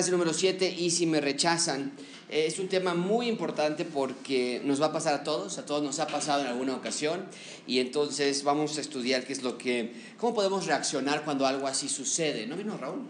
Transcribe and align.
clase 0.00 0.12
número 0.12 0.32
7, 0.32 0.76
y 0.78 0.90
si 0.90 1.04
me 1.04 1.20
rechazan. 1.20 1.92
Eh, 2.30 2.46
es 2.46 2.58
un 2.58 2.68
tema 2.68 2.94
muy 2.94 3.28
importante 3.28 3.84
porque 3.84 4.62
nos 4.64 4.80
va 4.80 4.86
a 4.86 4.92
pasar 4.94 5.12
a 5.12 5.24
todos, 5.24 5.58
a 5.58 5.66
todos 5.66 5.82
nos 5.82 5.98
ha 5.98 6.06
pasado 6.06 6.40
en 6.40 6.46
alguna 6.46 6.74
ocasión 6.74 7.26
y 7.66 7.80
entonces 7.80 8.42
vamos 8.42 8.78
a 8.78 8.80
estudiar 8.80 9.26
qué 9.26 9.34
es 9.34 9.42
lo 9.42 9.58
que, 9.58 9.92
cómo 10.16 10.32
podemos 10.32 10.64
reaccionar 10.64 11.22
cuando 11.22 11.46
algo 11.46 11.66
así 11.66 11.86
sucede. 11.90 12.46
¿No 12.46 12.56
vino 12.56 12.78
Raúl? 12.78 13.00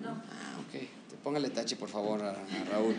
No. 0.00 0.10
Ah, 0.10 0.58
ok. 0.60 0.82
Póngale 1.22 1.48
tache 1.48 1.76
por 1.76 1.88
favor 1.88 2.22
a, 2.22 2.32
a 2.32 2.64
Raúl. 2.70 2.96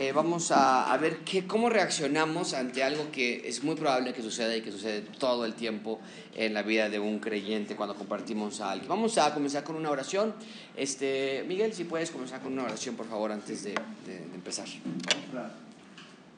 Eh, 0.00 0.12
vamos 0.12 0.52
a, 0.52 0.92
a 0.92 0.96
ver 0.96 1.24
qué, 1.24 1.44
cómo 1.44 1.68
reaccionamos 1.68 2.54
ante 2.54 2.84
algo 2.84 3.10
que 3.10 3.48
es 3.48 3.64
muy 3.64 3.74
probable 3.74 4.14
que 4.14 4.22
suceda 4.22 4.54
y 4.56 4.62
que 4.62 4.70
sucede 4.70 5.00
todo 5.18 5.44
el 5.44 5.54
tiempo 5.54 5.98
en 6.36 6.54
la 6.54 6.62
vida 6.62 6.88
de 6.88 7.00
un 7.00 7.18
creyente 7.18 7.74
cuando 7.74 7.96
compartimos 7.96 8.60
a 8.60 8.70
alguien. 8.70 8.88
Vamos 8.88 9.18
a 9.18 9.34
comenzar 9.34 9.64
con 9.64 9.74
una 9.74 9.90
oración. 9.90 10.34
Este, 10.76 11.44
Miguel, 11.48 11.72
si 11.72 11.82
puedes 11.82 12.12
comenzar 12.12 12.40
con 12.40 12.52
una 12.52 12.62
oración, 12.62 12.94
por 12.94 13.08
favor, 13.08 13.32
antes 13.32 13.64
de, 13.64 13.74
de, 14.06 14.20
de 14.22 14.34
empezar. 14.36 14.68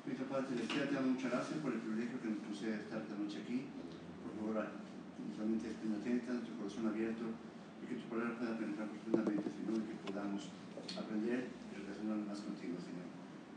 Nuestro 0.06 0.26
Padre 0.32 0.46
Celestial, 0.48 0.88
te 0.88 0.94
damos 0.94 1.10
muchas 1.20 1.30
gracias 1.30 1.58
por 1.60 1.72
el 1.76 1.80
privilegio 1.84 2.16
que 2.16 2.28
nos 2.32 2.38
concede 2.40 2.80
estar 2.80 2.98
esta 3.04 3.14
noche 3.20 3.44
aquí. 3.44 3.68
Por 4.24 4.32
favor, 4.40 4.72
nuestra 5.20 5.44
mente 5.44 5.68
estén 5.68 5.92
atenta, 6.00 6.32
nuestro 6.32 6.56
corazón 6.56 6.88
abierto, 6.88 7.28
y 7.84 7.92
que 7.92 8.00
tu 8.00 8.08
palabra 8.08 8.40
pueda 8.40 8.56
penetrar 8.56 8.88
profundamente, 8.88 9.52
Señor, 9.52 9.84
y 9.84 9.86
que 9.92 10.00
podamos 10.08 10.48
aprender 10.96 11.44
y 11.44 11.76
relacionarnos 11.76 12.24
más 12.24 12.40
contigo, 12.40 12.80
Señor. 12.80 13.04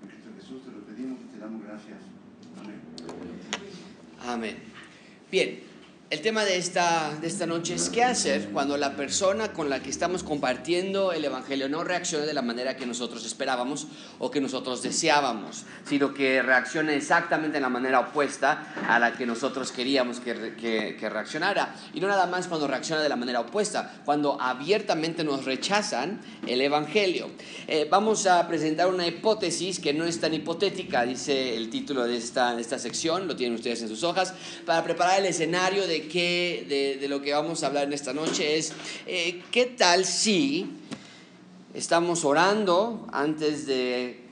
En 0.03 0.11
Cristo 0.11 0.29
Jesús 0.35 0.67
te 0.67 0.71
lo 0.75 0.83
pedimos 0.83 1.15
y 1.23 1.31
te 1.31 1.32
damos 1.43 1.61
gracias. 1.63 1.97
Amén. 2.61 2.79
Amén. 4.25 4.57
Bien, 5.29 5.59
el 6.13 6.21
tema 6.21 6.45
de 6.45 6.57
esta, 6.57 7.11
de 7.19 7.25
esta 7.27 7.47
noche 7.47 7.73
es 7.73 7.89
qué 7.89 8.03
hacer 8.03 8.49
cuando 8.49 8.77
la 8.77 8.95
persona 8.95 9.51
con 9.51 9.67
la 9.67 9.81
que 9.81 9.89
estamos 9.89 10.21
compartiendo 10.21 11.11
el 11.11 11.25
Evangelio 11.25 11.67
no 11.69 11.83
reaccione 11.83 12.27
de 12.27 12.35
la 12.35 12.43
manera 12.43 12.77
que 12.77 12.85
nosotros 12.85 13.25
esperábamos 13.25 13.87
o 14.19 14.29
que 14.29 14.39
nosotros 14.39 14.83
deseábamos, 14.83 15.63
sino 15.89 16.13
que 16.13 16.43
reaccione 16.43 16.95
exactamente 16.95 17.57
de 17.57 17.61
la 17.61 17.69
manera 17.69 17.99
opuesta 17.99 18.75
a 18.87 18.99
la 18.99 19.13
que 19.13 19.25
nosotros 19.25 19.71
queríamos 19.71 20.19
que- 20.19 20.95
que 20.99 21.09
reaccionara. 21.09 21.73
Y 21.95 21.99
no 21.99 22.07
nada 22.07 22.27
más 22.27 22.47
cuando 22.47 22.67
reacciona 22.67 23.01
de 23.01 23.09
la 23.09 23.15
manera 23.15 23.39
opuesta, 23.39 24.03
cuando 24.05 24.39
abiertamente 24.39 25.23
nos 25.23 25.45
rechazan 25.45 26.21
el 26.45 26.61
Evangelio. 26.61 27.31
Eh, 27.67 27.87
vamos 27.89 28.27
a 28.27 28.47
presentar 28.47 28.87
una 28.87 29.07
hipótesis 29.07 29.79
que 29.79 29.95
no 29.95 30.05
es 30.05 30.19
tan 30.19 30.35
hipotética, 30.35 31.05
dice 31.05 31.57
el 31.57 31.71
título 31.71 32.03
de 32.03 32.17
esta, 32.17 32.53
de 32.53 32.61
esta 32.61 32.77
sección, 32.77 33.27
lo 33.27 33.35
tienen 33.35 33.55
ustedes 33.55 33.81
en 33.81 33.87
sus 33.87 34.03
hojas, 34.03 34.35
para 34.63 34.83
preparar 34.83 35.19
el 35.19 35.25
escenario 35.25 35.87
de, 35.87 36.02
de 36.03 37.05
lo 37.09 37.21
que 37.21 37.33
vamos 37.33 37.63
a 37.63 37.67
hablar 37.67 37.85
en 37.85 37.93
esta 37.93 38.13
noche 38.13 38.57
es, 38.57 38.73
eh, 39.07 39.41
¿qué 39.51 39.65
tal 39.65 40.05
si 40.05 40.67
estamos 41.73 42.23
orando 42.25 43.07
antes 43.11 43.65
de 43.65 44.22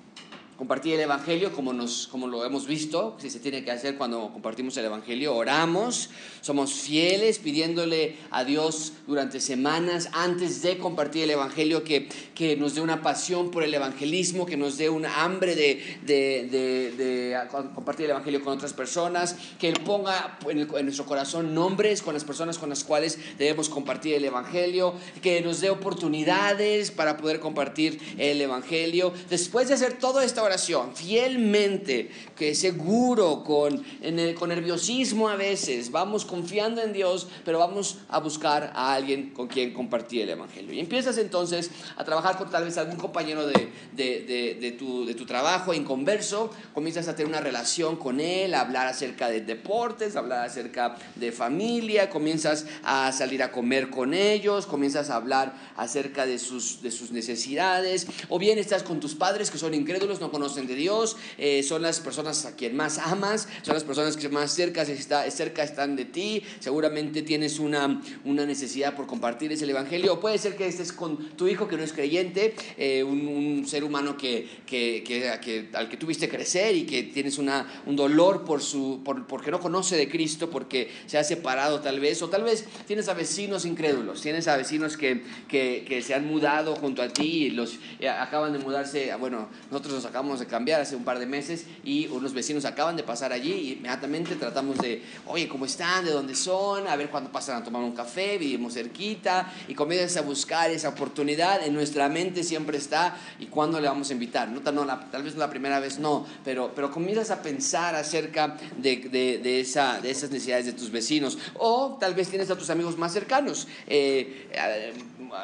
compartir 0.61 0.93
el 0.93 0.99
Evangelio 0.99 1.51
como, 1.53 1.73
nos, 1.73 2.05
como 2.05 2.27
lo 2.27 2.45
hemos 2.45 2.67
visto, 2.67 3.17
si 3.19 3.31
se 3.31 3.39
tiene 3.39 3.63
que 3.63 3.71
hacer 3.71 3.97
cuando 3.97 4.31
compartimos 4.31 4.77
el 4.77 4.85
Evangelio, 4.85 5.33
oramos, 5.35 6.11
somos 6.41 6.73
fieles 6.73 7.39
pidiéndole 7.39 8.17
a 8.29 8.43
Dios 8.43 8.93
durante 9.07 9.39
semanas 9.39 10.09
antes 10.13 10.61
de 10.61 10.77
compartir 10.77 11.23
el 11.23 11.31
Evangelio 11.31 11.83
que, 11.83 12.07
que 12.35 12.55
nos 12.57 12.75
dé 12.75 12.81
una 12.81 13.01
pasión 13.01 13.49
por 13.49 13.63
el 13.63 13.73
evangelismo, 13.73 14.45
que 14.45 14.55
nos 14.55 14.77
dé 14.77 14.87
un 14.91 15.07
hambre 15.07 15.55
de, 15.55 15.97
de, 16.05 16.47
de- 16.51 16.91
de 16.91 17.37
compartir 17.73 18.05
el 18.05 18.11
Evangelio 18.11 18.43
con 18.43 18.53
otras 18.53 18.73
personas, 18.73 19.35
que 19.59 19.67
Él 19.67 19.79
ponga 19.83 20.37
en, 20.47 20.59
el- 20.59 20.69
en 20.75 20.85
nuestro 20.85 21.07
corazón 21.07 21.55
nombres 21.55 22.03
con 22.03 22.13
las 22.13 22.23
personas 22.23 22.59
con 22.59 22.69
las 22.69 22.83
cuales 22.83 23.17
debemos 23.39 23.67
compartir 23.67 24.13
el 24.13 24.25
Evangelio, 24.25 24.93
que 25.23 25.41
nos 25.41 25.59
dé 25.59 25.71
oportunidades 25.71 26.91
para 26.91 27.17
poder 27.17 27.39
compartir 27.39 27.99
el 28.19 28.39
Evangelio. 28.39 29.11
Después 29.27 29.67
de 29.67 29.73
hacer 29.73 29.93
toda 29.97 30.23
esta 30.23 30.41
oración, 30.43 30.50
fielmente, 30.93 32.09
que 32.35 32.55
seguro, 32.55 33.43
con, 33.43 33.83
en 34.01 34.19
el- 34.19 34.35
con 34.35 34.49
nerviosismo 34.49 35.29
a 35.29 35.35
veces, 35.35 35.91
vamos 35.91 36.25
confiando 36.25 36.81
en 36.81 36.93
Dios, 36.93 37.27
pero 37.45 37.59
vamos 37.59 37.99
a 38.09 38.19
buscar 38.19 38.71
a 38.75 38.93
alguien 38.93 39.31
con 39.31 39.47
quien 39.47 39.73
compartir 39.73 40.21
el 40.23 40.29
Evangelio. 40.29 40.73
Y 40.73 40.79
empiezas 40.79 41.17
entonces 41.17 41.69
a 41.97 42.03
trabajar 42.03 42.37
con 42.37 42.49
tal 42.49 42.63
vez 42.65 42.77
algún 42.77 42.97
compañero 42.97 43.45
de, 43.47 43.69
de, 43.93 44.21
de- 44.21 44.57
de 44.59 44.71
tu, 44.71 45.05
de 45.05 45.13
tu 45.13 45.25
trabajo 45.25 45.73
inconverso, 45.73 46.49
comienzas 46.73 47.07
a 47.07 47.15
tener 47.15 47.29
una 47.29 47.41
relación 47.41 47.95
con 47.97 48.19
él, 48.19 48.53
a 48.53 48.61
hablar 48.61 48.87
acerca 48.87 49.29
de 49.29 49.41
deportes, 49.41 50.15
a 50.15 50.19
hablar 50.19 50.45
acerca 50.45 50.95
de 51.15 51.31
familia, 51.31 52.09
comienzas 52.09 52.65
a 52.83 53.11
salir 53.11 53.43
a 53.43 53.51
comer 53.51 53.89
con 53.89 54.13
ellos, 54.13 54.65
comienzas 54.65 55.09
a 55.09 55.15
hablar 55.15 55.53
acerca 55.75 56.25
de 56.25 56.39
sus, 56.39 56.81
de 56.81 56.91
sus 56.91 57.11
necesidades, 57.11 58.07
o 58.29 58.39
bien 58.39 58.57
estás 58.57 58.83
con 58.83 58.99
tus 58.99 59.15
padres 59.15 59.51
que 59.51 59.57
son 59.57 59.73
incrédulos, 59.73 60.19
no 60.21 60.30
conocen 60.31 60.65
de 60.65 60.75
Dios, 60.75 61.17
eh, 61.37 61.61
son 61.63 61.81
las 61.83 61.99
personas 61.99 62.45
a 62.45 62.55
quien 62.55 62.75
más 62.75 62.97
amas, 62.97 63.47
son 63.61 63.73
las 63.75 63.83
personas 63.83 64.17
que 64.17 64.29
más 64.29 64.51
cerca, 64.53 64.81
está, 64.81 65.29
cerca 65.29 65.63
están 65.63 65.95
de 65.95 66.05
ti, 66.05 66.41
seguramente 66.59 67.21
tienes 67.21 67.59
una, 67.59 68.01
una 68.25 68.45
necesidad 68.45 68.95
por 68.95 69.05
compartir 69.07 69.51
ese 69.51 69.69
evangelio, 69.69 70.13
o 70.13 70.19
puede 70.19 70.37
ser 70.37 70.55
que 70.55 70.65
estés 70.67 70.91
con 70.93 71.17
tu 71.37 71.47
hijo 71.47 71.67
que 71.67 71.77
no 71.77 71.83
es 71.83 71.93
creyente, 71.93 72.55
eh, 72.77 73.03
un, 73.03 73.27
un 73.27 73.67
ser 73.67 73.83
humano 73.83 74.17
que, 74.17 74.47
que, 74.65 75.03
que- 75.05 75.39
que- 75.41 75.69
al 75.73 75.89
que 75.89 75.97
tuviste 75.97 76.29
crecer 76.29 76.75
y 76.75 76.83
que 76.85 77.03
tienes 77.03 77.37
una, 77.37 77.81
un 77.85 77.95
dolor 77.95 78.45
por 78.45 78.61
su, 78.61 79.01
por, 79.03 79.27
porque 79.27 79.51
no 79.51 79.59
conoce 79.59 79.97
de 79.97 80.07
Cristo, 80.09 80.49
porque 80.49 80.89
se 81.07 81.17
ha 81.17 81.23
separado 81.23 81.81
tal 81.81 81.99
vez, 81.99 82.21
o 82.21 82.29
tal 82.29 82.43
vez 82.43 82.65
tienes 82.87 83.07
a 83.09 83.13
vecinos 83.13 83.65
incrédulos, 83.65 84.21
tienes 84.21 84.47
a 84.47 84.55
vecinos 84.55 84.95
que, 84.95 85.23
que, 85.49 85.83
que 85.87 86.01
se 86.01 86.13
han 86.13 86.25
mudado 86.25 86.75
junto 86.75 87.01
a 87.01 87.09
ti 87.09 87.45
y 87.45 87.49
los 87.49 87.79
eh, 87.99 88.07
acaban 88.07 88.53
de 88.53 88.59
mudarse, 88.59 89.11
bueno, 89.19 89.49
nosotros 89.69 89.93
nos 89.95 90.05
acabamos 90.05 90.20
de 90.21 90.45
cambiar 90.45 90.79
hace 90.81 90.95
un 90.95 91.03
par 91.03 91.17
de 91.19 91.25
meses 91.25 91.65
y 91.83 92.05
unos 92.07 92.33
vecinos 92.33 92.63
acaban 92.65 92.95
de 92.95 93.01
pasar 93.03 93.33
allí 93.33 93.51
y 93.51 93.71
inmediatamente 93.73 94.35
tratamos 94.35 94.77
de, 94.77 95.01
oye, 95.25 95.47
¿cómo 95.47 95.65
están? 95.65 96.05
¿De 96.05 96.11
dónde 96.11 96.35
son? 96.35 96.87
A 96.87 96.95
ver 96.95 97.09
cuándo 97.09 97.31
pasan 97.31 97.61
a 97.61 97.63
tomar 97.63 97.81
un 97.81 97.93
café, 97.93 98.37
vivimos 98.37 98.75
cerquita 98.75 99.51
y 99.67 99.73
comienzas 99.73 100.17
a 100.17 100.21
buscar 100.21 100.69
esa 100.69 100.89
oportunidad, 100.89 101.65
en 101.65 101.73
nuestra 101.73 102.07
mente 102.07 102.43
siempre 102.43 102.77
está 102.77 103.17
y 103.39 103.47
cuándo 103.47 103.79
le 103.81 103.87
vamos 103.87 104.11
a 104.11 104.13
invitar, 104.13 104.47
no, 104.49 104.61
tal- 104.61 105.23
vez 105.23 105.35
la 105.35 105.49
primera 105.49 105.79
vez 105.79 105.97
no, 105.97 106.25
pero, 106.45 106.71
pero 106.75 106.91
comienzas 106.91 107.31
a 107.31 107.41
pensar 107.41 107.95
acerca 107.95 108.57
de 108.77 109.59
esa, 109.59 109.99
de 109.99 110.11
esas 110.11 110.29
necesidades 110.29 110.67
de 110.67 110.73
tus 110.73 110.91
vecinos 110.91 111.37
o 111.57 111.97
tal 111.99 112.13
vez 112.13 112.29
tienes 112.29 112.49
a 112.51 112.55
tus 112.57 112.69
amigos 112.69 112.97
más 112.97 113.11
cercanos, 113.11 113.67
eh, 113.87 114.47
eh, 114.51 114.93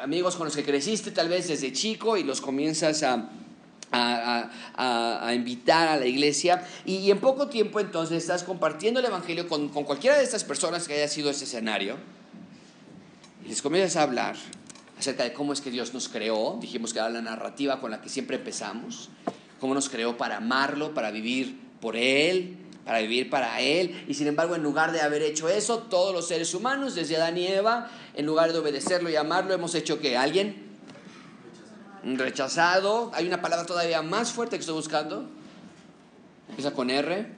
amigos 0.02 0.36
con 0.36 0.44
los 0.46 0.54
que 0.54 0.62
creciste 0.64 1.10
tal 1.10 1.28
vez 1.28 1.48
desde 1.48 1.72
chico 1.72 2.16
y 2.16 2.22
los 2.22 2.40
comienzas 2.40 3.02
a 3.02 3.28
a, 3.92 4.50
a- 4.76 5.26
a 5.28 5.34
invitar 5.34 5.88
a 5.88 5.96
la 5.96 6.06
iglesia. 6.06 6.66
Y, 6.84 7.10
en 7.10 7.18
poco 7.18 7.48
tiempo 7.48 7.80
entonces 7.80 8.18
estás 8.18 8.44
compartiendo 8.44 9.00
el 9.00 9.06
Evangelio 9.06 9.48
con, 9.48 9.68
con 9.68 9.84
cualquiera 9.84 10.16
de 10.18 10.24
estas 10.24 10.44
personas 10.44 10.86
que 10.86 10.94
haya 10.94 11.08
sido 11.08 11.30
ese 11.30 11.44
escenario. 11.44 11.96
Y 13.44 13.48
les 13.48 13.62
comienzas 13.62 13.96
a 13.96 14.02
hablar 14.02 14.36
acerca 14.98 15.22
de 15.24 15.32
cómo 15.32 15.52
es 15.52 15.60
que 15.60 15.70
Dios 15.70 15.94
nos 15.94 16.08
creó, 16.08 16.58
dijimos 16.60 16.92
que 16.92 16.98
era 16.98 17.08
la 17.08 17.22
narrativa 17.22 17.80
con 17.80 17.90
la 17.92 18.00
que 18.02 18.08
siempre 18.08 18.36
empezamos, 18.36 19.10
cómo 19.60 19.74
nos 19.74 19.88
creó 19.88 20.16
para 20.16 20.38
amarlo, 20.38 20.92
para 20.92 21.10
vivir 21.10 21.58
por 21.80 21.96
Él, 21.96 22.56
para 22.84 22.98
vivir 22.98 23.30
para 23.30 23.60
Él, 23.60 24.04
y 24.08 24.14
sin 24.14 24.26
embargo 24.26 24.56
en 24.56 24.62
lugar 24.62 24.90
de 24.92 25.00
haber 25.00 25.22
hecho 25.22 25.48
eso, 25.48 25.78
todos 25.78 26.12
los 26.12 26.26
seres 26.26 26.52
humanos, 26.52 26.94
desde 26.96 27.16
Adán 27.16 27.38
y 27.38 27.46
Eva, 27.46 27.90
en 28.14 28.26
lugar 28.26 28.52
de 28.52 28.58
obedecerlo 28.58 29.08
y 29.08 29.14
amarlo, 29.16 29.54
hemos 29.54 29.74
hecho 29.76 30.00
que 30.00 30.16
alguien 30.16 30.67
rechazado. 32.04 33.10
Hay 33.14 33.26
una 33.26 33.40
palabra 33.40 33.66
todavía 33.66 34.02
más 34.02 34.32
fuerte 34.32 34.56
que 34.56 34.60
estoy 34.60 34.74
buscando. 34.74 35.26
Empieza 36.48 36.72
con 36.72 36.90
R. 36.90 37.37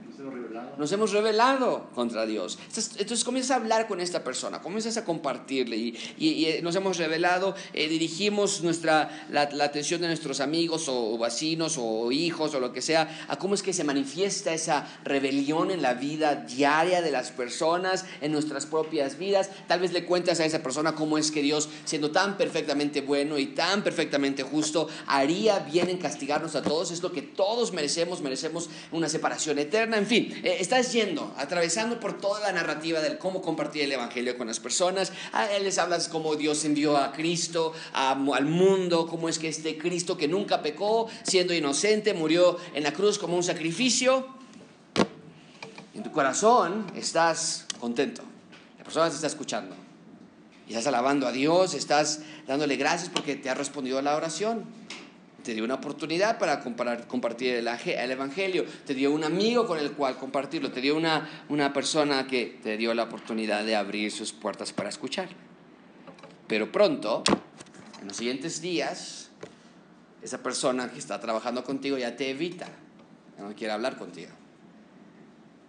Nos 0.78 0.90
hemos 0.92 1.12
rebelado 1.12 1.88
contra 1.94 2.26
Dios. 2.26 2.58
Entonces, 2.60 2.92
entonces 2.98 3.24
comienzas 3.24 3.52
a 3.52 3.56
hablar 3.56 3.86
con 3.88 4.00
esta 4.00 4.22
persona, 4.24 4.60
comienzas 4.60 4.96
a 4.96 5.04
compartirle 5.04 5.76
y, 5.76 5.96
y- 6.18 6.28
y, 6.28 6.46
eh, 6.46 6.60
nos 6.62 6.74
hemos 6.76 6.96
rebelado, 6.96 7.54
eh, 7.72 7.88
dirigimos 7.88 8.62
nuestra, 8.62 9.26
la, 9.30 9.48
la 9.50 9.64
atención 9.64 10.00
de 10.00 10.06
nuestros 10.08 10.40
amigos 10.40 10.88
o, 10.88 11.14
o 11.14 11.18
vecinos 11.18 11.76
o 11.78 12.10
hijos 12.12 12.54
o 12.54 12.60
lo 12.60 12.72
que 12.72 12.82
sea 12.82 13.26
a 13.28 13.36
cómo 13.38 13.54
es 13.54 13.62
que 13.62 13.72
se 13.72 13.84
manifiesta 13.84 14.52
esa 14.54 14.86
rebelión 15.04 15.70
en 15.70 15.82
la 15.82 15.94
vida 15.94 16.34
diaria 16.34 17.02
de 17.02 17.10
las 17.10 17.30
personas, 17.30 18.04
en 18.20 18.32
nuestras 18.32 18.66
propias 18.66 19.18
vidas. 19.18 19.50
Tal 19.68 19.80
vez 19.80 19.92
le 19.92 20.04
cuentas 20.04 20.40
a 20.40 20.44
esa 20.44 20.62
persona 20.62 20.94
cómo 20.94 21.18
es 21.18 21.30
que 21.30 21.42
Dios, 21.42 21.68
siendo 21.84 22.10
tan 22.10 22.36
perfectamente 22.36 23.00
bueno 23.00 23.38
y 23.38 23.46
tan 23.46 23.82
perfectamente 23.82 24.42
justo, 24.42 24.88
haría 25.06 25.58
bien 25.60 25.88
en 25.88 25.98
castigarnos 25.98 26.54
a 26.56 26.62
todos. 26.62 26.90
Es 26.90 27.02
lo 27.02 27.12
que 27.12 27.22
todos 27.22 27.72
merecemos, 27.72 28.20
merecemos 28.22 28.68
una 28.92 29.08
separación 29.08 29.58
eterna. 29.58 29.96
En 29.98 30.06
fin, 30.06 30.34
eh, 30.50 30.56
estás 30.60 30.92
yendo, 30.92 31.32
atravesando 31.36 32.00
por 32.00 32.18
toda 32.20 32.40
la 32.40 32.52
narrativa 32.52 33.00
del 33.00 33.18
cómo 33.18 33.40
compartir 33.42 33.82
el 33.82 33.92
Evangelio 33.92 34.36
con 34.36 34.46
las 34.48 34.60
personas. 34.60 35.12
A 35.32 35.50
él 35.52 35.64
les 35.64 35.78
hablas 35.78 36.08
cómo 36.08 36.36
Dios 36.36 36.64
envió 36.64 36.96
a 36.96 37.12
Cristo 37.12 37.72
a- 37.92 38.12
al 38.12 38.44
mundo, 38.46 39.06
cómo 39.06 39.28
es 39.28 39.38
que 39.38 39.48
este 39.48 39.78
Cristo 39.78 40.16
que 40.16 40.28
nunca 40.28 40.62
pecó, 40.62 41.08
siendo 41.22 41.54
inocente, 41.54 42.14
murió 42.14 42.58
en 42.74 42.82
la 42.82 42.92
cruz 42.92 43.18
como 43.18 43.36
un 43.36 43.42
sacrificio. 43.42 44.26
En 45.94 46.02
tu 46.02 46.12
corazón 46.12 46.86
estás 46.96 47.66
contento. 47.78 48.22
La 48.78 48.84
persona 48.84 49.08
te 49.08 49.14
está 49.14 49.26
escuchando. 49.26 49.74
Y 50.66 50.70
estás 50.72 50.86
alabando 50.86 51.26
a 51.26 51.32
Dios, 51.32 51.74
estás 51.74 52.20
dándole 52.46 52.76
gracias 52.76 53.10
porque 53.12 53.34
te 53.34 53.50
ha 53.50 53.54
respondido 53.54 53.98
a 53.98 54.02
la 54.02 54.14
oración. 54.16 54.64
Te 55.42 55.54
dio 55.54 55.64
una 55.64 55.74
oportunidad 55.74 56.38
para 56.38 56.60
compartir 56.60 57.54
el, 57.54 57.66
Evangelio. 57.66 58.64
Te 58.86 58.94
dio 58.94 59.12
un 59.12 59.24
amigo 59.24 59.66
con 59.66 59.78
el 59.78 59.92
cual 59.92 60.16
compartirlo. 60.16 60.70
Te 60.70 60.80
dio 60.80 60.96
una, 60.96 61.72
persona 61.72 62.26
que 62.26 62.58
te 62.62 62.76
dio 62.76 62.92
la 62.94 63.04
oportunidad 63.04 63.64
de 63.64 63.76
abrir 63.76 64.12
sus 64.12 64.32
puertas 64.32 64.72
para 64.72 64.88
escuchar. 64.88 65.28
Pero 66.46 66.70
pronto, 66.70 67.22
en 68.00 68.08
los 68.08 68.16
siguientes 68.16 68.60
días, 68.60 69.30
esa 70.20 70.42
persona 70.42 70.90
que 70.90 70.98
está 70.98 71.20
trabajando 71.20 71.64
contigo 71.64 71.96
ya 71.96 72.16
te 72.16 72.30
evita. 72.30 72.68
Ya 73.38 73.44
no 73.44 73.54
quiere 73.54 73.72
hablar 73.72 73.96
contigo. 73.96 74.32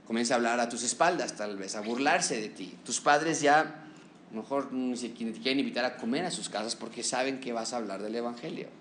Comienza 0.05 0.33
a 0.33 0.37
hablar 0.37 0.59
a 0.59 0.67
tus 0.67 0.83
espaldas, 0.83 1.37
tal 1.37 1.55
vez, 1.55 1.75
a 1.75 1.81
burlarse 1.81 2.41
de 2.41 2.49
ti. 2.49 2.77
Tus 2.83 2.99
padres 2.99 3.39
ya, 3.39 3.85
mejor 4.33 4.73
ni 4.73 4.97
siquiera 4.97 5.31
te 5.31 5.39
quieren 5.39 5.59
invitar 5.59 5.85
a 5.85 5.95
comer 5.95 6.25
a 6.25 6.31
sus 6.31 6.49
casas 6.49 6.75
porque 6.75 7.03
saben 7.03 7.39
que 7.39 7.53
vas 7.53 7.71
a 7.71 7.77
hablar 7.77 8.01
del 8.01 8.15
Evangelio. 8.15 8.80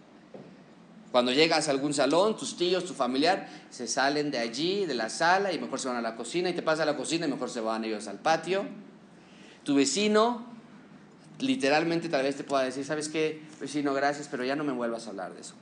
Cuando 1.11 1.33
llegas 1.33 1.67
a 1.67 1.73
algún 1.73 1.93
salón, 1.93 2.37
tus 2.37 2.57
tíos, 2.57 2.85
tu 2.85 2.95
familiar, 2.95 3.49
se 3.71 3.89
salen 3.89 4.31
de 4.31 4.39
allí, 4.39 4.87
de 4.87 4.95
la 4.95 5.11
sala, 5.11 5.53
y 5.53 5.59
mejor 5.59 5.81
se 5.81 5.89
van 5.89 5.97
a 5.97 6.01
la 6.01 6.15
cocina, 6.15 6.51
y 6.51 6.55
te 6.55 6.63
pasa 6.63 6.85
a 6.85 6.87
la 6.87 6.97
cocina 6.97 7.27
y 7.27 7.31
mejor 7.31 7.51
se 7.51 7.61
van 7.61 7.85
ellos 7.85 8.07
al 8.07 8.19
patio. 8.19 8.65
Tu 9.65 9.75
vecino, 9.75 10.47
literalmente 11.41 12.09
tal 12.09 12.23
vez 12.23 12.37
te 12.37 12.45
pueda 12.45 12.63
decir, 12.63 12.85
¿sabes 12.85 13.09
qué? 13.09 13.43
Vecino, 13.61 13.93
gracias, 13.93 14.29
pero 14.31 14.45
ya 14.45 14.55
no 14.55 14.63
me 14.63 14.73
vuelvas 14.73 15.07
a 15.07 15.11
hablar 15.11 15.35
de 15.35 15.41
eso. 15.41 15.55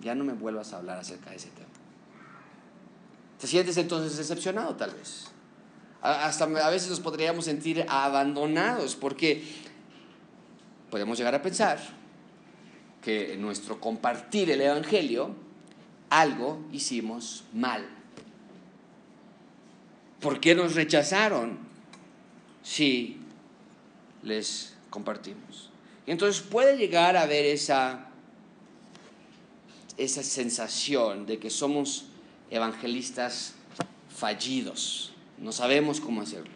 Ya 0.00 0.14
no 0.14 0.22
me 0.22 0.34
vuelvas 0.34 0.72
a 0.72 0.78
hablar 0.78 0.98
acerca 0.98 1.30
de 1.30 1.36
ese 1.36 1.48
tema. 1.48 1.68
¿Te 3.40 3.48
sientes 3.48 3.76
entonces 3.76 4.16
decepcionado 4.16 4.76
tal 4.76 4.92
vez? 4.92 5.26
Hasta 6.00 6.44
a 6.44 6.70
veces 6.70 6.90
nos 6.90 7.00
podríamos 7.00 7.44
sentir 7.44 7.84
abandonados 7.88 8.94
porque 8.94 9.44
podemos 10.90 11.18
llegar 11.18 11.34
a 11.34 11.42
pensar 11.42 12.01
que 13.02 13.34
en 13.34 13.42
nuestro 13.42 13.80
compartir 13.80 14.50
el 14.50 14.60
Evangelio 14.60 15.34
algo 16.08 16.64
hicimos 16.72 17.44
mal. 17.52 17.88
¿Por 20.20 20.40
qué 20.40 20.54
nos 20.54 20.74
rechazaron 20.74 21.58
si 22.62 23.18
les 24.22 24.74
compartimos? 24.88 25.70
Entonces 26.06 26.42
puede 26.42 26.76
llegar 26.76 27.16
a 27.16 27.22
haber 27.22 27.44
esa, 27.46 28.06
esa 29.96 30.22
sensación 30.22 31.26
de 31.26 31.38
que 31.38 31.50
somos 31.50 32.06
evangelistas 32.50 33.54
fallidos, 34.14 35.12
no 35.38 35.50
sabemos 35.50 36.00
cómo 36.00 36.20
hacerlo. 36.20 36.52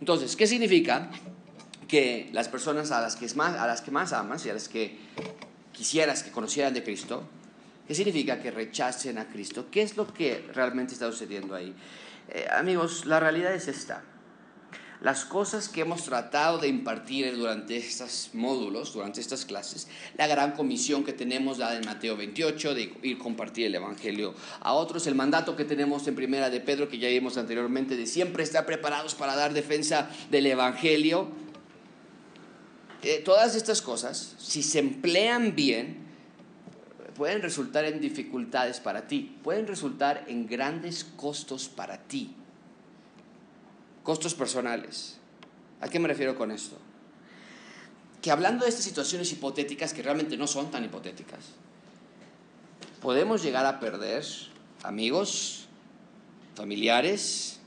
Entonces, 0.00 0.36
¿qué 0.36 0.46
significa? 0.46 1.10
Que 1.88 2.28
las 2.32 2.48
personas 2.48 2.90
a 2.90 3.00
las 3.00 3.16
que 3.16 3.26
más, 3.34 3.58
a 3.58 3.66
las 3.66 3.80
que 3.80 3.90
más 3.90 4.12
amas 4.12 4.44
y 4.46 4.50
a 4.50 4.54
las 4.54 4.68
que 4.68 4.98
quisieras 5.72 6.22
que 6.22 6.30
conocieran 6.30 6.72
de 6.74 6.82
Cristo, 6.82 7.24
¿qué 7.86 7.94
significa 7.94 8.40
que 8.40 8.50
rechacen 8.50 9.18
a 9.18 9.28
Cristo? 9.28 9.66
¿Qué 9.70 9.82
es 9.82 9.96
lo 9.96 10.12
que 10.12 10.48
realmente 10.54 10.94
está 10.94 11.10
sucediendo 11.10 11.54
ahí? 11.54 11.74
Eh, 12.28 12.46
amigos, 12.50 13.04
la 13.06 13.20
realidad 13.20 13.54
es 13.54 13.68
esta. 13.68 14.02
Las 15.04 15.26
cosas 15.26 15.68
que 15.68 15.82
hemos 15.82 16.04
tratado 16.04 16.56
de 16.56 16.68
impartir 16.68 17.36
durante 17.36 17.76
estos 17.76 18.30
módulos, 18.32 18.94
durante 18.94 19.20
estas 19.20 19.44
clases, 19.44 19.86
la 20.16 20.26
gran 20.26 20.52
comisión 20.52 21.04
que 21.04 21.12
tenemos 21.12 21.58
dada 21.58 21.76
en 21.76 21.84
Mateo 21.84 22.16
28 22.16 22.74
de 22.74 22.94
ir 23.02 23.18
compartir 23.18 23.66
el 23.66 23.74
Evangelio 23.74 24.34
a 24.60 24.72
otros, 24.72 25.06
el 25.06 25.14
mandato 25.14 25.56
que 25.56 25.66
tenemos 25.66 26.08
en 26.08 26.14
Primera 26.14 26.48
de 26.48 26.60
Pedro, 26.60 26.88
que 26.88 26.96
ya 26.96 27.08
vimos 27.08 27.36
anteriormente, 27.36 27.96
de 27.96 28.06
siempre 28.06 28.44
estar 28.44 28.64
preparados 28.64 29.14
para 29.14 29.36
dar 29.36 29.52
defensa 29.52 30.08
del 30.30 30.46
Evangelio, 30.46 31.28
eh, 33.04 33.22
todas 33.24 33.54
estas 33.54 33.82
cosas, 33.82 34.34
si 34.38 34.62
se 34.62 34.78
emplean 34.78 35.54
bien, 35.54 36.04
pueden 37.14 37.42
resultar 37.42 37.84
en 37.84 38.00
dificultades 38.00 38.80
para 38.80 39.06
ti, 39.06 39.38
pueden 39.42 39.66
resultar 39.66 40.24
en 40.26 40.46
grandes 40.46 41.04
costos 41.04 41.68
para 41.68 41.98
ti, 41.98 42.34
costos 44.02 44.34
personales. 44.34 45.18
¿A 45.80 45.88
qué 45.88 45.98
me 45.98 46.08
refiero 46.08 46.34
con 46.34 46.50
esto? 46.50 46.78
Que 48.22 48.30
hablando 48.30 48.64
de 48.64 48.70
estas 48.70 48.84
situaciones 48.84 49.30
hipotéticas, 49.32 49.92
que 49.92 50.02
realmente 50.02 50.36
no 50.36 50.46
son 50.46 50.70
tan 50.70 50.84
hipotéticas, 50.84 51.40
podemos 53.02 53.42
llegar 53.42 53.66
a 53.66 53.80
perder 53.80 54.24
amigos, 54.82 55.66
familiares, 56.54 57.60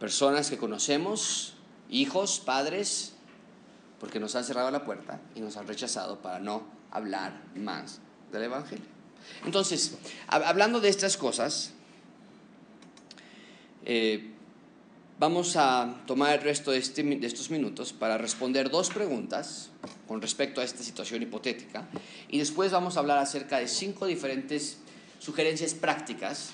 personas 0.00 0.50
que 0.50 0.58
conocemos, 0.58 1.54
hijos, 1.88 2.40
padres, 2.40 3.14
porque 4.00 4.18
nos 4.18 4.34
han 4.34 4.44
cerrado 4.44 4.70
la 4.70 4.84
puerta 4.84 5.20
y 5.36 5.40
nos 5.40 5.56
han 5.58 5.68
rechazado 5.68 6.20
para 6.20 6.40
no 6.40 6.64
hablar 6.90 7.42
más 7.54 8.00
del 8.32 8.44
Evangelio. 8.44 8.86
Entonces, 9.44 9.96
hablando 10.26 10.80
de 10.80 10.88
estas 10.88 11.18
cosas, 11.18 11.72
eh, 13.84 14.32
vamos 15.18 15.54
a 15.56 16.02
tomar 16.06 16.38
el 16.38 16.42
resto 16.42 16.70
de, 16.70 16.78
este, 16.78 17.02
de 17.02 17.26
estos 17.26 17.50
minutos 17.50 17.92
para 17.92 18.16
responder 18.16 18.70
dos 18.70 18.88
preguntas 18.88 19.68
con 20.08 20.22
respecto 20.22 20.62
a 20.62 20.64
esta 20.64 20.82
situación 20.82 21.22
hipotética 21.22 21.86
y 22.28 22.38
después 22.38 22.72
vamos 22.72 22.96
a 22.96 23.00
hablar 23.00 23.18
acerca 23.18 23.58
de 23.58 23.68
cinco 23.68 24.06
diferentes 24.06 24.78
sugerencias 25.18 25.74
prácticas 25.74 26.52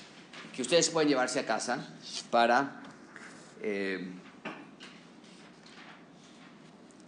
que 0.53 0.61
ustedes 0.61 0.89
pueden 0.89 1.09
llevarse 1.09 1.39
a 1.39 1.45
casa 1.45 1.87
para... 2.29 2.81
Eh, 3.61 4.05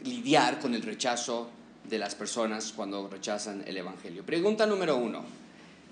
lidiar 0.03 0.59
con 0.59 0.73
el 0.73 0.81
rechazo 0.81 1.49
de 1.83 1.97
las 1.97 2.15
personas 2.15 2.71
cuando 2.73 3.07
rechazan 3.07 3.63
el 3.65 3.77
Evangelio. 3.77 4.25
Pregunta 4.25 4.65
número 4.65 4.95
uno. 4.95 5.23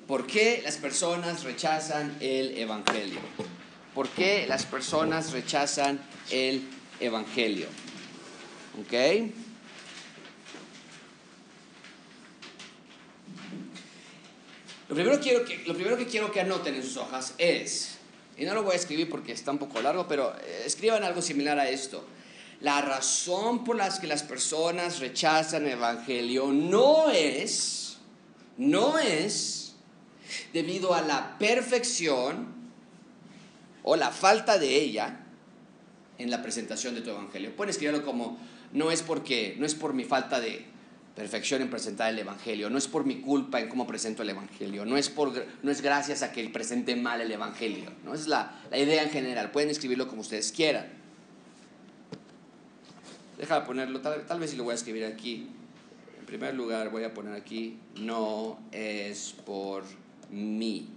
¿Por 0.08 0.26
qué 0.26 0.62
las 0.64 0.78
personas 0.78 1.44
rechazan 1.44 2.16
el 2.22 2.58
Evangelio? 2.58 3.20
¿Por 3.94 4.08
qué 4.10 4.46
las 4.48 4.66
personas 4.66 5.32
rechazan 5.32 6.00
el 6.30 6.62
Evangelio? 7.00 7.68
¿Ok? 8.80 8.94
Lo 14.90 14.96
primero, 14.96 15.20
quiero 15.20 15.44
que, 15.44 15.64
lo 15.66 15.74
primero 15.74 15.98
que 15.98 16.06
quiero 16.06 16.32
que 16.32 16.40
anoten 16.40 16.76
en 16.76 16.84
sus 16.84 16.96
hojas 16.96 17.34
es, 17.38 17.98
y 18.38 18.46
no 18.46 18.54
lo 18.54 18.64
voy 18.64 18.74
a 18.74 18.76
escribir 18.78 19.10
porque 19.10 19.34
está 19.34 19.52
un 19.52 19.58
poco 19.58 19.82
largo, 19.82 20.08
pero 20.08 20.34
eh, 20.38 20.64
escriban 20.66 21.04
algo 21.04 21.22
similar 21.22 21.60
a 21.60 21.68
esto. 21.68 22.06
La 22.62 22.82
razón 22.82 23.64
por 23.64 23.76
la 23.76 23.88
que 24.00 24.08
las 24.08 24.24
personas 24.24 25.00
rechazan 25.00 25.66
el 25.66 25.74
Evangelio 25.74 26.48
no 26.48 27.10
es, 27.12 27.98
no 28.58 28.98
es 28.98 29.76
debido 30.54 30.94
a 30.94 31.02
la 31.02 31.38
perfección 31.38 32.48
o 33.84 33.96
la 33.96 34.12
falta 34.12 34.58
de 34.58 34.76
ella 34.76 35.20
en 36.18 36.32
la 36.32 36.42
presentación 36.42 36.96
de 36.96 37.02
tu 37.02 37.12
Evangelio. 37.12 37.56
Pueden 37.56 37.70
escribirlo 37.70 38.04
como, 38.04 38.40
no 38.74 38.92
es 38.92 39.04
porque, 39.04 39.56
no 39.60 39.66
es 39.66 39.76
por 39.76 39.94
mi 39.94 40.04
falta 40.04 40.40
de 40.40 40.66
perfección 41.16 41.62
en 41.62 41.70
presentar 41.70 42.12
el 42.12 42.20
Evangelio, 42.20 42.70
no 42.70 42.78
es 42.78 42.88
por 42.88 43.06
mi 43.06 43.22
culpa 43.22 43.60
en 43.60 43.70
cómo 43.70 43.88
presento 43.88 44.24
el 44.24 44.30
Evangelio, 44.30 44.86
no 44.86 44.98
es, 44.98 45.10
por, 45.10 45.46
no 45.64 45.72
es 45.72 45.82
gracias 45.82 46.22
a 46.22 46.32
que 46.32 46.48
presente 46.50 46.96
mal 46.96 47.22
el 47.22 47.32
Evangelio, 47.32 47.92
¿no? 48.04 48.14
es 48.14 48.28
la, 48.28 48.62
la 48.70 48.78
idea 48.78 49.04
en 49.04 49.10
general, 49.10 49.52
pueden 49.52 49.70
escribirlo 49.70 50.08
como 50.08 50.22
ustedes 50.22 50.52
quieran. 50.52 51.07
Deja 53.38 53.60
de 53.60 53.66
ponerlo, 53.66 54.02
tal, 54.02 54.40
vez 54.40 54.52
si 54.52 54.58
lo 54.58 54.64
voy 54.64 54.72
a 54.72 54.76
escribir 54.76 55.06
aquí. 55.06 55.48
En 56.20 56.26
primer 56.26 56.56
lugar 56.56 56.90
voy 56.90 57.04
a 57.04 57.14
poner 57.14 57.34
aquí, 57.34 57.78
no 57.96 58.60
es 58.72 59.36
por 59.46 59.84
mí. 60.32 60.90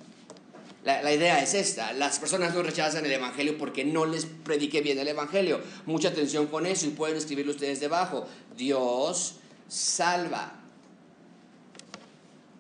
La, 0.85 1.03
la, 1.03 1.13
idea 1.13 1.43
es 1.43 1.53
esta, 1.53 1.93
las 1.93 2.19
personas 2.19 2.55
no 2.55 2.63
rechazan 2.63 3.05
el 3.05 3.13
Evangelio 3.13 3.59
porque 3.59 3.85
no 3.85 4.07
les 4.07 4.25
predique 4.25 4.81
bien 4.81 4.99
el 4.99 5.09
Evangelio. 5.09 5.61
Mucha 5.85 6.09
atención 6.09 6.47
con 6.47 6.65
eso 6.65 6.87
y 6.87 6.91
pueden 6.91 7.19
escribirlo 7.19 7.53
ustedes 7.53 7.81
debajo. 7.81 8.27
Dios 8.57 9.37
salva. 9.69 10.55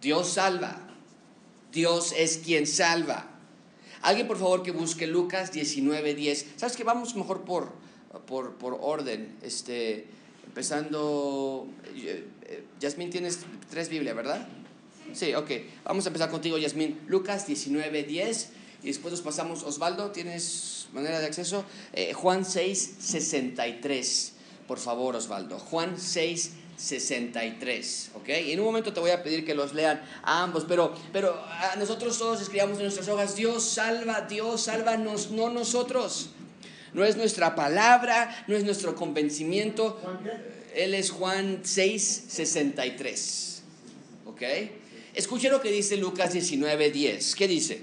Dios 0.00 0.28
salva. 0.28 0.78
Dios 1.72 2.12
es 2.16 2.38
quien 2.38 2.66
salva. 2.66 3.26
Alguien 4.02 4.26
por 4.26 4.38
favor 4.38 4.62
que 4.62 4.70
busque 4.70 5.06
Lucas 5.06 5.52
19:10. 5.52 6.46
¿Sabes 6.56 6.76
que 6.76 6.84
Vamos 6.84 7.14
mejor 7.14 7.44
por, 7.44 7.72
por, 8.30 8.54
por 8.54 8.78
orden. 8.80 9.36
Este, 9.42 10.06
empezando, 10.46 11.68
eh, 11.96 12.24
eh, 12.46 12.64
Yasmín, 12.80 13.10
tienes 13.10 13.40
tres 13.68 13.90
Biblias, 13.90 14.16
¿verdad? 14.16 14.48
Sí. 15.12 15.34
ok. 15.34 15.50
Vamos 15.84 16.06
a 16.06 16.08
empezar 16.08 16.30
contigo, 16.30 16.56
Yasmín. 16.56 17.00
Lucas 17.08 17.46
19, 17.46 18.04
10. 18.04 18.50
Y 18.82 18.86
después 18.86 19.12
nos 19.12 19.20
pasamos, 19.20 19.62
Osvaldo, 19.64 20.12
¿tienes 20.12 20.88
manera 20.94 21.18
de 21.18 21.26
acceso? 21.26 21.64
Eh, 21.92 22.14
Juan 22.14 22.46
6, 22.46 22.96
63. 22.98 24.32
Por 24.66 24.78
favor, 24.78 25.16
Osvaldo. 25.16 25.58
Juan 25.58 25.98
6, 25.98 26.52
63, 26.78 28.12
¿ok? 28.14 28.28
Y 28.46 28.52
en 28.52 28.60
un 28.60 28.66
momento 28.66 28.92
te 28.92 29.00
voy 29.00 29.10
a 29.10 29.22
pedir 29.22 29.44
que 29.44 29.54
los 29.54 29.74
lean 29.74 30.00
a 30.22 30.42
ambos, 30.42 30.64
pero, 30.66 30.94
pero 31.12 31.38
nosotros 31.78 32.16
todos 32.16 32.40
escribamos 32.40 32.78
en 32.78 32.84
nuestras 32.84 33.08
hojas, 33.08 33.36
Dios 33.36 33.64
salva, 33.64 34.22
Dios 34.22 34.62
salva, 34.62 34.96
no 34.96 35.50
nosotros. 35.50 36.30
No 36.92 37.04
es 37.04 37.16
nuestra 37.16 37.54
palabra, 37.54 38.44
no 38.46 38.56
es 38.56 38.64
nuestro 38.64 38.94
convencimiento. 38.94 40.00
Él 40.74 40.94
es 40.94 41.10
Juan 41.10 41.60
6, 41.62 42.24
63. 42.28 43.62
¿Ok? 44.26 44.42
Escuche 45.14 45.50
lo 45.50 45.60
que 45.60 45.70
dice 45.70 45.96
Lucas 45.96 46.32
19, 46.32 46.90
10. 46.90 47.34
¿Qué 47.34 47.48
dice? 47.48 47.82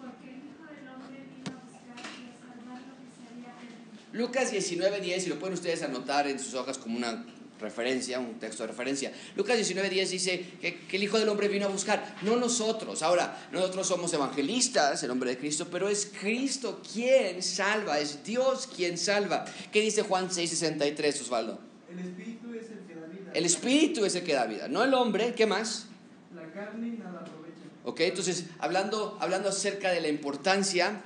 Porque 0.00 0.30
el 0.30 0.36
Hijo 0.38 0.64
del 0.72 0.88
Hombre 0.88 1.24
vino 1.24 1.50
a 1.50 1.64
buscar 1.64 2.04
y 2.18 2.28
a 2.28 2.36
salvar 2.38 2.80
lo 2.82 2.94
que 2.96 3.10
se 3.14 3.32
había 3.32 3.54
perdido. 3.56 4.26
Lucas 4.26 4.50
19, 4.50 5.00
10, 5.00 5.26
y 5.26 5.28
lo 5.28 5.38
pueden 5.38 5.54
ustedes 5.54 5.82
anotar 5.82 6.26
en 6.26 6.38
sus 6.38 6.54
hojas 6.54 6.78
como 6.78 6.96
una 6.96 7.24
referencia, 7.60 8.18
un 8.18 8.34
texto 8.38 8.62
de 8.62 8.68
referencia. 8.68 9.12
Lucas 9.36 9.56
19, 9.56 9.88
10 9.90 10.10
dice 10.10 10.44
que, 10.60 10.80
que 10.80 10.96
el 10.96 11.02
Hijo 11.04 11.18
del 11.18 11.28
Hombre 11.28 11.48
vino 11.48 11.66
a 11.66 11.68
buscar, 11.68 12.16
no 12.22 12.36
nosotros. 12.36 13.02
Ahora, 13.02 13.48
nosotros 13.52 13.86
somos 13.86 14.12
evangelistas, 14.12 15.02
el 15.02 15.10
hombre 15.10 15.30
de 15.30 15.38
Cristo, 15.38 15.66
pero 15.70 15.88
es 15.88 16.10
Cristo 16.20 16.80
quien 16.92 17.42
salva, 17.42 17.98
es 18.00 18.22
Dios 18.24 18.68
quien 18.74 18.98
salva. 18.98 19.44
¿Qué 19.72 19.80
dice 19.80 20.02
Juan 20.02 20.30
6, 20.30 20.50
63, 20.50 21.20
Osvaldo? 21.22 21.58
El 21.90 21.98
espíritu 22.00 22.52
es 22.54 22.70
el 22.70 22.78
que 22.86 22.94
da 22.94 23.06
vida. 23.06 23.30
El 23.32 23.44
Espíritu 23.44 24.04
es 24.04 24.14
el 24.14 24.24
que 24.24 24.32
da 24.34 24.44
vida, 24.46 24.68
no 24.68 24.82
el 24.84 24.92
hombre. 24.94 25.34
¿Qué 25.34 25.46
más? 25.46 25.86
La 26.34 26.50
carne 26.52 26.98
nada 26.98 27.20
aprovecha. 27.20 27.62
¿Ok? 27.84 28.00
Entonces, 28.00 28.44
hablando, 28.58 29.16
hablando 29.20 29.48
acerca 29.48 29.90
de 29.90 30.00
la 30.00 30.08
importancia 30.08 31.00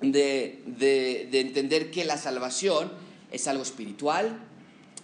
de, 0.00 0.62
de- 0.66 1.28
de 1.30 1.40
entender 1.40 1.90
que 1.90 2.04
la 2.04 2.16
salvación 2.18 2.92
es 3.32 3.48
algo 3.48 3.62
espiritual, 3.62 4.38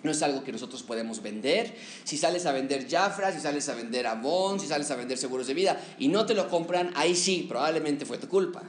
no 0.04 0.10
es 0.10 0.22
algo 0.22 0.44
que 0.44 0.52
nosotros 0.52 0.82
podemos 0.82 1.22
vender. 1.22 1.74
Si 2.04 2.16
sales 2.16 2.44
a 2.46 2.52
vender 2.52 2.86
Jafra, 2.88 3.32
si 3.32 3.40
sales 3.40 3.68
a 3.70 3.74
vender 3.74 4.06
Avon, 4.06 4.60
si 4.60 4.66
sales 4.66 4.90
a 4.90 4.96
vender 4.96 5.18
seguros 5.18 5.46
de 5.46 5.54
vida 5.54 5.82
y 5.98 6.08
no 6.08 6.26
te 6.26 6.34
lo 6.34 6.48
compran, 6.48 6.92
ahí 6.94 7.16
sí, 7.16 7.46
probablemente 7.48 8.04
fue 8.04 8.18
tu 8.18 8.28
culpa. 8.28 8.62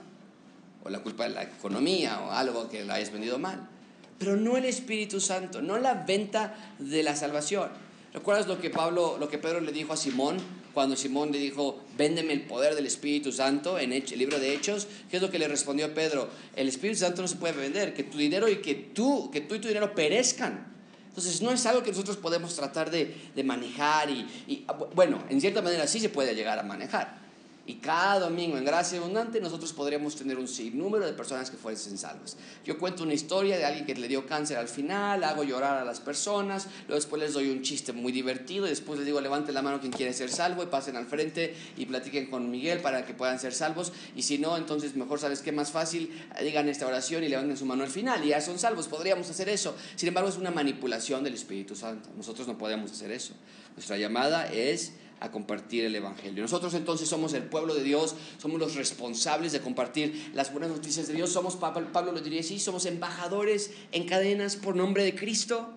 O 0.84 0.90
la 0.90 1.04
culpa 1.04 1.26
de 1.26 1.32
la 1.32 1.44
economía 1.44 2.22
o 2.22 2.32
algo 2.32 2.70
que 2.70 2.86
la 2.86 2.96
hayas 2.96 3.12
vendido 3.12 3.38
mal. 3.38 3.70
Pero 4.18 4.38
no 4.38 4.56
el 4.56 4.64
Espíritu 4.64 5.20
Santo, 5.20 5.62
no 5.62 5.78
la 5.78 5.94
venta 5.94 6.74
de 6.80 7.04
la 7.04 7.18
salvación. 7.18 7.70
¿Recuerdas 8.14 8.48
lo 8.48 8.62
que 8.62 8.70
Pablo, 8.70 9.18
lo 9.20 9.28
que 9.28 9.38
Pedro 9.38 9.60
le 9.60 9.74
dijo 9.74 9.92
a 9.92 9.98
Simón 9.98 10.38
cuando 10.74 10.96
Simón 10.96 11.34
le 11.34 11.38
dijo, 11.38 11.82
"Véndeme 11.98 12.32
el 12.32 12.44
poder 12.44 12.76
del 12.76 12.86
Espíritu 12.86 13.34
Santo" 13.34 13.78
en 13.78 13.92
el 13.92 14.06
libro 14.18 14.40
de 14.40 14.54
Hechos? 14.54 14.88
¿Qué 15.12 15.18
es 15.18 15.22
lo 15.22 15.30
que 15.30 15.40
le 15.40 15.50
respondió 15.50 15.94
Pedro? 15.94 16.30
El 16.56 16.70
Espíritu 16.70 17.00
Santo 17.00 17.22
no 17.22 17.28
se 17.28 17.36
puede 17.36 17.54
vender, 17.54 17.94
que 17.94 18.04
tu 18.04 18.18
dinero 18.18 18.48
y 18.48 18.62
que 18.62 18.74
tú, 18.74 19.30
que 19.32 19.42
tú 19.42 19.56
y 19.56 19.60
tu 19.60 19.68
dinero 19.68 19.94
perezcan. 19.94 20.75
Entonces 21.16 21.42
no 21.42 21.50
es 21.52 21.66
algo 21.66 21.82
que 21.82 21.92
nosotros 21.92 22.18
podemos 22.18 22.54
tratar 22.56 22.92
de, 22.92 23.16
de 23.34 23.44
manejar 23.46 24.10
y, 24.10 24.28
y, 24.48 24.66
ah, 24.68 24.78
bu- 24.78 24.90
bueno, 24.94 25.24
en 25.30 25.40
cierta 25.40 25.62
manera 25.62 25.88
sí 25.88 26.02
se 26.02 26.10
puede 26.10 26.36
llegar 26.36 26.60
a 26.60 26.64
manejar. 26.64 27.25
Y 27.68 27.76
cada 27.76 28.20
domingo 28.20 28.58
en 28.58 28.66
Gracia 28.66 29.00
Abundante 29.00 29.42
nosotros 29.42 29.74
podríamos 29.74 30.16
tener 30.16 30.38
un 30.38 30.48
sinnúmero 30.48 31.04
de 31.06 31.14
personas 31.14 31.50
que 31.50 31.58
fuesen 31.58 31.98
salvas. 31.98 32.38
Yo 32.64 32.78
cuento 32.78 33.02
una 33.02 33.14
historia 33.14 33.58
de 33.58 33.66
alguien 33.66 33.88
que 33.88 33.96
le 33.96 34.08
dio 34.08 34.28
cáncer 34.28 34.58
al 34.58 34.68
final, 34.68 35.24
hago 35.24 35.44
llorar 35.44 35.80
a 35.80 35.84
las 35.84 36.00
personas, 36.00 36.68
luego 36.88 36.96
después 36.96 37.20
les 37.20 37.34
doy 37.34 37.50
un 37.50 37.64
chiste 37.64 37.92
muy 37.92 38.12
divertido 38.12 38.68
y 38.68 38.70
después 38.70 39.00
les 39.00 39.08
digo 39.08 39.20
levanten 39.20 39.56
la 39.56 39.64
mano 39.64 39.80
quien 39.80 39.92
quiere 39.92 40.14
ser 40.14 40.30
salvo 40.30 40.62
y 40.62 40.68
pasen 40.68 40.96
al 40.96 41.08
frente 41.08 41.56
y 41.76 41.88
platiquen 41.88 42.30
con 42.30 42.52
Miguel 42.52 42.82
para 42.82 43.04
que 43.04 43.16
puedan 43.16 43.40
ser 43.40 43.52
salvos. 43.52 43.92
Y 44.16 44.22
si 44.22 44.38
no, 44.38 44.58
entonces 44.58 44.96
mejor 44.96 45.20
sabes 45.20 45.42
qué 45.42 45.52
más 45.52 45.72
fácil, 45.72 46.12
digan 46.44 46.70
esta 46.70 46.86
oración 46.86 47.24
y 47.24 47.30
levanten 47.30 47.58
su 47.58 47.66
mano 47.66 47.84
al 47.84 47.90
final 47.90 48.24
y 48.24 48.30
ya 48.30 48.42
son 48.42 48.60
salvos. 48.60 48.88
Podríamos 48.88 49.28
hacer 49.32 49.50
eso. 49.50 49.76
Sin 49.96 50.08
embargo, 50.08 50.30
es 50.30 50.38
una 50.38 50.52
manipulación 50.52 51.24
del 51.24 51.34
Espíritu 51.34 51.76
Santo. 51.76 52.10
Nosotros 52.16 52.48
no 52.48 52.60
podemos 52.60 52.92
hacer 52.92 53.12
eso. 53.12 53.34
Nuestra 53.76 53.98
llamada 53.98 54.48
es 54.54 54.94
a 55.20 55.32
compartir 55.32 55.86
el 55.86 55.96
Evangelio. 55.96 56.44
Nosotros 56.44 56.74
entonces 56.74 57.08
somos 57.08 57.34
el 57.34 57.44
pueblo 57.44 57.74
de 57.74 57.84
Dios, 57.84 58.16
somos 58.38 58.60
los 58.60 58.76
responsables 58.76 59.52
de 59.52 59.62
compartir 59.62 60.32
las 60.34 60.52
buenas 60.52 60.70
noticias 60.70 61.08
de 61.08 61.14
Dios, 61.14 61.32
somos, 61.32 61.56
Pablo, 61.56 62.12
lo 62.12 62.22
diría 62.22 62.42
así, 62.42 62.60
somos 62.60 62.86
embajadores 62.86 63.72
en 63.92 64.06
cadenas 64.08 64.56
por 64.56 64.76
nombre 64.76 65.04
de 65.04 65.16
Cristo, 65.16 65.70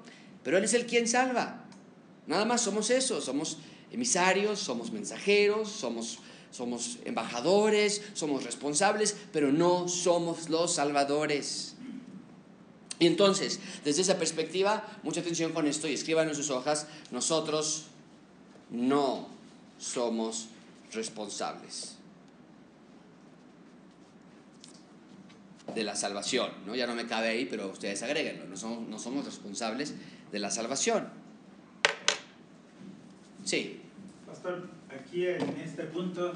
pero 0.42 0.58
Él 0.58 0.64
es 0.64 0.74
el 0.74 0.86
quien 0.86 1.06
salva. 1.06 1.64
Nada 2.26 2.44
más 2.44 2.60
somos 2.60 2.90
eso, 2.90 3.20
somos 3.20 3.58
emisarios, 3.90 4.58
somos 4.58 4.92
mensajeros, 4.92 5.70
somos, 5.70 6.18
somos 6.50 6.98
embajadores, 7.04 8.02
somos 8.14 8.44
responsables, 8.44 9.16
pero 9.32 9.52
no 9.52 9.88
somos 9.88 10.50
los 10.50 10.74
salvadores. 10.74 11.74
Y 12.98 13.06
entonces, 13.06 13.60
desde 13.84 14.02
esa 14.02 14.18
perspectiva, 14.18 14.84
mucha 15.04 15.20
atención 15.20 15.52
con 15.52 15.66
esto 15.66 15.86
y 15.86 15.94
escriban 15.94 16.28
en 16.28 16.34
sus 16.34 16.50
hojas, 16.50 16.88
nosotros 17.12 17.84
no 18.70 19.28
somos 19.78 20.48
responsables 20.92 21.96
de 25.74 25.84
la 25.84 25.94
salvación, 25.94 26.50
¿no? 26.66 26.74
Ya 26.74 26.86
no 26.86 26.94
me 26.94 27.06
cabe 27.06 27.28
ahí, 27.28 27.46
pero 27.46 27.68
ustedes 27.68 28.02
agréguenlo, 28.02 28.46
no 28.46 28.56
somos, 28.56 28.88
no 28.88 28.98
somos 28.98 29.24
responsables 29.24 29.94
de 30.32 30.38
la 30.38 30.50
salvación. 30.50 31.08
Sí, 33.44 33.80
Pastor, 34.26 34.68
aquí 34.90 35.26
en 35.26 35.56
este 35.60 35.84
punto, 35.84 36.32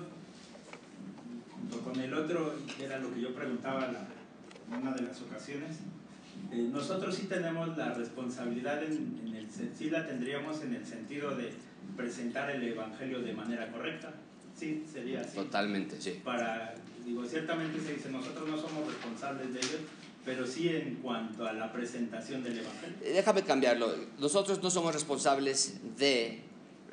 junto 1.54 1.80
con 1.80 2.00
el 2.00 2.14
otro, 2.14 2.54
era 2.80 2.98
lo 2.98 3.12
que 3.12 3.20
yo 3.20 3.34
preguntaba 3.34 3.90
en 4.70 4.76
una 4.80 4.92
de 4.92 5.02
las 5.02 5.20
ocasiones, 5.20 5.76
eh, 6.52 6.68
nosotros 6.70 7.14
sí 7.14 7.26
tenemos 7.26 7.76
la 7.76 7.94
responsabilidad, 7.94 8.82
en, 8.84 9.20
en 9.26 9.34
el, 9.34 9.48
sí 9.76 9.90
la 9.90 10.06
tendríamos 10.06 10.62
en 10.62 10.74
el 10.74 10.86
sentido 10.86 11.34
de 11.36 11.52
presentar 11.96 12.50
el 12.50 12.62
Evangelio 12.62 13.20
de 13.20 13.32
manera 13.32 13.70
correcta. 13.70 14.12
Sí, 14.58 14.84
sería 14.90 15.22
así. 15.22 15.36
totalmente, 15.36 16.00
sí. 16.00 16.20
Para, 16.24 16.74
digo, 17.04 17.24
ciertamente 17.24 17.80
se 17.80 17.94
dice, 17.94 18.10
nosotros 18.10 18.48
no 18.48 18.56
somos 18.58 18.86
responsables 18.86 19.52
de 19.54 19.60
ello, 19.60 19.78
pero 20.24 20.46
sí 20.46 20.68
en 20.68 20.96
cuanto 20.96 21.46
a 21.46 21.52
la 21.52 21.72
presentación 21.72 22.44
del 22.44 22.58
Evangelio. 22.58 22.96
Eh, 23.02 23.12
Déjame 23.12 23.42
cambiarlo. 23.42 23.92
Nosotros 24.20 24.62
no 24.62 24.70
somos 24.70 24.92
responsables 24.94 25.80
de 25.98 26.42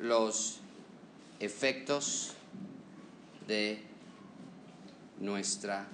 los 0.00 0.60
efectos 1.38 2.32
de 3.46 3.82
nuestra 5.20 5.86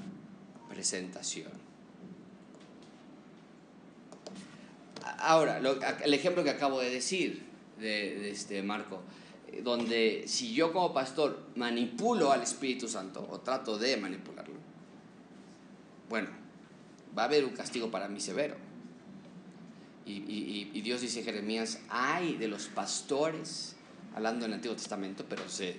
presentación. 0.71 1.51
A- 5.05 5.06
Ahora, 5.19 5.59
el 6.05 6.15
ejemplo 6.15 6.45
que 6.45 6.51
acabo 6.51 6.81
de 6.81 6.91
decir 6.91 7.45
de, 7.79 8.31
este 8.31 8.63
Marco, 8.63 9.03
eh, 9.49 9.61
donde 9.63 10.25
si 10.27 10.53
yo 10.55 10.73
como 10.73 10.93
pastor 10.93 11.47
manipulo 11.57 12.33
al 12.33 12.43
Espíritu 12.43 12.89
Santo 12.89 13.27
o 13.31 13.41
trato 13.41 13.79
de 13.79 13.97
manipularlo, 13.97 14.55
bueno, 16.09 16.29
va 17.17 17.23
a 17.23 17.25
haber 17.27 17.45
un 17.45 17.53
castigo 17.53 17.91
para 17.91 18.09
mí 18.09 18.21
severo. 18.21 18.57
Y, 20.05 20.13
y- 20.13 20.71
y- 20.73 20.81
Dios 20.83 21.01
dice 21.01 21.19
en 21.21 21.25
Jeremías, 21.25 21.81
hay 21.89 22.37
de 22.37 22.47
los 22.47 22.67
pastores, 22.69 23.75
hablando 24.15 24.45
en 24.45 24.53
el 24.53 24.57
Antiguo 24.57 24.77
Testamento, 24.77 25.25
pero 25.29 25.49
se, 25.49 25.79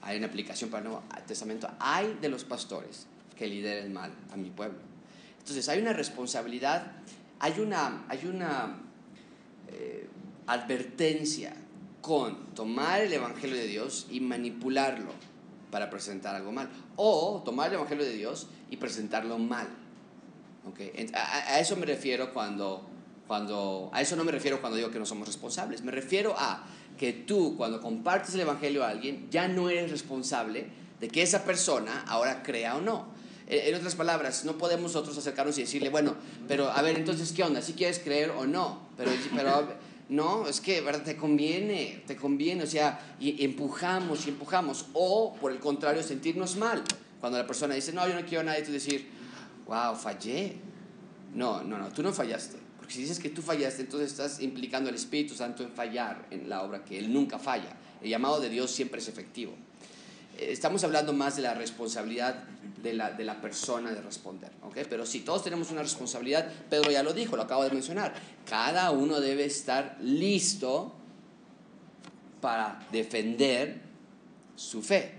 hay 0.00 0.16
una 0.16 0.28
aplicación 0.28 0.70
para 0.70 0.82
el 0.84 0.88
Nuevo 0.90 1.04
Testamento, 1.26 1.68
hay 1.78 2.16
de 2.20 2.30
los 2.30 2.44
pastores 2.44 3.06
que 3.36 3.46
lideren 3.46 3.92
mal 3.92 4.10
a 4.32 4.36
mi 4.36 4.48
pueblo. 4.48 4.78
Entonces 5.38 5.68
hay 5.68 5.80
una 5.82 5.92
responsabilidad, 5.92 6.92
hay 7.42 7.58
una, 7.60 8.04
hay 8.08 8.24
una 8.26 8.78
eh, 9.68 10.08
advertencia 10.46 11.54
con 12.00 12.54
tomar 12.54 13.00
el 13.02 13.12
Evangelio 13.12 13.56
de 13.56 13.66
Dios 13.66 14.06
y 14.10 14.20
manipularlo 14.20 15.10
para 15.70 15.90
presentar 15.90 16.34
algo 16.36 16.52
mal. 16.52 16.68
O 16.96 17.42
tomar 17.44 17.68
el 17.68 17.74
Evangelio 17.74 18.04
de 18.04 18.12
Dios 18.12 18.48
y 18.70 18.76
presentarlo 18.76 19.38
mal. 19.38 19.68
¿Ok? 20.68 20.78
Ent- 20.94 21.14
A, 21.14 21.20
a- 21.22 21.54
a 21.54 21.60
eso 21.60 21.76
me 21.76 21.84
refiero 21.86 22.32
cuando, 22.32 22.86
cuando, 23.26 23.90
a 23.92 24.00
eso 24.00 24.14
no 24.16 24.24
me 24.24 24.32
refiero 24.32 24.60
cuando 24.60 24.76
digo 24.76 24.90
que 24.90 24.98
no 24.98 25.06
somos 25.06 25.26
responsables. 25.26 25.82
Me 25.82 25.90
refiero 25.92 26.34
a 26.38 26.64
que 26.96 27.12
tú 27.12 27.56
cuando 27.56 27.80
compartes 27.80 28.34
el 28.34 28.40
Evangelio 28.42 28.84
a 28.84 28.88
alguien 28.90 29.28
ya 29.30 29.48
no 29.48 29.68
eres 29.68 29.90
responsable 29.90 30.68
de 31.00 31.08
que 31.08 31.22
esa 31.22 31.44
persona 31.44 32.04
ahora 32.06 32.42
crea 32.44 32.76
o 32.76 32.80
no. 32.80 33.06
En 33.46 33.68
en 33.68 33.74
otras 33.74 33.94
palabras, 33.94 34.44
no 34.44 34.58
podemos 34.58 34.92
nosotros 34.92 35.16
acercarnos 35.18 35.58
y 35.58 35.62
decirle, 35.62 35.90
bueno, 35.90 36.14
pero 36.48 36.70
a 36.70 36.80
ver, 36.82 36.96
entonces, 36.96 37.32
¿qué 37.32 37.42
onda? 37.42 37.62
¿Si 37.62 37.74
quieres 37.74 37.98
creer 37.98 38.30
o 38.30 38.46
no? 38.46 38.88
Pero, 38.96 39.10
pero 39.34 39.68
no, 40.08 40.46
es 40.46 40.60
que, 40.60 40.80
¿verdad? 40.80 41.02
Te 41.02 41.16
conviene, 41.16 42.02
te 42.06 42.16
conviene, 42.16 42.64
o 42.64 42.66
sea, 42.66 43.16
y 43.18 43.44
empujamos 43.44 44.26
y 44.26 44.30
empujamos. 44.30 44.86
O, 44.92 45.34
por 45.40 45.52
el 45.52 45.58
contrario, 45.58 46.02
sentirnos 46.02 46.56
mal. 46.56 46.82
Cuando 47.20 47.38
la 47.38 47.46
persona 47.46 47.74
dice, 47.74 47.92
no, 47.92 48.06
yo 48.06 48.14
no 48.14 48.26
quiero 48.26 48.40
a 48.40 48.44
nadie, 48.44 48.62
tú 48.62 48.72
decir, 48.72 49.08
wow, 49.66 49.94
fallé. 49.94 50.56
No, 51.34 51.62
no, 51.62 51.78
no, 51.78 51.88
tú 51.88 52.02
no 52.02 52.12
fallaste. 52.12 52.58
Porque 52.76 52.92
si 52.92 53.00
dices 53.02 53.18
que 53.18 53.30
tú 53.30 53.42
fallaste, 53.42 53.82
entonces 53.82 54.10
estás 54.10 54.40
implicando 54.40 54.88
al 54.88 54.94
Espíritu 54.96 55.34
Santo 55.34 55.62
en 55.62 55.70
fallar 55.70 56.26
en 56.30 56.48
la 56.48 56.62
obra 56.62 56.84
que 56.84 56.98
Él 56.98 57.12
nunca 57.12 57.38
falla. 57.38 57.76
El 58.02 58.10
llamado 58.10 58.40
de 58.40 58.50
Dios 58.50 58.70
siempre 58.70 59.00
es 59.00 59.08
efectivo. 59.08 59.54
Estamos 60.50 60.82
hablando 60.84 61.12
más 61.12 61.36
de 61.36 61.42
la 61.42 61.54
responsabilidad 61.54 62.44
de 62.82 62.94
la, 62.94 63.12
de 63.12 63.24
la 63.24 63.40
persona 63.40 63.92
de 63.92 64.00
responder, 64.00 64.50
¿ok? 64.62 64.78
Pero 64.88 65.06
sí, 65.06 65.20
todos 65.20 65.44
tenemos 65.44 65.70
una 65.70 65.82
responsabilidad. 65.82 66.50
Pedro 66.68 66.90
ya 66.90 67.02
lo 67.02 67.12
dijo, 67.12 67.36
lo 67.36 67.42
acabo 67.42 67.62
de 67.64 67.70
mencionar. 67.70 68.12
Cada 68.48 68.90
uno 68.90 69.20
debe 69.20 69.44
estar 69.44 69.96
listo 70.00 70.94
para 72.40 72.84
defender 72.90 73.80
su 74.56 74.82
fe. 74.82 75.12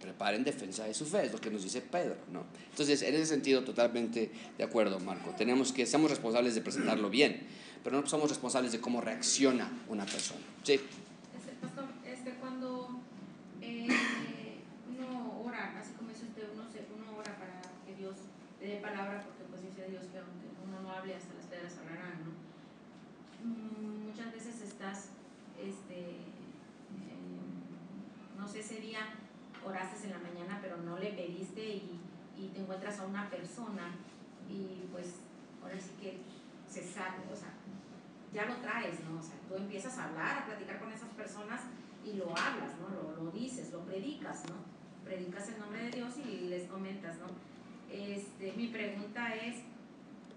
prepara 0.00 0.36
en 0.36 0.44
defensa 0.44 0.84
de 0.84 0.94
su 0.94 1.06
fe, 1.06 1.26
es 1.26 1.32
lo 1.32 1.40
que 1.40 1.50
nos 1.50 1.62
dice 1.62 1.80
Pedro, 1.80 2.16
¿no? 2.30 2.44
Entonces, 2.70 3.00
en 3.02 3.14
ese 3.14 3.26
sentido, 3.26 3.64
totalmente 3.64 4.30
de 4.56 4.64
acuerdo, 4.64 5.00
Marco. 5.00 5.30
Tenemos 5.36 5.72
que, 5.72 5.86
somos 5.86 6.10
responsables 6.10 6.54
de 6.54 6.60
presentarlo 6.60 7.08
bien, 7.08 7.46
pero 7.82 8.00
no 8.00 8.06
somos 8.06 8.28
responsables 8.28 8.72
de 8.72 8.80
cómo 8.80 9.00
reacciona 9.00 9.70
una 9.88 10.04
persona. 10.04 10.40
Sí, 10.62 10.74
Este, 10.74 11.52
pastor, 11.60 11.86
este, 12.04 12.34
cuando 12.40 13.00
eh, 13.62 13.88
uno 14.90 15.42
ora, 15.44 15.74
así 15.80 15.92
como 15.96 16.10
dice 16.10 16.24
usted, 16.26 16.48
uno, 16.54 16.64
se, 16.70 16.84
uno 16.94 17.18
ora 17.18 17.34
para 17.38 17.62
que 17.86 17.94
Dios 17.96 18.16
le 18.60 18.66
dé 18.68 18.76
palabra, 18.76 19.24
porque 19.24 19.44
pues 19.50 19.62
dice 19.62 19.90
Dios 19.90 20.04
que 20.12 20.18
aunque 20.18 20.46
uno 20.66 20.82
no 20.82 20.92
hable, 20.92 21.14
hasta 21.14 21.34
las 21.34 21.46
piedras 21.46 21.78
hablarán, 21.78 22.20
¿no? 22.22 22.30
Mm, 23.42 24.08
muchas 24.08 24.32
veces 24.32 24.60
estás, 24.62 25.08
este, 25.58 25.98
eh, 25.98 27.26
no 28.36 28.46
sé, 28.46 28.60
ese 28.60 28.80
día 28.80 29.00
oraste 29.64 30.06
en 30.06 30.12
la 30.12 30.18
mañana, 30.18 30.58
pero 30.62 30.76
no 30.78 30.98
le 30.98 31.10
pediste 31.12 31.62
y, 31.62 32.00
y 32.36 32.48
te 32.48 32.60
encuentras 32.60 32.98
a 33.00 33.06
una 33.06 33.28
persona 33.56 33.94
y 34.48 34.86
pues 34.92 35.16
ahora 35.62 35.78
sí 35.80 35.90
que 36.00 36.18
se 36.68 36.82
sabe, 36.82 37.24
o 37.32 37.36
sea, 37.36 37.52
ya 38.32 38.44
lo 38.46 38.56
traes, 38.56 39.00
¿no? 39.04 39.18
O 39.18 39.22
sea, 39.22 39.36
tú 39.48 39.56
empiezas 39.56 39.96
a 39.98 40.08
hablar, 40.08 40.38
a 40.38 40.46
platicar 40.46 40.78
con 40.78 40.92
esas 40.92 41.08
personas 41.10 41.62
y 42.04 42.14
lo 42.14 42.30
hablas, 42.30 42.76
¿no? 42.78 42.88
Lo, 42.90 43.24
lo 43.24 43.30
dices, 43.30 43.72
lo 43.72 43.80
predicas, 43.84 44.44
¿no? 44.48 44.56
Predicas 45.04 45.48
el 45.48 45.58
nombre 45.58 45.84
de 45.84 45.90
Dios 45.90 46.12
y 46.18 46.48
les 46.48 46.68
comentas, 46.68 47.16
¿no? 47.18 47.26
Este, 47.90 48.52
mi 48.52 48.68
pregunta 48.68 49.34
es, 49.34 49.62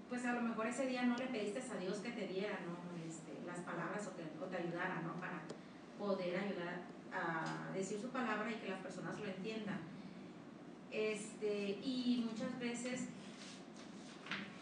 pues 0.07 0.25
a 0.25 0.33
lo 0.33 0.41
mejor 0.41 0.67
ese 0.67 0.87
día 0.87 1.03
no 1.03 1.17
le 1.17 1.27
pediste 1.27 1.59
a 1.59 1.77
Dios 1.77 1.97
que 1.97 2.11
te 2.11 2.27
diera, 2.27 2.59
¿no? 2.65 2.77
Este, 3.05 3.45
las 3.45 3.59
palabras 3.59 4.07
o, 4.07 4.15
que, 4.15 4.23
o 4.43 4.47
te 4.47 4.57
ayudara, 4.57 5.01
¿no? 5.01 5.19
Para 5.19 5.41
poder 5.97 6.37
ayudar 6.37 6.81
a 7.11 7.71
decir 7.73 7.99
su 7.99 8.09
palabra 8.09 8.49
y 8.49 8.55
que 8.55 8.69
las 8.69 8.79
personas 8.79 9.19
lo 9.19 9.25
entiendan. 9.25 9.98
Este, 10.91 11.79
y 11.83 12.25
muchas 12.29 12.59
veces 12.59 13.01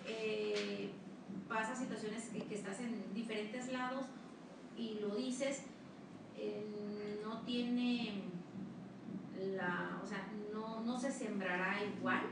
eh, 0.06 0.90
pasa 1.48 1.76
situaciones 1.76 2.26
que, 2.26 2.40
que 2.44 2.56
estás 2.56 2.80
en 2.80 3.14
diferentes 3.14 3.72
lados 3.72 4.06
y 4.78 5.00
lo 5.02 5.16
dices, 5.16 5.62
eh, 6.38 6.66
no 7.24 7.42
tiene 7.42 8.22
la, 9.56 10.00
o 10.04 10.08
sea, 10.08 10.28
no, 10.54 10.82
no 10.82 11.00
se 11.00 11.12
sembrará 11.12 11.78
igual, 11.98 12.24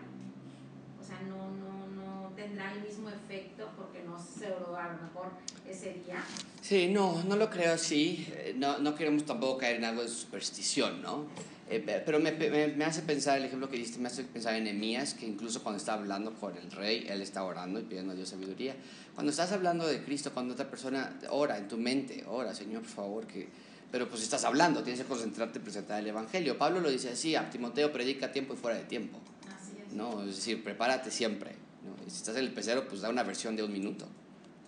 o 1.01 1.03
sea, 1.03 1.21
no, 1.21 1.51
no, 1.51 1.87
no 1.87 2.29
tendrá 2.35 2.73
el 2.73 2.81
mismo 2.81 3.09
efecto 3.09 3.69
porque 3.77 4.03
no 4.03 4.17
se 4.19 4.51
oró 4.51 4.75
a 4.77 4.93
lo 4.93 5.01
mejor 5.03 5.31
ese 5.67 5.93
día. 6.05 6.23
Sí, 6.61 6.89
no, 6.91 7.23
no 7.23 7.35
lo 7.35 7.49
creo 7.49 7.73
así. 7.73 8.27
Eh, 8.31 8.53
No, 8.57 8.77
no 8.79 8.95
queremos 8.95 9.25
tampoco 9.25 9.59
caer 9.59 9.77
en 9.77 9.85
algo 9.85 10.01
de 10.01 10.07
superstición, 10.09 11.01
¿no? 11.01 11.25
Eh, 11.67 11.79
pe- 11.79 12.03
pero 12.05 12.19
me, 12.19 12.31
me, 12.31 12.67
me 12.67 12.85
hace 12.85 13.01
pensar, 13.01 13.37
el 13.39 13.45
ejemplo 13.45 13.69
que 13.69 13.77
diste, 13.77 13.97
me 13.99 14.07
hace 14.07 14.23
pensar 14.23 14.53
en 14.55 14.67
Emías, 14.67 15.15
que 15.15 15.25
incluso 15.25 15.63
cuando 15.63 15.77
está 15.79 15.93
hablando 15.93 16.33
con 16.35 16.55
el 16.55 16.69
rey, 16.71 17.07
él 17.09 17.21
está 17.21 17.43
orando 17.43 17.79
y 17.79 17.83
pidiendo 17.83 18.11
a 18.13 18.15
Dios 18.15 18.29
sabiduría. 18.29 18.75
Cuando 19.15 19.31
estás 19.31 19.51
hablando 19.51 19.87
de 19.87 20.03
Cristo, 20.03 20.31
cuando 20.33 20.53
otra 20.53 20.69
persona 20.69 21.17
ora 21.29 21.57
en 21.57 21.67
tu 21.67 21.77
mente, 21.77 22.23
ora, 22.27 22.53
Señor, 22.53 22.81
por 22.83 22.91
favor, 22.91 23.27
que... 23.27 23.47
Pero 23.91 24.09
pues 24.09 24.21
estás 24.23 24.43
hablando, 24.43 24.83
tienes 24.83 25.01
que 25.01 25.07
concentrarte 25.07 25.57
en 25.59 25.63
presentar 25.63 25.99
el 25.99 26.07
Evangelio. 26.07 26.57
Pablo 26.57 26.81
lo 26.81 26.89
dice 26.89 27.09
así, 27.09 27.35
a 27.35 27.49
Timoteo 27.49 27.91
predica 27.93 28.31
tiempo 28.31 28.53
y 28.53 28.57
fuera 28.57 28.77
de 28.77 28.83
tiempo. 28.83 29.19
Así 29.47 29.71
es. 29.87 29.93
¿no? 29.93 30.21
Es 30.23 30.35
decir, 30.35 30.63
prepárate 30.63 31.09
siempre. 31.11 31.51
¿no? 31.83 31.95
Si 32.11 32.17
estás 32.17 32.35
en 32.35 32.43
el 32.43 32.51
pecero, 32.51 32.87
pues 32.87 33.01
da 33.01 33.09
una 33.09 33.23
versión 33.23 33.55
de 33.55 33.63
un 33.63 33.71
minuto. 33.71 34.07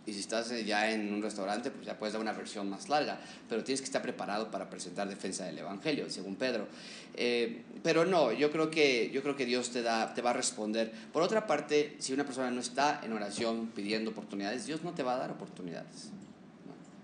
Y 0.08 0.14
si 0.14 0.22
estás 0.22 0.50
eh, 0.52 0.64
ya 0.64 0.90
en 0.90 1.14
un 1.14 1.22
restaurante, 1.22 1.70
pues 1.70 1.86
ya 1.86 2.00
puedes 2.00 2.14
dar 2.14 2.22
una 2.22 2.32
versión 2.32 2.70
más 2.70 2.88
larga. 2.88 3.20
Pero 3.50 3.62
tienes 3.66 3.82
que 3.82 3.86
estar 3.86 4.02
preparado 4.02 4.50
para 4.50 4.70
presentar 4.70 5.08
defensa 5.10 5.44
del 5.44 5.60
Evangelio, 5.60 6.10
según 6.10 6.38
Pedro. 6.38 6.66
Eh, 7.14 7.64
pero 7.84 8.06
no, 8.06 8.32
yo 8.32 8.50
creo, 8.50 8.72
que, 8.72 9.12
yo 9.12 9.22
creo 9.22 9.36
que 9.36 9.46
Dios 9.46 9.70
te, 9.70 9.82
da, 9.82 10.14
te 10.14 10.22
va 10.22 10.30
a 10.30 10.34
responder. 10.34 10.94
Por 11.12 11.24
otra 11.24 11.46
parte, 11.46 11.98
si 12.00 12.14
una 12.14 12.24
persona 12.24 12.50
no 12.50 12.62
está 12.62 13.02
en 13.04 13.12
oración 13.12 13.68
pidiendo 13.76 14.12
oportunidades, 14.12 14.66
Dios 14.66 14.82
no 14.82 14.94
te 14.94 15.04
va 15.04 15.16
a 15.16 15.18
dar 15.18 15.32
oportunidades. 15.32 16.10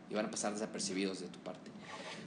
Y 0.10 0.14
van 0.14 0.28
a 0.28 0.32
pasar 0.32 0.54
desapercibidos 0.54 1.20
de 1.20 1.28
tu 1.28 1.40
parte. 1.40 1.73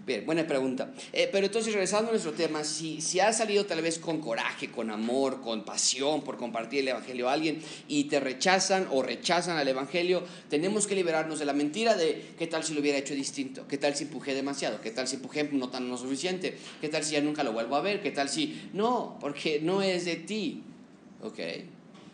Bien, 0.06 0.24
buena 0.24 0.46
pregunta. 0.46 0.92
Eh, 1.12 1.28
pero 1.32 1.46
entonces, 1.46 1.72
regresando 1.72 2.10
a 2.10 2.12
nuestro 2.12 2.30
tema, 2.32 2.62
si, 2.62 3.00
si 3.00 3.18
has 3.18 3.38
salido 3.38 3.66
tal 3.66 3.82
vez 3.82 3.98
con 3.98 4.20
coraje, 4.20 4.70
con 4.70 4.90
amor, 4.92 5.40
con 5.42 5.64
pasión 5.64 6.22
por 6.22 6.36
compartir 6.36 6.78
el 6.80 6.88
Evangelio 6.88 7.28
a 7.28 7.32
alguien 7.32 7.58
y 7.88 8.04
te 8.04 8.20
rechazan 8.20 8.86
o 8.92 9.02
rechazan 9.02 9.56
al 9.56 9.66
Evangelio, 9.66 10.22
tenemos 10.48 10.86
que 10.86 10.94
liberarnos 10.94 11.40
de 11.40 11.44
la 11.44 11.52
mentira 11.52 11.96
de 11.96 12.34
qué 12.38 12.46
tal 12.46 12.62
si 12.62 12.72
lo 12.72 12.80
hubiera 12.82 12.98
hecho 12.98 13.14
distinto, 13.14 13.66
qué 13.66 13.78
tal 13.78 13.96
si 13.96 14.04
empujé 14.04 14.32
demasiado, 14.32 14.80
qué 14.80 14.92
tal 14.92 15.08
si 15.08 15.16
empujé 15.16 15.42
no 15.50 15.70
tan 15.70 15.88
lo 15.88 15.98
suficiente, 15.98 16.56
qué 16.80 16.88
tal 16.88 17.02
si 17.02 17.14
ya 17.14 17.20
nunca 17.20 17.42
lo 17.42 17.52
vuelvo 17.52 17.74
a 17.74 17.80
ver, 17.80 18.00
qué 18.00 18.12
tal 18.12 18.28
si... 18.28 18.68
No, 18.74 19.18
porque 19.20 19.58
no 19.60 19.82
es 19.82 20.04
de 20.04 20.14
ti. 20.14 20.62
¿Ok? 21.22 21.40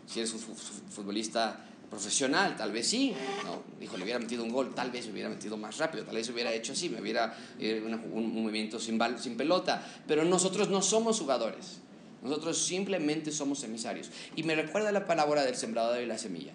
Si 0.07 0.19
eres 0.19 0.33
un 0.33 0.39
fu- 0.39 0.55
fu- 0.55 0.81
futbolista 0.89 1.63
profesional, 1.93 2.55
tal 2.55 2.71
vez 2.71 2.87
sí, 2.87 3.13
no, 3.45 3.61
dijo, 3.79 3.97
le 3.97 4.03
hubiera 4.03 4.17
metido 4.17 4.43
un 4.43 4.51
gol, 4.51 4.73
tal 4.73 4.89
vez 4.89 5.07
hubiera 5.07 5.29
metido 5.29 5.57
más 5.57 5.77
rápido, 5.77 6.03
tal 6.03 6.15
vez 6.15 6.27
hubiera 6.29 6.51
hecho 6.51 6.73
así, 6.73 6.89
me 6.89 6.99
hubiera 6.99 7.37
eh, 7.59 7.83
un, 7.85 8.33
movimiento 8.33 8.79
sin, 8.79 8.99
sin 9.19 9.37
pelota, 9.37 9.85
pero 10.07 10.25
nosotros 10.25 10.69
no 10.69 10.81
somos 10.81 11.19
jugadores, 11.19 11.81
nosotros 12.23 12.57
simplemente 12.57 13.31
somos 13.31 13.63
emisarios. 13.63 14.09
Y 14.35 14.41
me 14.41 14.55
recuerda 14.55 14.91
la 14.91 15.05
palabra 15.05 15.43
del 15.43 15.55
sembrador 15.55 16.01
y 16.01 16.07
la 16.07 16.17
semilla, 16.17 16.53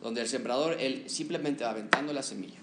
donde 0.00 0.22
el 0.22 0.28
sembrador, 0.28 0.78
él 0.80 1.04
simplemente 1.06 1.64
va 1.64 1.70
aventando 1.70 2.14
la 2.14 2.22
semilla, 2.22 2.58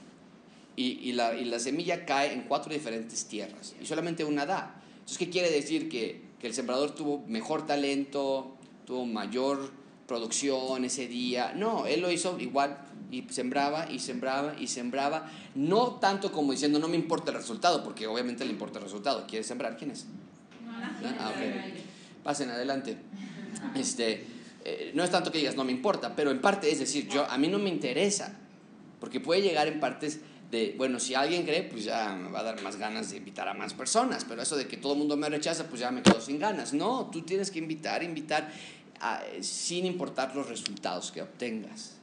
y, 0.76 1.00
y 1.08 1.12
la, 1.12 1.36
y 1.36 1.46
la 1.46 1.60
semilla 1.60 2.08
cae 2.08 2.34
en 2.34 2.42
cuatro 2.42 2.74
diferentes 2.74 3.26
tierras, 3.26 3.76
y 3.80 3.86
solamente 3.86 4.24
una 4.24 4.48
da. 4.48 4.82
Entonces, 4.94 5.20
¿qué 5.20 5.30
quiere 5.30 5.52
decir? 5.52 5.90
Que, 5.90 6.22
que 6.42 6.48
el 6.48 6.56
sembrador 6.56 6.96
tuvo 6.96 7.24
mejor 7.28 7.68
talento, 7.68 8.58
tuvo 8.88 9.06
mayor 9.06 9.79
producción 10.10 10.84
ese 10.84 11.08
día. 11.08 11.54
No, 11.56 11.86
él 11.86 12.02
lo 12.02 12.12
hizo 12.12 12.38
igual 12.40 12.78
y 13.12 13.24
sembraba 13.30 13.90
y 13.90 14.00
sembraba 14.00 14.56
y 14.60 14.68
sembraba. 14.68 15.30
No 15.56 15.92
tanto 16.02 16.32
como 16.32 16.52
diciendo 16.52 16.80
no 16.80 16.88
me 16.88 16.96
importa 16.98 17.32
el 17.32 17.38
resultado, 17.38 17.84
porque 17.84 18.08
obviamente 18.08 18.44
le 18.44 18.52
importa 18.52 18.80
el 18.80 18.86
resultado. 18.86 19.26
¿Quiere 19.28 19.44
sembrar? 19.46 19.78
¿Quién 19.78 19.92
es? 19.92 20.08
No, 20.66 20.72
la 20.72 21.16
Ah, 21.20 21.30
ok. 21.30 21.38
gente 21.38 21.84
Pasen 22.24 22.50
adelante. 22.50 22.98
Este, 23.76 24.26
eh, 24.66 24.92
no 24.96 25.04
es 25.04 25.12
tanto 25.12 25.32
que 25.32 25.38
digas 25.38 25.56
no 25.56 25.64
me 25.64 25.72
importa, 25.72 26.16
pero 26.16 26.32
en 26.32 26.42
parte 26.42 26.70
es 26.72 26.80
decir, 26.80 27.08
yo 27.08 27.26
a 27.30 27.38
mí 27.38 27.48
no 27.48 27.60
me 27.60 27.70
interesa, 27.70 28.36
porque 29.00 29.20
puede 29.20 29.42
llegar 29.42 29.68
en 29.68 29.80
partes 29.80 30.20
de, 30.52 30.74
bueno, 30.78 31.00
si 31.00 31.14
alguien 31.14 31.44
cree, 31.44 31.62
pues 31.64 31.84
ya 31.84 32.16
me 32.16 32.30
va 32.32 32.40
a 32.40 32.44
dar 32.44 32.62
más 32.64 32.76
ganas 32.78 33.12
de 33.12 33.18
invitar 33.18 33.48
a 33.48 33.54
más 33.54 33.74
personas, 33.76 34.26
pero 34.28 34.42
eso 34.42 34.56
de 34.58 34.68
que 34.68 34.78
todo 34.78 34.94
el 34.94 35.00
mundo 35.00 35.16
me 35.16 35.30
rechaza, 35.30 35.66
pues 35.68 35.80
ya 35.80 35.92
me 35.92 36.02
quedo 36.02 36.20
sin 36.20 36.40
ganas. 36.40 36.74
No, 36.74 37.10
tú 37.12 37.22
tienes 37.22 37.52
que 37.52 37.60
invitar, 37.60 38.02
invitar, 38.02 38.52
sin 39.42 39.86
importar 39.86 40.36
los 40.36 40.48
resultados 40.48 41.12
que 41.12 41.22
obtengas. 41.22 41.96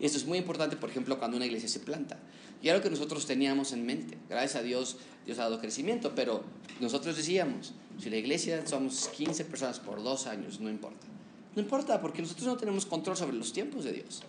Y 0.00 0.06
esto 0.06 0.18
es 0.18 0.26
muy 0.26 0.38
importante, 0.38 0.76
por 0.76 0.90
ejemplo, 0.90 1.18
cuando 1.18 1.36
una 1.36 1.46
iglesia 1.46 1.68
se 1.68 1.80
planta. 1.80 2.18
Y 2.62 2.68
era 2.68 2.80
que 2.80 2.90
nosotros 2.90 3.26
teníamos 3.26 3.72
en 3.72 3.84
mente. 3.84 4.18
Gracias 4.28 4.56
a 4.56 4.62
Dios, 4.62 4.96
Dios 5.26 5.38
ha 5.38 5.42
dado 5.42 5.60
crecimiento, 5.60 6.14
pero 6.14 6.42
nosotros 6.80 7.16
decíamos, 7.16 7.74
si 7.98 8.10
la 8.10 8.16
iglesia 8.16 8.66
somos 8.66 9.08
15 9.08 9.44
personas 9.44 9.80
por 9.80 10.02
dos 10.02 10.26
años, 10.26 10.60
no 10.60 10.70
importa. 10.70 11.06
No 11.54 11.62
importa, 11.62 12.00
porque 12.00 12.22
nosotros 12.22 12.46
no 12.46 12.56
tenemos 12.56 12.86
control 12.86 13.16
sobre 13.16 13.36
los 13.36 13.52
tiempos 13.52 13.84
de 13.84 13.92
Dios. 13.92 14.22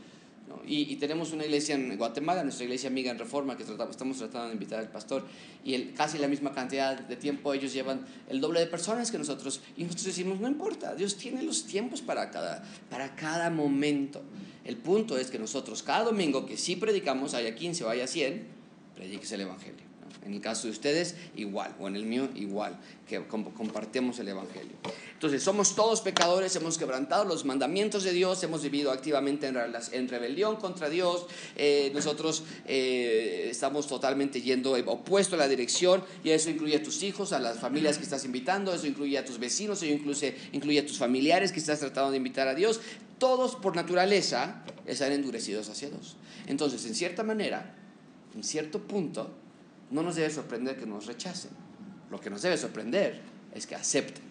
¿No? 0.48 0.62
Y, 0.66 0.92
y 0.92 0.96
tenemos 0.98 1.32
una 1.32 1.46
iglesia 1.46 1.76
en 1.76 1.98
Guatemala, 1.98 2.44
nuestra 2.44 2.66
iglesia 2.66 2.90
amiga 2.90 3.12
en 3.12 3.18
Reforma, 3.18 3.58
que 3.58 3.64
estamos 3.64 4.18
tratando 4.18 4.48
de 4.48 4.54
invitar 4.54 4.80
al 4.80 4.90
pastor, 4.90 5.26
y 5.64 5.74
el, 5.74 5.94
casi 5.94 6.18
la 6.18 6.28
misma 6.28 6.54
cantidad 6.54 7.00
de 7.00 7.16
tiempo, 7.16 7.54
ellos 7.54 7.74
llevan 7.74 8.06
el 8.30 8.42
doble 8.42 8.60
de 8.60 8.68
personas 8.68 9.12
que 9.12 9.18
nosotros, 9.18 9.62
y 9.78 9.84
nosotros 9.84 10.06
decimos, 10.06 10.40
no 10.40 10.48
importa, 10.48 10.96
Dios 10.96 11.16
tiene 11.18 11.42
los 11.44 11.66
tiempos 11.66 12.02
para 12.02 12.30
cada, 12.32 12.64
para 12.90 13.16
cada 13.16 13.50
momento. 13.50 14.22
El 14.64 14.78
punto 14.78 15.18
es 15.18 15.30
que 15.30 15.40
nosotros 15.40 15.84
cada 15.84 16.06
domingo 16.06 16.46
que 16.46 16.58
sí 16.58 16.76
predicamos, 16.76 17.34
haya 17.34 17.56
15 17.56 17.84
o 17.84 17.90
haya 17.90 18.08
100, 18.08 18.48
prediques 18.96 19.32
el 19.32 19.42
Evangelio. 19.42 19.85
En 20.26 20.34
el 20.34 20.42
caso 20.42 20.66
de 20.68 20.72
ustedes, 20.72 21.16
igual, 21.36 21.76
o 21.80 21.88
en 21.88 21.96
el 21.96 22.04
mío, 22.06 22.28
igual, 22.36 22.76
que 23.08 23.24
com- 23.28 23.52
compartimos 23.54 24.18
el 24.18 24.28
Evangelio. 24.28 24.74
Entonces, 25.14 25.44
somos 25.44 25.76
todos 25.76 26.02
pecadores, 26.02 26.56
hemos 26.56 26.80
quebrantado 26.80 27.26
los 27.26 27.46
mandamientos 27.46 28.04
de 28.04 28.12
Dios, 28.12 28.42
hemos 28.44 28.64
vivido 28.64 28.92
activamente 28.92 29.48
en, 29.48 29.58
en 29.92 30.08
rebelión 30.10 30.56
contra 30.56 30.90
Dios, 30.90 31.28
eh, 31.56 31.92
nosotros 31.94 32.44
eh, 32.68 33.48
estamos 33.52 33.88
totalmente 33.88 34.42
yendo 34.42 34.74
opuesto 34.88 35.36
a 35.36 35.38
la 35.38 35.48
dirección, 35.48 36.04
y 36.24 36.32
eso 36.32 36.50
incluye 36.50 36.78
a 36.78 36.84
tus 36.84 37.04
hijos, 37.04 37.32
a 37.32 37.40
las 37.40 37.60
familias 37.60 37.98
que 37.98 38.04
estás 38.04 38.26
invitando, 38.26 38.74
eso 38.74 38.88
incluye 38.88 39.18
a 39.20 39.24
tus 39.26 39.38
vecinos, 39.38 39.84
eso 39.84 39.94
incluye, 39.94 40.36
incluye 40.54 40.80
a 40.80 40.86
tus 40.88 40.98
familiares 40.98 41.52
que 41.52 41.60
estás 41.60 41.80
tratando 41.80 42.10
de 42.10 42.18
invitar 42.18 42.48
a 42.48 42.56
Dios. 42.56 42.82
Todos 43.20 43.56
por 43.56 43.76
naturaleza 43.76 44.64
están 44.88 45.12
endurecidos 45.12 45.70
hacia 45.70 45.90
Dios. 45.90 46.18
Entonces, 46.48 46.86
en 46.86 46.96
cierta 46.96 47.24
manera, 47.24 47.76
en 48.36 48.44
cierto 48.44 48.80
punto, 48.82 49.32
no 49.92 50.04
nos 50.04 50.16
debe 50.16 50.30
sorprender 50.30 50.78
que 50.78 50.86
nos 50.86 51.06
rechacen. 51.06 51.52
Lo 52.10 52.20
que 52.20 52.30
nos 52.30 52.42
debe 52.42 52.58
sorprender 52.58 53.22
es 53.54 53.68
que 53.68 53.76
acepten. 53.76 54.24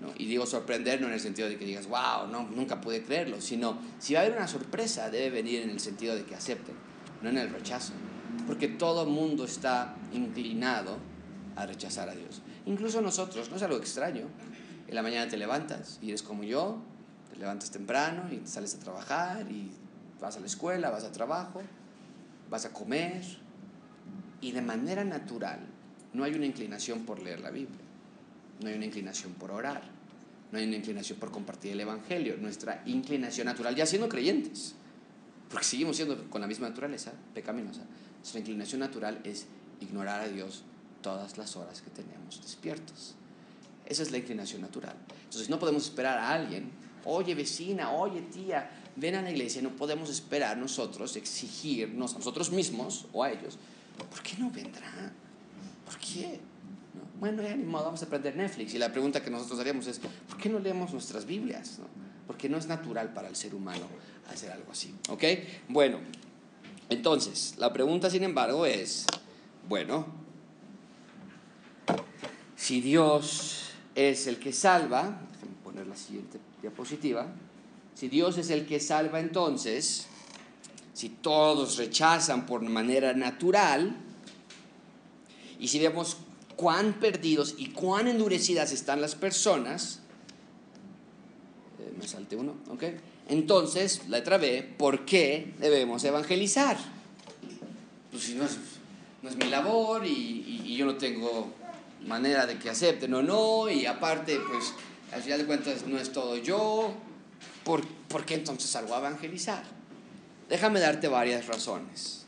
¿no? 0.00 0.12
Y 0.16 0.26
digo 0.26 0.46
sorprender 0.46 1.00
no 1.00 1.06
en 1.06 1.12
el 1.12 1.20
sentido 1.20 1.48
de 1.48 1.56
que 1.56 1.64
digas, 1.64 1.86
wow, 1.86 2.26
no, 2.30 2.44
nunca 2.44 2.80
pude 2.80 3.02
creerlo, 3.02 3.40
sino 3.40 3.78
si 3.98 4.14
va 4.14 4.20
a 4.20 4.22
haber 4.24 4.36
una 4.36 4.48
sorpresa, 4.48 5.10
debe 5.10 5.30
venir 5.30 5.62
en 5.62 5.70
el 5.70 5.80
sentido 5.80 6.14
de 6.14 6.24
que 6.24 6.34
acepten, 6.34 6.74
no 7.22 7.30
en 7.30 7.38
el 7.38 7.50
rechazo. 7.50 7.92
Porque 8.46 8.68
todo 8.68 9.06
mundo 9.06 9.44
está 9.44 9.94
inclinado 10.12 10.96
a 11.54 11.66
rechazar 11.66 12.08
a 12.08 12.14
Dios. 12.14 12.42
Incluso 12.66 13.00
nosotros, 13.00 13.50
no 13.50 13.56
es 13.56 13.62
algo 13.62 13.76
extraño. 13.76 14.26
En 14.88 14.94
la 14.94 15.02
mañana 15.02 15.30
te 15.30 15.36
levantas 15.36 15.98
y 16.02 16.08
eres 16.08 16.22
como 16.22 16.42
yo, 16.42 16.78
te 17.30 17.38
levantas 17.38 17.70
temprano 17.70 18.24
y 18.32 18.46
sales 18.46 18.74
a 18.74 18.78
trabajar 18.78 19.50
y 19.50 19.70
vas 20.20 20.36
a 20.36 20.40
la 20.40 20.46
escuela, 20.46 20.90
vas 20.90 21.04
a 21.04 21.12
trabajo, 21.12 21.62
vas 22.50 22.64
a 22.64 22.72
comer 22.72 23.22
y 24.42 24.52
de 24.52 24.60
manera 24.60 25.04
natural 25.04 25.60
no 26.12 26.24
hay 26.24 26.34
una 26.34 26.44
inclinación 26.44 27.06
por 27.06 27.22
leer 27.22 27.40
la 27.40 27.50
Biblia, 27.50 27.80
no 28.60 28.68
hay 28.68 28.74
una 28.74 28.84
inclinación 28.84 29.32
por 29.32 29.50
orar, 29.50 29.82
no 30.50 30.58
hay 30.58 30.66
una 30.66 30.76
inclinación 30.76 31.18
por 31.18 31.30
compartir 31.30 31.72
el 31.72 31.80
Evangelio, 31.80 32.36
nuestra 32.36 32.82
inclinación 32.84 33.46
natural, 33.46 33.74
ya 33.74 33.86
siendo 33.86 34.08
creyentes, 34.08 34.74
porque 35.48 35.64
seguimos 35.64 35.96
siendo 35.96 36.28
con 36.28 36.42
la 36.42 36.46
misma 36.46 36.68
naturaleza, 36.68 37.12
pecaminosa, 37.32 37.82
nuestra 38.18 38.40
inclinación 38.40 38.80
natural 38.80 39.20
es 39.24 39.46
ignorar 39.80 40.20
a 40.20 40.28
Dios 40.28 40.64
todas 41.00 41.38
las 41.38 41.56
horas 41.56 41.80
que 41.80 41.90
tenemos 41.90 42.40
despiertos. 42.42 43.14
Esa 43.86 44.02
es 44.02 44.10
la 44.10 44.18
inclinación 44.18 44.60
natural. 44.60 44.94
Entonces 45.24 45.50
no 45.50 45.58
podemos 45.58 45.84
esperar 45.84 46.18
a 46.18 46.30
alguien, 46.30 46.70
oye 47.04 47.34
vecina, 47.34 47.90
oye 47.92 48.22
tía, 48.22 48.70
ven 48.96 49.14
a 49.16 49.22
la 49.22 49.30
iglesia, 49.30 49.62
no 49.62 49.70
podemos 49.70 50.10
esperar 50.10 50.56
nosotros 50.56 51.16
exigirnos 51.16 52.14
a 52.14 52.18
nosotros 52.18 52.52
mismos 52.52 53.06
o 53.12 53.24
a 53.24 53.32
ellos, 53.32 53.58
¿por 53.98 54.22
qué 54.22 54.36
no 54.38 54.50
vendrá? 54.50 55.12
¿Por 55.84 55.98
qué? 55.98 56.40
¿No? 56.94 57.20
Bueno, 57.20 57.42
ya 57.42 57.54
ni 57.56 57.64
modo, 57.64 57.84
vamos 57.84 58.02
a 58.02 58.06
aprender 58.06 58.36
Netflix. 58.36 58.74
Y 58.74 58.78
la 58.78 58.92
pregunta 58.92 59.22
que 59.22 59.30
nosotros 59.30 59.58
haríamos 59.60 59.86
es, 59.86 59.98
¿por 59.98 60.38
qué 60.38 60.48
no 60.48 60.58
leemos 60.58 60.92
nuestras 60.92 61.24
Biblias? 61.24 61.78
¿No? 61.78 61.86
Porque 62.26 62.48
no 62.48 62.56
es 62.56 62.66
natural 62.66 63.12
para 63.12 63.28
el 63.28 63.36
ser 63.36 63.54
humano 63.54 63.86
hacer 64.30 64.50
algo 64.50 64.72
así. 64.72 64.94
¿Ok? 65.08 65.24
Bueno, 65.68 65.98
entonces, 66.88 67.54
la 67.58 67.72
pregunta, 67.72 68.10
sin 68.10 68.22
embargo, 68.22 68.66
es, 68.66 69.06
bueno, 69.68 70.06
si 72.56 72.80
Dios 72.80 73.70
es 73.94 74.26
el 74.26 74.38
que 74.38 74.52
salva, 74.52 75.20
déjenme 75.32 75.54
poner 75.64 75.86
la 75.86 75.96
siguiente 75.96 76.38
diapositiva, 76.60 77.26
si 77.94 78.08
Dios 78.08 78.38
es 78.38 78.50
el 78.50 78.66
que 78.66 78.80
salva 78.80 79.20
entonces, 79.20 80.06
si 80.94 81.08
todos 81.08 81.76
rechazan 81.78 82.46
por 82.46 82.62
manera 82.62 83.12
natural, 83.14 83.96
y 85.58 85.68
si 85.68 85.78
vemos 85.78 86.16
cuán 86.56 86.94
perdidos 86.94 87.54
y 87.58 87.68
cuán 87.68 88.08
endurecidas 88.08 88.72
están 88.72 89.00
las 89.00 89.14
personas, 89.14 90.00
eh, 91.78 91.92
me 91.98 92.06
salte 92.06 92.36
uno, 92.36 92.54
¿ok? 92.70 92.84
Entonces, 93.28 94.08
letra 94.08 94.38
B, 94.38 94.62
¿por 94.76 95.04
qué 95.04 95.54
debemos 95.58 96.02
evangelizar? 96.04 96.76
Pues 98.10 98.24
si 98.24 98.34
no 98.34 98.44
es, 98.44 98.58
no 99.22 99.30
es 99.30 99.36
mi 99.36 99.46
labor 99.46 100.04
y, 100.04 100.10
y- 100.10 100.62
y 100.66 100.76
yo 100.76 100.84
no 100.86 100.96
tengo 100.96 101.50
manera 102.06 102.46
de 102.46 102.58
que 102.58 102.68
acepten 102.68 103.14
o 103.14 103.22
no, 103.22 103.70
y 103.70 103.86
aparte, 103.86 104.38
pues 104.50 104.74
al 105.12 105.22
final 105.22 105.38
de 105.38 105.46
cuentas 105.46 105.86
no 105.86 105.98
es 105.98 106.10
todo 106.12 106.36
yo, 106.36 106.92
¿por, 107.64 107.86
por 108.08 108.24
qué 108.26 108.34
entonces 108.34 108.68
salgo 108.68 108.94
a 108.94 108.98
evangelizar? 108.98 109.62
Déjame 110.52 110.80
darte 110.80 111.08
varias 111.08 111.46
razones. 111.46 112.26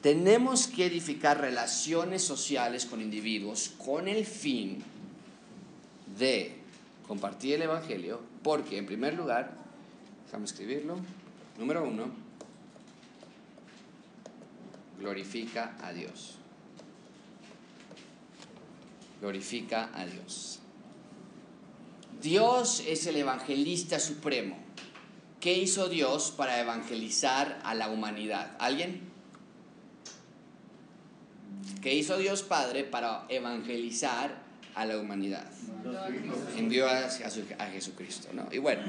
Tenemos 0.00 0.66
que 0.66 0.86
edificar 0.86 1.38
relaciones 1.38 2.22
sociales 2.24 2.86
con 2.86 3.02
individuos 3.02 3.74
con 3.76 4.08
el 4.08 4.24
fin 4.24 4.82
de 6.18 6.56
compartir 7.06 7.56
el 7.56 7.62
Evangelio, 7.62 8.22
porque 8.42 8.78
en 8.78 8.86
primer 8.86 9.12
lugar, 9.12 9.52
déjame 10.24 10.46
escribirlo, 10.46 10.96
número 11.58 11.84
uno, 11.84 12.06
glorifica 14.98 15.76
a 15.82 15.92
Dios. 15.92 16.36
Glorifica 19.20 19.90
a 19.92 20.06
Dios. 20.06 20.59
Dios 22.20 22.82
es 22.86 23.06
el 23.06 23.16
evangelista 23.16 23.98
supremo. 23.98 24.58
¿Qué 25.40 25.54
hizo 25.54 25.88
Dios 25.88 26.32
para 26.36 26.60
evangelizar 26.60 27.60
a 27.64 27.74
la 27.74 27.88
humanidad? 27.88 28.56
¿Alguien? 28.58 29.00
¿Qué 31.80 31.94
hizo 31.94 32.18
Dios 32.18 32.42
Padre 32.42 32.84
para 32.84 33.24
evangelizar 33.30 34.36
a 34.74 34.84
la 34.84 34.98
humanidad? 34.98 35.50
Envió 36.56 36.86
a, 36.88 36.98
a 36.98 37.64
a 37.64 37.66
Jesucristo, 37.70 38.28
¿no? 38.34 38.48
Y 38.52 38.58
bueno, 38.58 38.82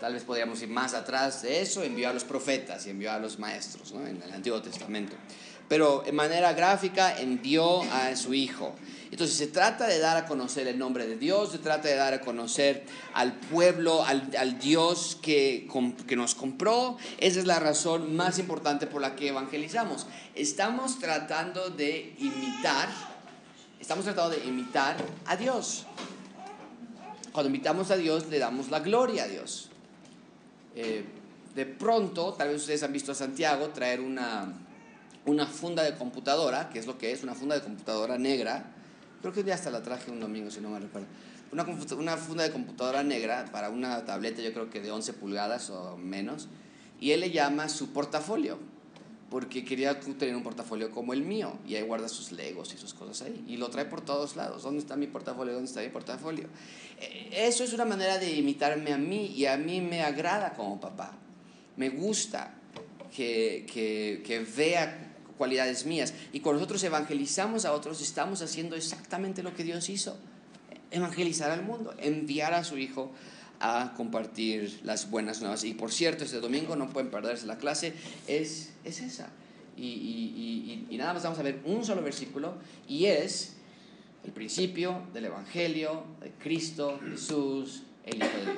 tal 0.00 0.14
vez 0.14 0.24
podríamos 0.24 0.62
ir 0.62 0.68
más 0.68 0.94
atrás 0.94 1.42
de 1.42 1.60
eso, 1.60 1.82
envió 1.82 2.08
a 2.08 2.12
los 2.12 2.24
profetas 2.24 2.86
y 2.86 2.90
envió 2.90 3.12
a 3.12 3.18
los 3.18 3.38
maestros, 3.38 3.92
¿no? 3.92 4.06
En 4.06 4.22
el 4.22 4.32
Antiguo 4.32 4.60
Testamento. 4.62 5.16
Pero 5.68 6.02
en 6.06 6.14
manera 6.14 6.54
gráfica 6.54 7.20
envió 7.20 7.82
a 7.92 8.16
su 8.16 8.32
Hijo. 8.32 8.74
Entonces 9.10 9.36
se 9.36 9.48
trata 9.48 9.86
de 9.86 9.98
dar 9.98 10.16
a 10.16 10.26
conocer 10.26 10.66
el 10.66 10.78
nombre 10.78 11.06
de 11.06 11.16
Dios, 11.16 11.52
se 11.52 11.58
trata 11.58 11.88
de 11.88 11.96
dar 11.96 12.14
a 12.14 12.20
conocer 12.20 12.84
al 13.12 13.34
pueblo, 13.34 14.02
al, 14.04 14.58
Dios 14.58 15.18
que, 15.20 15.68
que 16.06 16.16
nos 16.16 16.34
compró. 16.34 16.96
Esa 17.18 17.40
es 17.40 17.46
la 17.46 17.58
razón 17.58 18.16
más 18.16 18.38
importante 18.38 18.86
por 18.86 19.02
la 19.02 19.14
que 19.14 19.28
evangelizamos. 19.28 20.06
Estamos 20.34 20.98
tratando 20.98 21.68
de 21.68 22.14
imitar, 22.18 22.88
estamos 23.78 24.04
tratando 24.04 24.36
de 24.36 24.44
imitar 24.46 24.96
a 25.26 25.36
Dios. 25.36 25.86
Cuando 27.32 27.50
imitamos 27.50 27.90
a 27.90 27.96
Dios, 27.96 28.26
le 28.28 28.38
damos 28.38 28.70
la 28.70 28.80
gloria 28.80 29.24
a 29.24 29.28
Dios. 29.28 29.67
Eh, 30.80 31.04
de 31.56 31.66
pronto, 31.66 32.34
tal 32.34 32.50
vez 32.50 32.60
ustedes 32.60 32.84
han 32.84 32.92
visto 32.92 33.10
a 33.10 33.14
Santiago 33.16 33.70
traer 33.70 34.00
una, 34.00 34.52
una 35.26 35.44
funda 35.44 35.82
de 35.82 35.96
computadora, 35.96 36.68
que 36.68 36.78
es 36.78 36.86
lo 36.86 36.96
que 36.96 37.10
es, 37.10 37.24
una 37.24 37.34
funda 37.34 37.56
de 37.56 37.62
computadora 37.62 38.16
negra. 38.16 38.64
Creo 39.20 39.32
que 39.32 39.40
un 39.40 39.46
día 39.46 39.56
hasta 39.56 39.70
la 39.70 39.82
traje 39.82 40.12
un 40.12 40.20
domingo, 40.20 40.52
si 40.52 40.60
no 40.60 40.70
me 40.70 40.78
recuerdo. 40.78 41.08
Una, 41.50 41.66
una 41.96 42.16
funda 42.16 42.44
de 42.44 42.52
computadora 42.52 43.02
negra 43.02 43.46
para 43.50 43.70
una 43.70 44.04
tableta, 44.04 44.40
yo 44.40 44.52
creo 44.52 44.70
que 44.70 44.80
de 44.80 44.92
11 44.92 45.14
pulgadas 45.14 45.68
o 45.70 45.96
menos. 45.96 46.46
Y 47.00 47.10
él 47.10 47.20
le 47.20 47.32
llama 47.32 47.68
su 47.68 47.92
portafolio, 47.92 48.60
porque 49.30 49.64
quería 49.64 50.00
tener 50.00 50.34
un 50.34 50.42
portafolio 50.42 50.90
como 50.90 51.12
el 51.12 51.22
mío. 51.22 51.58
Y 51.66 51.74
ahí 51.74 51.82
guarda 51.82 52.08
sus 52.08 52.32
legos 52.32 52.72
y 52.74 52.78
sus 52.78 52.94
cosas 52.94 53.26
ahí. 53.26 53.44
Y 53.46 53.56
lo 53.56 53.68
trae 53.68 53.84
por 53.84 54.00
todos 54.00 54.36
lados. 54.36 54.62
¿Dónde 54.62 54.80
está 54.80 54.96
mi 54.96 55.06
portafolio? 55.06 55.52
¿Dónde 55.52 55.68
está 55.68 55.80
mi 55.80 55.88
portafolio? 55.88 56.48
Eh, 57.00 57.30
Eso 57.32 57.64
es 57.64 57.72
una 57.72 57.84
manera 57.84 58.18
de 58.18 58.32
imitarme 58.32 58.92
a 58.92 58.98
mí 58.98 59.26
y 59.26 59.46
a 59.46 59.56
mí 59.56 59.80
me 59.80 60.02
agrada 60.02 60.54
como 60.54 60.80
papá. 60.80 61.12
Me 61.76 61.90
gusta 61.90 62.54
que, 63.14 63.66
que, 63.72 64.22
que 64.26 64.40
vea 64.40 65.14
cualidades 65.36 65.86
mías. 65.86 66.14
Y 66.32 66.40
cuando 66.40 66.60
nosotros 66.60 66.82
evangelizamos 66.84 67.64
a 67.64 67.72
otros, 67.72 68.00
estamos 68.00 68.42
haciendo 68.42 68.76
exactamente 68.76 69.42
lo 69.42 69.54
que 69.54 69.62
Dios 69.62 69.88
hizo. 69.88 70.16
Evangelizar 70.90 71.50
al 71.50 71.62
mundo, 71.62 71.94
enviar 71.98 72.54
a 72.54 72.64
su 72.64 72.78
Hijo 72.78 73.12
a 73.60 73.92
compartir 73.96 74.80
las 74.84 75.10
buenas 75.10 75.40
nuevas. 75.40 75.64
Y 75.64 75.74
por 75.74 75.90
cierto, 75.92 76.24
este 76.24 76.40
domingo 76.40 76.76
no 76.76 76.88
pueden 76.90 77.10
perderse 77.10 77.46
la 77.46 77.58
clase, 77.58 77.92
es, 78.26 78.72
es 78.84 79.00
esa. 79.00 79.30
Y, 79.76 79.82
y- 79.86 80.86
y- 80.90 80.96
nada 80.96 81.14
más 81.14 81.22
vamos 81.22 81.38
a 81.38 81.42
ver 81.42 81.60
un 81.64 81.84
solo 81.84 82.02
versículo 82.02 82.54
y 82.88 83.06
es 83.06 83.54
el 84.24 84.32
principio 84.32 85.02
del 85.12 85.26
Evangelio 85.26 86.02
de 86.20 86.30
Cristo, 86.32 86.98
Jesús, 87.08 87.82
el 88.04 88.16
Hijo 88.16 88.36
de 88.38 88.42
Dios. 88.42 88.56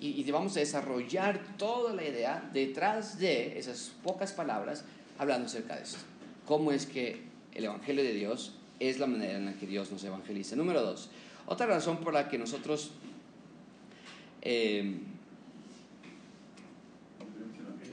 Y, 0.00 0.06
y 0.20 0.30
vamos 0.32 0.56
a 0.56 0.60
desarrollar 0.60 1.56
toda 1.58 1.92
la 1.94 2.02
idea 2.06 2.48
detrás 2.52 3.18
de 3.18 3.58
esas 3.58 3.92
pocas 4.02 4.32
palabras 4.32 4.84
hablando 5.18 5.46
acerca 5.46 5.76
de 5.76 5.82
esto. 5.82 5.98
¿Cómo 6.46 6.72
es 6.72 6.86
que 6.86 7.22
el 7.54 7.64
Evangelio 7.64 8.02
de 8.02 8.12
Dios 8.14 8.52
es 8.80 8.98
la 8.98 9.06
manera 9.06 9.36
en 9.38 9.44
la 9.46 9.52
que 9.52 9.66
Dios 9.66 9.92
nos 9.92 10.02
evangeliza? 10.02 10.56
Número 10.56 10.82
dos, 10.82 11.10
otra 11.46 11.66
razón 11.66 11.98
por 11.98 12.14
la 12.14 12.28
que 12.28 12.38
nosotros 12.38 12.90
eh, 14.42 14.98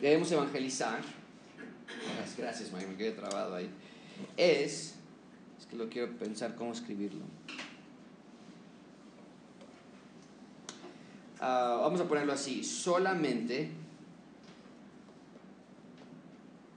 debemos 0.01 0.31
evangelizar, 0.31 1.01
Gracias, 2.37 2.71
Mike, 2.71 2.87
me 2.87 2.95
quedé 2.95 3.11
trabado 3.11 3.55
ahí, 3.55 3.69
es, 4.37 4.95
es 5.59 5.65
que 5.69 5.75
lo 5.75 5.89
quiero 5.89 6.17
pensar 6.17 6.55
cómo 6.55 6.71
escribirlo. 6.71 7.25
Ah, 11.41 11.79
vamos 11.81 11.99
a 11.99 12.07
ponerlo 12.07 12.31
así, 12.31 12.63
solamente 12.63 13.69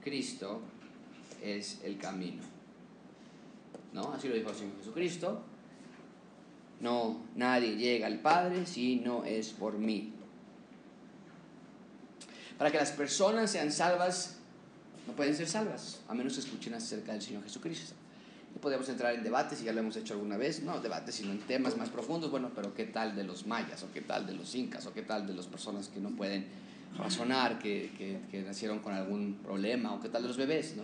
Cristo 0.03 0.61
es 1.41 1.81
el 1.83 1.97
camino. 1.97 2.41
¿No? 3.93 4.11
Así 4.13 4.27
lo 4.27 4.35
dijo 4.35 4.49
el 4.49 4.55
Señor 4.55 4.77
Jesucristo. 4.77 5.41
No, 6.83 7.15
nadie 7.37 7.77
llega 7.77 8.07
al 8.07 8.19
Padre 8.19 8.65
si 8.65 8.97
no 8.97 9.23
es 9.23 9.51
por 9.51 9.77
mí. 9.77 10.11
Para 12.57 12.71
que 12.71 12.77
las 12.77 12.91
personas 12.91 13.51
sean 13.51 13.71
salvas, 13.71 14.35
no 15.07 15.13
pueden 15.13 15.33
ser 15.33 15.47
salvas, 15.47 16.01
a 16.09 16.13
menos 16.13 16.33
que 16.33 16.41
escuchen 16.41 16.73
acerca 16.73 17.13
del 17.13 17.21
Señor 17.21 17.41
Jesucristo. 17.43 17.93
Y 18.53 18.59
podemos 18.59 18.89
entrar 18.89 19.15
en 19.15 19.23
debates, 19.23 19.61
y 19.61 19.63
ya 19.63 19.71
lo 19.71 19.79
hemos 19.79 19.95
hecho 19.95 20.15
alguna 20.15 20.35
vez, 20.35 20.61
no 20.61 20.81
debates, 20.81 21.15
sino 21.15 21.31
en 21.31 21.39
temas 21.39 21.77
más 21.77 21.87
profundos, 21.87 22.29
bueno, 22.29 22.51
pero 22.53 22.73
¿qué 22.73 22.83
tal 22.83 23.15
de 23.15 23.23
los 23.23 23.47
mayas? 23.47 23.81
¿O 23.83 23.91
qué 23.93 24.01
tal 24.01 24.27
de 24.27 24.33
los 24.33 24.53
incas? 24.53 24.85
¿O 24.85 24.93
qué 24.93 25.03
tal 25.03 25.25
de 25.25 25.33
las 25.33 25.47
personas 25.47 25.87
que 25.87 26.01
no 26.01 26.09
pueden 26.09 26.47
razonar 26.97 27.59
que, 27.59 27.93
que, 27.97 28.19
que 28.29 28.41
nacieron 28.41 28.79
con 28.79 28.93
algún 28.93 29.39
problema 29.41 29.93
o 29.93 30.01
qué 30.01 30.09
tal 30.09 30.23
de 30.23 30.27
los 30.27 30.37
bebés, 30.37 30.75
¿no? 30.75 30.83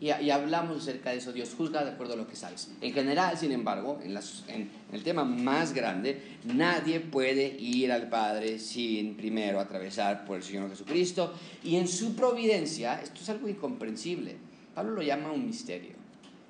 Y, 0.00 0.30
hablamos 0.30 0.82
acerca 0.82 1.10
de 1.10 1.16
eso, 1.16 1.32
Dios 1.32 1.54
juzga 1.56 1.84
de 1.84 1.90
acuerdo 1.90 2.14
a 2.14 2.16
lo 2.16 2.28
que 2.28 2.36
sabes. 2.36 2.70
En 2.80 2.92
general, 2.92 3.36
sin 3.36 3.50
embargo, 3.50 3.98
en, 4.02 4.70
el 4.92 5.02
tema 5.02 5.24
más 5.24 5.74
grande, 5.74 6.22
nadie 6.44 7.00
puede 7.00 7.56
ir 7.58 7.90
al 7.90 8.08
Padre 8.08 8.60
sin 8.60 9.16
primero 9.16 9.58
atravesar 9.58 10.24
por 10.24 10.36
el 10.36 10.44
Señor 10.44 10.70
Jesucristo. 10.70 11.34
Y 11.64 11.76
en 11.76 11.88
su 11.88 12.14
providencia, 12.14 13.00
esto 13.02 13.20
es 13.22 13.28
algo 13.28 13.48
incomprensible, 13.48 14.36
Pablo 14.72 14.92
lo 14.92 15.02
llama 15.02 15.32
un 15.32 15.44
misterio. 15.44 15.94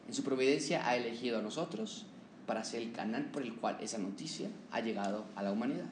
En 0.07 0.13
su 0.13 0.23
providencia 0.23 0.87
ha 0.87 0.97
elegido 0.97 1.39
a 1.39 1.43
nosotros 1.43 2.05
para 2.47 2.65
ser 2.65 2.83
el 2.83 2.93
canal 2.93 3.25
por 3.27 3.43
el 3.43 3.55
cual 3.55 3.79
esa 3.81 3.97
noticia 3.97 4.51
ha 4.71 4.81
llegado 4.81 5.25
a 5.37 5.43
la 5.43 5.53
humanidad. 5.53 5.87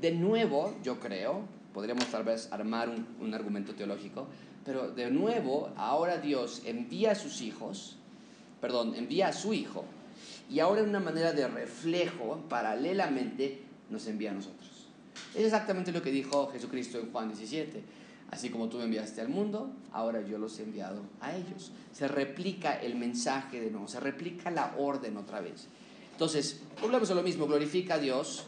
De 0.00 0.10
nuevo, 0.10 0.76
yo 0.82 0.98
creo, 0.98 1.42
podríamos 1.72 2.06
tal 2.06 2.24
vez 2.24 2.48
armar 2.50 2.90
un 3.20 3.34
argumento 3.34 3.74
teológico, 3.74 4.26
pero 4.64 4.90
de 4.90 5.10
nuevo, 5.10 5.70
ahora 5.76 6.18
Dios 6.18 6.62
envía 6.64 7.12
a 7.12 7.14
sus 7.14 7.40
hijos, 7.42 7.96
perdón, 8.60 8.94
envía 8.94 9.28
a 9.28 9.32
su 9.32 9.52
hijo, 9.52 9.84
y 10.50 10.60
ahora 10.60 10.82
en 10.82 10.88
una 10.88 11.00
manera 11.00 11.32
de 11.32 11.46
reflejo, 11.48 12.42
paralelamente, 12.48 13.62
nos 13.90 14.06
envía 14.06 14.30
a 14.30 14.34
nosotros. 14.34 14.70
Es 15.34 15.44
exactamente 15.44 15.92
lo 15.92 16.02
que 16.02 16.10
dijo 16.10 16.50
Jesucristo 16.52 16.98
en 16.98 17.10
Juan 17.10 17.28
17. 17.28 17.82
Así 18.30 18.50
como 18.50 18.68
tú 18.68 18.78
me 18.78 18.84
enviaste 18.84 19.20
al 19.20 19.28
mundo, 19.28 19.70
ahora 19.92 20.20
yo 20.22 20.38
los 20.38 20.58
he 20.58 20.62
enviado 20.62 21.02
a 21.20 21.36
ellos. 21.36 21.70
Se 21.92 22.08
replica 22.08 22.74
el 22.74 22.96
mensaje 22.96 23.60
de 23.60 23.70
nuevo, 23.70 23.86
se 23.86 24.00
replica 24.00 24.50
la 24.50 24.74
orden 24.78 25.16
otra 25.16 25.40
vez. 25.40 25.68
Entonces, 26.12 26.60
volvemos 26.80 27.10
a 27.10 27.14
lo 27.14 27.22
mismo, 27.22 27.46
glorifica 27.46 27.94
a 27.94 27.98
Dios. 27.98 28.44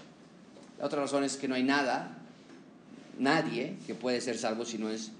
La 0.78 0.86
otra 0.86 1.02
razón 1.02 1.24
es 1.24 1.36
que 1.36 1.46
no 1.46 1.54
hay 1.54 1.62
nada, 1.62 2.18
nadie 3.18 3.76
que 3.86 3.94
puede 3.94 4.20
ser 4.20 4.38
salvo 4.38 4.64
si 4.64 4.78
no 4.78 4.90
es 4.90 5.12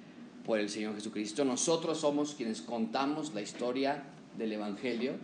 por 0.47 0.61
el 0.61 0.71
Señor 0.71 0.95
Jesucristo. 0.95 1.45
Nosotros 1.45 1.99
somos 1.99 2.35
quienes 2.35 2.63
contamos 2.63 3.35
la 3.35 3.43
historia 3.43 4.05
del 4.39 4.53
Evangelio. 4.53 5.15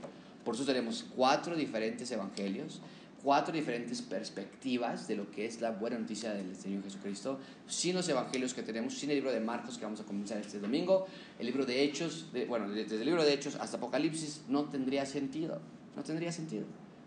Por 0.45 0.57
eso 0.57 0.65
tenemos 0.65 1.07
cuatro 1.15 1.55
diferentes 1.55 2.11
evangelios, 2.11 2.81
cuatro 3.23 3.55
diferentes 3.55 4.03
perspectivas 4.03 5.07
de 5.07 5.15
lo 5.15 5.31
que 5.31 5.47
es 5.47 5.61
la 5.61 5.71
buena 5.71 5.97
noticia 5.97 6.35
del 6.35 6.57
Señor 6.57 6.83
Jesucristo. 6.83 7.39
Sin 7.69 7.95
los 7.95 8.09
evangelios 8.09 8.53
que 8.53 8.63
tenemos, 8.63 8.95
sin 8.95 9.11
el 9.11 9.17
libro 9.17 9.31
de 9.31 9.39
Marcos 9.39 9.79
que 9.79 9.85
vamos 9.85 10.01
a 10.01 10.05
comenzar 10.05 10.39
este 10.39 10.59
domingo, 10.59 11.07
el 11.39 11.47
libro 11.47 11.65
de 11.65 11.85
Hechos, 11.85 12.27
bueno, 12.49 12.69
desde 12.69 12.97
el 12.97 13.05
libro 13.05 13.25
de 13.25 13.33
Hechos 13.33 13.55
hasta 13.55 13.77
Apocalipsis, 13.77 14.43
no 14.49 14.65
tendría 14.65 15.07
sentido. 15.07 15.61
No 15.95 16.03
tendría 16.03 16.33
sentido. 16.33 16.65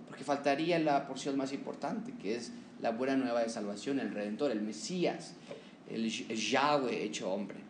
Porque 0.08 0.24
faltaría 0.24 0.80
la 0.80 1.06
porción 1.06 1.36
más 1.36 1.52
importante, 1.52 2.14
que 2.22 2.36
es 2.36 2.54
la 2.82 2.92
buena 2.92 3.18
nueva 3.18 3.42
de 3.42 3.50
salvación, 3.50 4.00
el 4.00 4.14
Redentor, 4.14 4.52
el 4.52 4.62
Mesías, 4.62 5.34
el 5.90 6.10
Yahweh 6.10 7.04
hecho 7.04 7.30
hombre. 7.30 7.65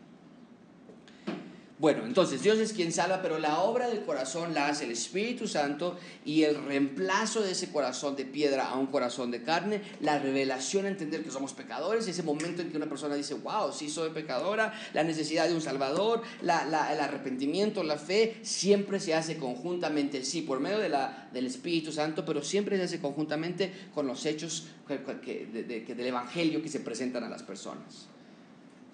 Bueno, 1.77 2.05
entonces 2.05 2.41
Dios 2.41 2.57
es 2.59 2.71
quien 2.71 2.93
salva, 2.93 3.21
pero 3.21 3.37
la 3.37 3.59
obra 3.59 3.89
del 3.89 4.05
corazón 4.05 4.53
la 4.53 4.69
hace 4.69 4.85
el 4.85 4.91
Espíritu 4.91 5.45
Santo 5.45 5.97
y 6.23 6.43
el 6.43 6.63
reemplazo 6.63 7.41
de 7.41 7.51
ese 7.51 7.69
corazón 7.69 8.15
de 8.15 8.23
piedra 8.23 8.69
a 8.69 8.77
un 8.77 8.87
corazón 8.87 9.29
de 9.29 9.43
carne, 9.43 9.81
la 9.99 10.17
revelación 10.17 10.85
a 10.85 10.87
entender 10.87 11.21
que 11.21 11.31
somos 11.31 11.51
pecadores, 11.51 12.07
ese 12.07 12.23
momento 12.23 12.61
en 12.61 12.71
que 12.71 12.77
una 12.77 12.85
persona 12.85 13.15
dice, 13.15 13.33
wow, 13.33 13.73
sí 13.73 13.89
soy 13.89 14.11
pecadora, 14.11 14.73
la 14.93 15.03
necesidad 15.03 15.49
de 15.49 15.53
un 15.53 15.59
Salvador, 15.59 16.21
la, 16.41 16.63
la, 16.63 16.93
el 16.93 16.99
arrepentimiento, 17.01 17.83
la 17.83 17.97
fe, 17.97 18.37
siempre 18.41 19.01
se 19.01 19.13
hace 19.13 19.35
conjuntamente, 19.35 20.23
sí, 20.23 20.43
por 20.43 20.61
medio 20.61 20.79
de 20.79 20.87
la, 20.87 21.27
del 21.33 21.45
Espíritu 21.45 21.91
Santo, 21.91 22.23
pero 22.23 22.41
siempre 22.41 22.77
se 22.77 22.83
hace 22.83 23.01
conjuntamente 23.01 23.89
con 23.93 24.07
los 24.07 24.25
hechos 24.25 24.67
que, 24.87 25.01
que, 25.19 25.45
de, 25.47 25.63
de, 25.63 25.81
del 25.93 26.07
Evangelio 26.07 26.61
que 26.63 26.69
se 26.69 26.79
presentan 26.79 27.25
a 27.25 27.29
las 27.29 27.43
personas. 27.43 28.14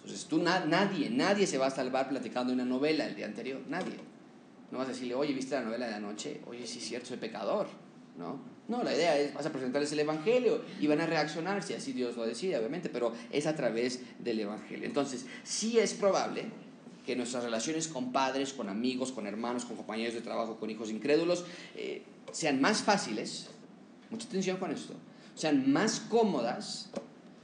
Entonces 0.04 0.26
tú, 0.26 0.42
na, 0.42 0.66
nadie, 0.66 1.10
nadie 1.10 1.46
se 1.46 1.58
va 1.58 1.68
a 1.68 1.72
salvar 1.72 2.10
platicando 2.10 2.52
una 2.52 2.66
novela 2.66 3.06
el 3.06 3.16
día 3.16 3.28
anterior, 3.28 3.62
nadie. 3.70 3.94
No 4.72 4.80
vas 4.80 4.88
a 4.88 4.92
decirle, 4.92 5.16
oye, 5.16 5.34
¿viste 5.34 5.56
la 5.56 5.62
novela 5.62 5.88
de 5.88 5.96
anoche? 5.96 6.42
Oye, 6.48 6.66
sí 6.66 6.80
es 6.80 6.86
cierto, 6.86 7.10
soy 7.10 7.18
pecador, 7.18 7.68
¿no? 8.18 8.40
No, 8.68 8.84
la 8.84 8.96
idea 8.96 9.18
es, 9.18 9.34
vas 9.34 9.46
a 9.46 9.52
presentarles 9.52 9.92
el 9.92 10.00
Evangelio 10.00 10.64
y 10.80 10.88
van 10.88 11.02
a 11.02 11.06
reaccionar 11.06 11.62
si 11.62 11.74
así 11.74 11.92
Dios 11.92 12.16
lo 12.16 12.26
decide, 12.26 12.58
obviamente, 12.58 12.90
pero 12.90 13.14
es 13.30 13.46
a 13.46 13.56
través 13.56 14.02
del 14.20 14.40
Evangelio. 14.40 14.86
Entonces, 14.86 15.26
sí 15.44 15.78
es 15.78 15.94
probable 15.94 16.46
que 17.06 17.16
nuestras 17.16 17.44
relaciones 17.44 17.88
con 17.88 18.12
padres, 18.12 18.54
con 18.54 18.70
amigos, 18.70 19.12
con 19.12 19.28
hermanos, 19.28 19.66
con 19.66 19.76
compañeros 19.76 20.14
de 20.14 20.22
trabajo, 20.22 20.58
con 20.58 20.70
hijos 20.70 20.90
incrédulos, 20.90 21.46
eh, 21.76 22.04
sean 22.32 22.62
más 22.62 22.82
fáciles, 22.82 23.50
mucha 24.10 24.28
atención 24.28 24.58
con 24.58 24.72
esto, 24.72 24.94
sean 25.36 25.72
más 25.72 26.00
cómodas 26.00 26.90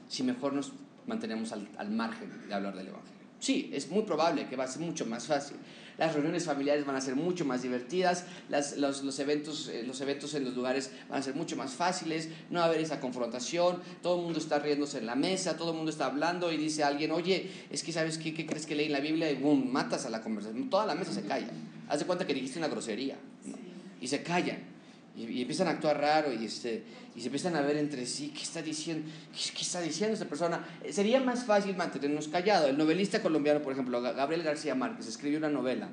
si 0.08 0.24
mejor 0.24 0.54
nos 0.54 0.72
mantenemos 1.08 1.52
al, 1.52 1.68
al, 1.78 1.90
margen 1.90 2.30
de 2.48 2.54
hablar 2.54 2.76
del 2.76 2.88
Evangelio. 2.88 3.18
Sí, 3.40 3.70
es 3.74 3.90
muy 3.90 4.04
probable 4.04 4.48
que 4.48 4.56
va 4.56 4.64
a 4.64 4.68
ser 4.68 4.82
mucho 4.82 5.06
más 5.06 5.28
fácil. 5.28 5.58
Las 5.98 6.14
reuniones 6.14 6.46
familiares 6.46 6.86
van 6.86 6.96
a 6.96 7.02
ser 7.02 7.16
mucho 7.16 7.44
más 7.44 7.64
divertidas, 7.64 8.26
las, 8.50 8.78
los, 8.78 9.04
los, 9.04 9.18
eventos, 9.18 9.68
eh, 9.68 9.84
los 9.86 10.00
eventos 10.02 10.36
en 10.36 10.44
los 10.44 10.56
lugares 10.56 10.92
van 11.10 11.20
a 11.20 11.24
ser 11.24 11.34
mucho 11.34 11.56
más 11.56 11.74
fáciles, 11.74 12.30
no 12.52 12.60
va 12.60 12.66
a 12.66 12.68
haber 12.68 12.82
esa 12.82 13.00
confrontación, 13.00 13.82
todo 14.04 14.18
el 14.18 14.24
mundo 14.24 14.38
está 14.38 14.60
riéndose 14.60 15.00
en 15.00 15.08
la 15.08 15.16
mesa, 15.16 15.58
todo 15.58 15.72
el 15.72 15.76
mundo 15.78 15.90
está 15.90 16.06
hablando 16.06 16.52
y 16.52 16.58
dice 16.58 16.84
a 16.84 16.88
alguien, 16.88 17.12
oye, 17.12 17.50
es 17.72 17.84
que 17.84 17.92
sabes 17.92 18.20
qué, 18.20 18.34
qué 18.36 18.46
crees 18.46 18.68
que 18.68 18.76
leí 18.76 18.88
en 18.88 18.92
la 18.92 19.00
Biblia 19.00 19.32
y 19.32 19.36
boom, 19.36 19.72
matas 19.72 20.06
a 20.06 20.12
la 20.12 20.22
conversación, 20.22 20.70
toda 20.70 20.86
la 20.86 20.94
mesa 20.94 21.12
se 21.12 21.24
calla. 21.24 21.50
Haz 21.90 22.00
de 22.00 22.06
cuenta 22.06 22.28
que 22.28 22.34
dijiste 22.34 22.60
una 22.60 22.68
grosería 22.68 23.18
¿no? 23.46 23.56
y 24.00 24.08
se 24.08 24.22
callan 24.22 24.77
y, 25.18 25.24
y, 25.24 25.42
empiezan 25.42 25.68
a 25.68 25.72
actuar 25.72 26.00
raro 26.00 26.32
y, 26.32 26.46
este, 26.46 26.84
y 27.16 27.22
se 27.22 27.28
empiezan 27.28 27.56
a 27.56 27.62
ver 27.62 27.78
entre 27.78 28.06
sí, 28.06 28.32
¿qué 28.36 28.44
está 28.44 28.62
diciendo? 28.62 29.10
¿Qué, 29.34 29.52
qué 29.52 29.64
está 29.64 29.82
diciendo 29.82 30.14
esta 30.14 30.28
persona? 30.28 30.64
Eh, 30.84 30.94
sería 30.94 31.20
más 31.20 31.44
fácil 31.44 31.76
mantenernos 31.76 32.28
callados. 32.28 32.70
El 32.70 32.78
novelista 32.78 33.24
colombiano, 33.24 33.64
por 33.64 33.74
ejemplo, 33.74 34.00
Gabriel 34.00 34.44
García 34.44 34.76
Márquez, 34.76 35.08
escribió 35.08 35.40
una 35.40 35.50
novela 35.50 35.90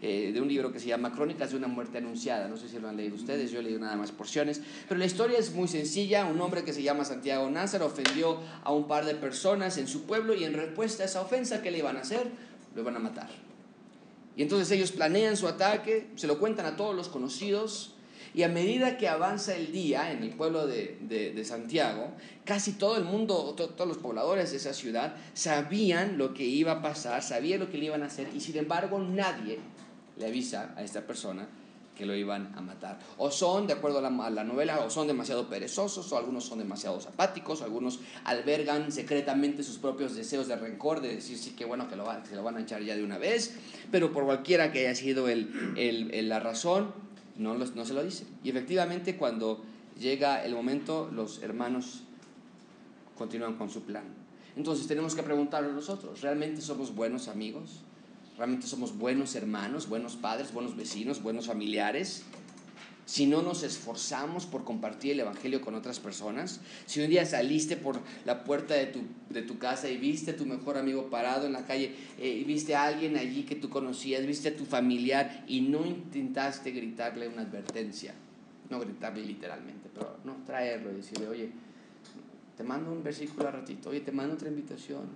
eh, 0.00 0.30
de 0.32 0.40
un 0.40 0.46
libro 0.46 0.70
que 0.70 0.78
se 0.78 0.86
llama 0.86 1.12
Crónicas 1.12 1.50
de 1.50 1.56
una 1.56 1.66
muerte 1.66 1.98
anunciada. 1.98 2.46
No 2.46 2.56
sé 2.56 2.68
si 2.68 2.78
lo 2.78 2.88
han 2.88 2.96
leído 2.96 3.16
ustedes, 3.16 3.50
yo 3.50 3.58
he 3.58 3.64
leído 3.64 3.80
nada 3.80 3.96
más 3.96 4.12
porciones. 4.12 4.60
Pero 4.88 5.00
la 5.00 5.06
historia 5.06 5.38
es 5.38 5.52
muy 5.52 5.66
sencilla. 5.66 6.24
Un 6.26 6.40
hombre 6.40 6.62
que 6.62 6.72
se 6.72 6.84
llama 6.84 7.04
Santiago 7.04 7.50
Názaro 7.50 7.86
ofendió 7.86 8.38
a 8.62 8.72
un 8.72 8.86
par 8.86 9.04
de 9.04 9.16
personas 9.16 9.76
en 9.78 9.88
su 9.88 10.04
pueblo 10.04 10.32
y 10.34 10.44
en 10.44 10.54
respuesta 10.54 11.02
a 11.02 11.06
esa 11.06 11.20
ofensa, 11.20 11.60
¿qué 11.62 11.72
le 11.72 11.78
iban 11.78 11.96
a 11.96 12.02
hacer? 12.02 12.30
Lo 12.76 12.82
iban 12.82 12.94
a 12.94 13.00
matar. 13.00 13.28
Y 14.36 14.42
entonces 14.42 14.70
ellos 14.70 14.92
planean 14.92 15.36
su 15.36 15.48
ataque, 15.48 16.06
se 16.14 16.28
lo 16.28 16.38
cuentan 16.38 16.66
a 16.66 16.76
todos 16.76 16.94
los 16.94 17.08
conocidos 17.08 17.96
y 18.34 18.42
a 18.42 18.48
medida 18.48 18.96
que 18.96 19.08
avanza 19.08 19.54
el 19.54 19.72
día 19.72 20.12
en 20.12 20.22
el 20.22 20.30
pueblo 20.30 20.66
de, 20.66 20.98
de, 21.00 21.44
Santiago, 21.44 22.12
casi 22.44 22.72
todo 22.72 22.96
el 22.96 23.04
mundo, 23.04 23.54
to, 23.56 23.70
todos 23.70 23.88
los 23.88 23.98
pobladores 23.98 24.50
de 24.50 24.58
esa 24.58 24.74
ciudad 24.74 25.14
sabían 25.34 26.18
lo 26.18 26.34
que 26.34 26.44
iba 26.44 26.72
a 26.72 26.82
pasar, 26.82 27.22
sabían 27.22 27.60
lo 27.60 27.70
que 27.70 27.78
le 27.78 27.86
iban 27.86 28.02
a 28.02 28.06
hacer 28.06 28.28
y 28.34 28.40
sin 28.40 28.56
embargo 28.56 28.98
nadie 28.98 29.58
le 30.16 30.26
avisa 30.26 30.74
a 30.76 30.82
esta 30.82 31.06
persona 31.06 31.48
que 31.98 32.06
lo 32.06 32.14
iban 32.14 32.52
a 32.56 32.60
matar. 32.60 33.00
O 33.18 33.30
son, 33.30 33.66
de 33.66 33.72
acuerdo 33.72 33.98
a 33.98 34.02
la, 34.02 34.24
a 34.24 34.30
la, 34.30 34.44
novela, 34.44 34.78
o 34.78 34.88
son 34.88 35.08
demasiado 35.08 35.48
perezosos, 35.48 36.10
o 36.12 36.16
algunos 36.16 36.44
son 36.44 36.60
demasiado 36.60 36.96
apáticos, 36.96 37.60
o 37.60 37.64
algunos 37.64 37.98
albergan 38.24 38.92
secretamente 38.92 39.64
sus 39.64 39.78
propios 39.78 40.14
deseos 40.14 40.46
de 40.46 40.54
rencor, 40.54 41.00
de 41.00 41.16
decir, 41.16 41.36
sí, 41.36 41.50
que 41.50 41.64
bueno, 41.64 41.88
que, 41.88 41.96
lo 41.96 42.04
va, 42.04 42.22
que 42.22 42.28
se 42.28 42.36
lo 42.36 42.44
van 42.44 42.56
a 42.56 42.60
echar 42.60 42.82
ya 42.82 42.94
de 42.94 43.02
una 43.02 43.18
vez, 43.18 43.56
pero 43.90 44.12
por 44.12 44.24
cualquiera 44.24 44.70
que 44.70 44.86
haya 44.86 44.94
sido 44.94 45.28
el, 45.28 45.74
el, 45.76 46.28
la 46.28 46.38
razón, 46.38 46.94
no, 47.38 47.54
los, 47.54 47.74
no 47.74 47.84
se 47.84 47.94
lo 47.94 48.04
dice. 48.04 48.24
Y 48.44 48.50
efectivamente 48.50 49.16
cuando 49.16 49.62
llega 49.98 50.44
el 50.44 50.54
momento, 50.54 51.10
los 51.12 51.42
hermanos 51.42 52.02
continúan 53.16 53.54
con 53.54 53.70
su 53.70 53.82
plan. 53.82 54.04
Entonces 54.56 54.86
tenemos 54.86 55.14
que 55.14 55.22
preguntarnos 55.22 55.72
nosotros, 55.72 56.20
¿realmente 56.20 56.60
somos 56.60 56.94
buenos 56.94 57.28
amigos? 57.28 57.82
¿Realmente 58.36 58.66
somos 58.66 58.96
buenos 58.96 59.34
hermanos, 59.34 59.88
buenos 59.88 60.16
padres, 60.16 60.52
buenos 60.52 60.76
vecinos, 60.76 61.22
buenos 61.22 61.46
familiares? 61.46 62.24
Si 63.08 63.24
no 63.24 63.40
nos 63.40 63.62
esforzamos 63.62 64.44
por 64.44 64.64
compartir 64.64 65.12
el 65.12 65.20
Evangelio 65.20 65.62
con 65.62 65.74
otras 65.74 65.98
personas, 65.98 66.60
si 66.84 67.00
un 67.00 67.08
día 67.08 67.24
saliste 67.24 67.78
por 67.78 67.98
la 68.26 68.44
puerta 68.44 68.74
de 68.74 68.84
tu, 68.84 69.00
de 69.30 69.40
tu 69.40 69.56
casa 69.56 69.88
y 69.88 69.96
viste 69.96 70.32
a 70.32 70.36
tu 70.36 70.44
mejor 70.44 70.76
amigo 70.76 71.08
parado 71.08 71.46
en 71.46 71.54
la 71.54 71.64
calle, 71.64 71.94
eh, 72.18 72.28
y 72.28 72.44
viste 72.44 72.74
a 72.74 72.84
alguien 72.84 73.16
allí 73.16 73.44
que 73.44 73.54
tú 73.54 73.70
conocías, 73.70 74.26
viste 74.26 74.50
a 74.50 74.56
tu 74.58 74.66
familiar 74.66 75.42
y 75.48 75.62
no 75.62 75.86
intentaste 75.86 76.70
gritarle 76.70 77.28
una 77.28 77.40
advertencia, 77.40 78.12
no 78.68 78.78
gritarle 78.78 79.24
literalmente, 79.24 79.88
pero 79.94 80.18
no 80.26 80.44
traerlo 80.44 80.92
y 80.92 80.96
decirle, 80.96 81.28
oye, 81.28 81.50
te 82.58 82.62
mando 82.62 82.92
un 82.92 83.02
versículo 83.02 83.48
a 83.48 83.52
ratito, 83.52 83.88
oye, 83.88 84.00
te 84.00 84.12
mando 84.12 84.34
otra 84.34 84.50
invitación, 84.50 85.06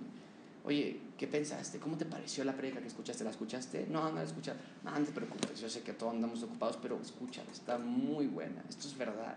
oye, 0.63 0.97
¿qué 1.17 1.27
pensaste? 1.27 1.79
¿Cómo 1.79 1.97
te 1.97 2.05
pareció 2.05 2.43
la 2.43 2.53
predica 2.53 2.79
que 2.79 2.87
escuchaste? 2.87 3.23
¿La 3.23 3.29
escuchaste? 3.29 3.87
No, 3.89 4.09
no 4.09 4.15
la 4.15 4.23
escuchaste. 4.23 4.61
No, 4.83 4.97
no 4.97 5.05
te 5.05 5.11
preocupes, 5.11 5.59
yo 5.59 5.69
sé 5.69 5.81
que 5.81 5.93
todos 5.93 6.13
andamos 6.13 6.43
ocupados, 6.43 6.77
pero 6.81 6.99
escúchala, 7.01 7.51
está 7.51 7.77
muy 7.77 8.27
buena, 8.27 8.63
esto 8.69 8.87
es 8.87 8.97
verdad. 8.97 9.35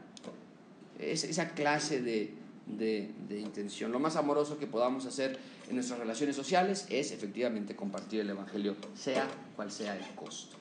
Es 0.98 1.24
esa 1.24 1.50
clase 1.50 2.00
de, 2.00 2.34
de, 2.66 3.12
de, 3.28 3.40
intención. 3.40 3.92
Lo 3.92 3.98
más 3.98 4.16
amoroso 4.16 4.58
que 4.58 4.66
podamos 4.66 5.06
hacer 5.06 5.38
en 5.68 5.74
nuestras 5.74 5.98
relaciones 5.98 6.34
sociales 6.34 6.86
es 6.88 7.12
efectivamente 7.12 7.76
compartir 7.76 8.20
el 8.20 8.30
Evangelio, 8.30 8.76
sea 8.94 9.28
cual 9.54 9.70
sea 9.70 9.96
el 9.96 10.14
costo. 10.14 10.56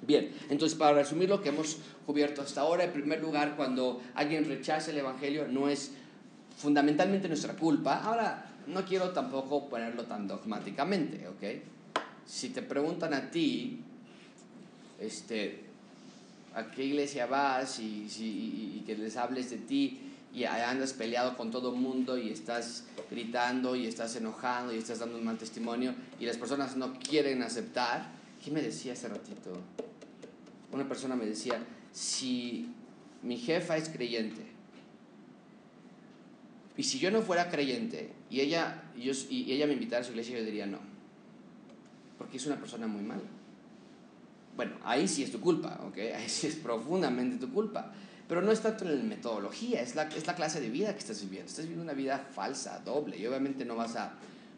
Bien, 0.00 0.32
entonces 0.48 0.78
para 0.78 0.94
resumir 0.94 1.28
lo 1.28 1.42
que 1.42 1.48
hemos 1.48 1.78
cubierto 2.06 2.42
hasta 2.42 2.60
ahora, 2.60 2.84
en 2.84 2.92
primer 2.92 3.20
lugar, 3.20 3.56
cuando 3.56 4.00
alguien 4.14 4.44
rechaza 4.44 4.90
el 4.92 4.98
Evangelio 4.98 5.48
no 5.48 5.68
es 5.68 5.92
fundamentalmente 6.56 7.28
nuestra 7.28 7.54
culpa. 7.54 8.02
Ahora, 8.02 8.47
no 8.68 8.84
quiero 8.84 9.10
tampoco 9.10 9.68
ponerlo 9.68 10.04
tan 10.04 10.28
dogmáticamente, 10.28 11.26
¿ok? 11.26 11.62
Si 12.26 12.50
te 12.50 12.62
preguntan 12.62 13.14
a 13.14 13.30
ti, 13.30 13.80
este, 15.00 15.64
a 16.54 16.70
qué 16.70 16.84
iglesia 16.84 17.26
vas 17.26 17.78
y, 17.80 18.08
si, 18.08 18.76
y 18.76 18.84
que 18.86 18.96
les 18.96 19.16
hables 19.16 19.50
de 19.50 19.56
ti 19.56 20.00
y 20.34 20.44
andas 20.44 20.92
peleado 20.92 21.36
con 21.36 21.50
todo 21.50 21.74
el 21.74 21.80
mundo 21.80 22.18
y 22.18 22.30
estás 22.30 22.84
gritando 23.10 23.74
y 23.74 23.86
estás 23.86 24.14
enojado 24.16 24.74
y 24.74 24.78
estás 24.78 24.98
dando 24.98 25.16
un 25.16 25.24
mal 25.24 25.38
testimonio 25.38 25.94
y 26.20 26.26
las 26.26 26.36
personas 26.36 26.76
no 26.76 26.92
quieren 26.98 27.42
aceptar, 27.42 28.10
¿qué 28.44 28.50
me 28.50 28.60
decía 28.60 28.92
hace 28.92 29.08
ratito? 29.08 29.58
Una 30.70 30.86
persona 30.86 31.16
me 31.16 31.24
decía, 31.24 31.64
si 31.92 32.68
mi 33.22 33.38
jefa 33.38 33.78
es 33.78 33.88
creyente 33.88 34.47
y 36.78 36.84
si 36.84 37.00
yo 37.00 37.10
no 37.10 37.22
fuera 37.22 37.50
creyente 37.50 38.12
y 38.30 38.40
ella, 38.40 38.84
y, 38.96 39.10
y 39.10 39.52
ella 39.52 39.66
me 39.66 39.72
invitara 39.72 40.02
a 40.02 40.04
su 40.04 40.12
iglesia, 40.12 40.38
yo 40.38 40.44
diría 40.44 40.64
no, 40.64 40.78
porque 42.16 42.36
es 42.36 42.46
una 42.46 42.56
persona 42.56 42.86
muy 42.86 43.02
mala. 43.02 43.24
Bueno, 44.54 44.76
ahí 44.84 45.08
sí 45.08 45.24
es 45.24 45.32
tu 45.32 45.40
culpa, 45.40 45.80
¿ok? 45.88 45.98
Ahí 46.16 46.28
sí 46.28 46.46
es 46.46 46.54
profundamente 46.54 47.36
tu 47.36 47.52
culpa. 47.52 47.92
Pero 48.28 48.42
no 48.42 48.52
es 48.52 48.60
tanto 48.60 48.84
en 48.84 48.96
la 48.96 49.02
metodología, 49.02 49.80
es 49.80 49.96
la, 49.96 50.04
es 50.04 50.26
la 50.26 50.36
clase 50.36 50.60
de 50.60 50.70
vida 50.70 50.92
que 50.92 51.00
estás 51.00 51.20
viviendo. 51.20 51.48
Estás 51.48 51.64
viviendo 51.64 51.82
una 51.82 51.94
vida 51.94 52.18
falsa, 52.18 52.78
doble, 52.84 53.18
y 53.18 53.26
obviamente 53.26 53.64
no 53.64 53.74
vas 53.74 53.96
a, 53.96 54.12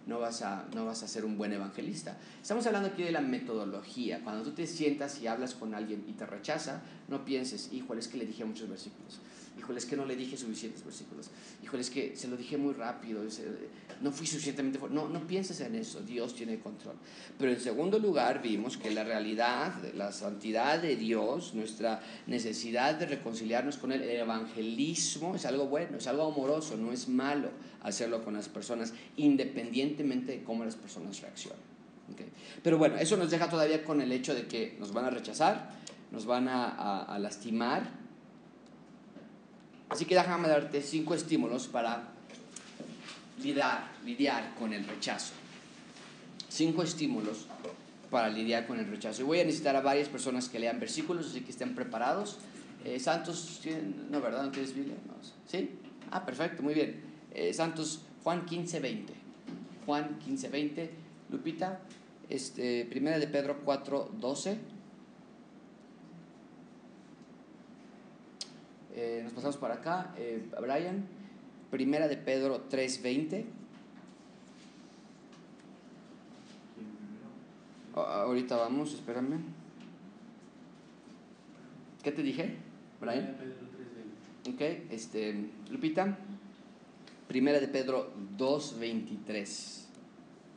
no 0.07 0.19
vas 0.19 0.43
a, 0.43 0.67
no 0.75 0.85
vas 0.85 1.03
a 1.03 1.09
ser 1.09 1.25
un 1.25 1.39
buen 1.39 1.55
evangelista. 1.55 2.19
Estamos 2.43 2.67
hablando 2.67 2.91
aquí 2.91 3.03
de 3.03 3.13
la 3.13 3.23
metodología. 3.23 4.21
Cuando 4.23 4.43
tú 4.43 4.51
te 4.51 4.67
sientas 4.67 5.23
y 5.23 5.27
hablas 5.27 5.55
con 5.55 5.75
alguien 5.75 6.05
y 6.07 6.13
te 6.13 6.27
rechaza, 6.27 6.83
no 7.09 7.25
pienses, 7.25 7.73
híjole, 7.73 8.01
es 8.01 8.09
que 8.09 8.19
le 8.19 8.27
dije 8.27 8.45
muchos 8.45 8.69
versículos 8.69 9.21
híjole, 9.71 9.79
es 9.79 9.87
que 9.87 9.97
no 9.97 10.05
le 10.05 10.17
dije 10.17 10.37
suficientes 10.37 10.85
versículos, 10.85 11.31
híjole, 11.63 11.83
es 11.83 11.91
que 11.91 12.17
se 12.17 12.27
lo 12.27 12.37
dije 12.37 12.57
muy 12.57 12.75
rápido, 12.75 13.23
no 14.01 14.11
fui 14.11 14.27
suficientemente 14.27 14.81
fuerte. 14.81 14.97
No, 14.97 15.09
no 15.09 15.25
pienses 15.27 15.61
en 15.61 15.77
eso, 15.77 16.01
Dios 16.01 16.35
tiene 16.35 16.59
control. 16.59 16.97
Pero 17.39 17.53
en 17.53 17.61
segundo 17.61 17.99
lugar 18.01 18.43
vimos 18.43 18.77
que 18.77 18.91
la 18.91 19.05
realidad, 19.05 19.75
la 19.95 20.11
santidad 20.11 20.81
de 20.83 20.97
Dios, 20.97 21.55
nuestra 21.55 22.03
necesidad 22.27 22.97
de 22.97 23.07
reconciliarnos 23.07 23.77
con 23.77 23.93
Él, 23.93 24.03
el 24.03 24.11
evangelismo 24.11 25.37
es 25.37 25.47
algo 25.47 25.67
bueno, 25.67 25.99
es 25.99 26.07
algo 26.09 26.33
amoroso, 26.33 26.77
no 26.77 26.93
es 26.93 27.09
malo 27.09 27.51
hacerlo 27.83 28.25
con 28.25 28.35
las 28.35 28.49
personas, 28.49 28.93
independientemente 29.17 30.33
de 30.33 30.43
cómo 30.43 30.65
las 30.65 30.75
personas 30.75 31.21
reaccionan. 31.21 31.71
Pero 32.65 32.77
bueno, 32.77 32.97
eso 32.97 33.17
nos 33.17 33.31
deja 33.31 33.49
todavía 33.49 33.85
con 33.85 34.01
el 34.01 34.11
hecho 34.11 34.35
de 34.35 34.49
que 34.49 34.77
nos 34.81 34.93
van 34.93 35.05
a 35.05 35.11
rechazar, 35.11 35.79
nos 36.11 36.27
van 36.27 36.49
a, 36.49 37.05
a 37.05 37.19
lastimar, 37.21 38.00
Así 39.91 40.05
que 40.05 40.15
déjame 40.15 40.49
darte 40.49 40.81
cinco 40.83 41.15
estímulos 41.15 41.67
para 41.67 42.05
lidiar, 43.43 43.91
lidiar 44.05 44.55
con 44.55 44.73
el 44.73 44.87
rechazo. 44.87 45.33
Cinco 46.49 46.85
estímulos 46.85 47.47
para 48.09 48.29
lidiar 48.29 48.69
con 48.69 48.79
el 48.79 48.87
rechazo. 48.87 49.23
Y 49.23 49.25
voy 49.25 49.41
a 49.41 49.45
necesitar 49.45 49.75
a 49.75 49.81
varias 49.81 50.09
personas 50.09 50.49
que 50.49 50.61
lean 50.61 50.79
versículos, 50.79 51.27
así 51.27 51.41
que 51.41 51.51
estén 51.51 51.75
preparados. 51.75 52.39
Eh, 52.85 53.01
Santos, 53.01 53.61
no, 54.11 54.21
¿verdad? 54.21 54.45
¿No 54.45 54.51
tienes 54.51 54.75
Biblia? 54.75 54.95
¿Sí? 55.47 55.71
Ah, 56.13 56.25
perfecto, 56.25 56.63
muy 56.63 56.75
bien. 56.75 57.03
Eh, 57.35 57.53
Santos, 57.53 58.03
Juan 58.23 58.47
15, 58.47 58.81
20. 58.81 59.13
Juan 59.87 60.19
15, 60.21 60.49
20. 60.49 60.91
Lupita, 61.31 61.81
este, 62.29 62.85
primera 62.85 63.19
de 63.19 63.27
Pedro 63.27 63.61
4, 63.65 64.13
12. 64.21 64.59
Eh, 69.01 69.23
nos 69.25 69.33
pasamos 69.33 69.57
para 69.57 69.77
acá. 69.77 70.13
Eh, 70.19 70.47
Brian, 70.61 71.07
primera 71.71 72.07
de 72.07 72.19
Pedro 72.19 72.69
3.20. 72.69 73.47
ahorita 77.95 78.57
vamos, 78.57 78.93
espérame. 78.93 79.41
¿Qué 82.03 82.13
te 82.13 82.23
dije, 82.23 82.57
Brian? 83.01 83.37
Ok, 84.53 84.61
este, 84.91 85.49
Lupita. 85.71 86.19
Primera 87.27 87.59
de 87.59 87.69
Pedro 87.69 88.13
2.23 88.37 89.85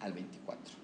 al 0.02 0.12
24. 0.12 0.76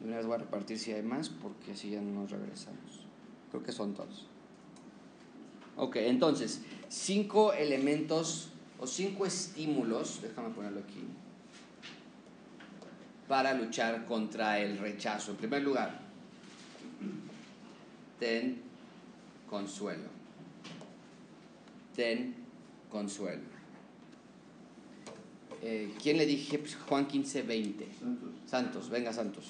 De 0.00 0.06
una 0.06 0.16
vez 0.16 0.26
voy 0.26 0.36
a 0.36 0.38
repartir 0.38 0.78
si 0.78 0.92
hay 0.92 1.02
más, 1.02 1.28
porque 1.28 1.72
así 1.72 1.90
ya 1.90 2.00
no 2.00 2.22
nos 2.22 2.30
regresamos. 2.30 3.06
Creo 3.50 3.62
que 3.62 3.72
son 3.72 3.92
todos. 3.92 4.26
Ok, 5.76 5.96
entonces, 5.96 6.62
cinco 6.88 7.52
elementos 7.52 8.48
o 8.78 8.86
cinco 8.86 9.26
estímulos, 9.26 10.20
déjame 10.22 10.50
ponerlo 10.50 10.80
aquí, 10.80 11.04
para 13.28 13.54
luchar 13.54 14.06
contra 14.06 14.58
el 14.58 14.78
rechazo. 14.78 15.32
En 15.32 15.36
primer 15.36 15.62
lugar, 15.62 16.00
ten 18.18 18.62
consuelo. 19.50 20.08
Ten 21.94 22.34
consuelo. 22.90 23.42
Eh, 25.62 25.92
¿Quién 26.02 26.18
le 26.18 26.26
dije? 26.26 26.58
Pues 26.58 26.76
Juan 26.76 27.06
15, 27.06 27.42
20. 27.42 27.88
Santos. 27.98 28.30
Santos, 28.46 28.90
venga 28.90 29.12
Santos. 29.12 29.44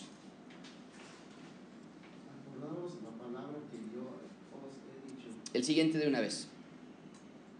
El 5.56 5.64
siguiente 5.64 5.96
de 5.96 6.06
una 6.06 6.20
vez. 6.20 6.48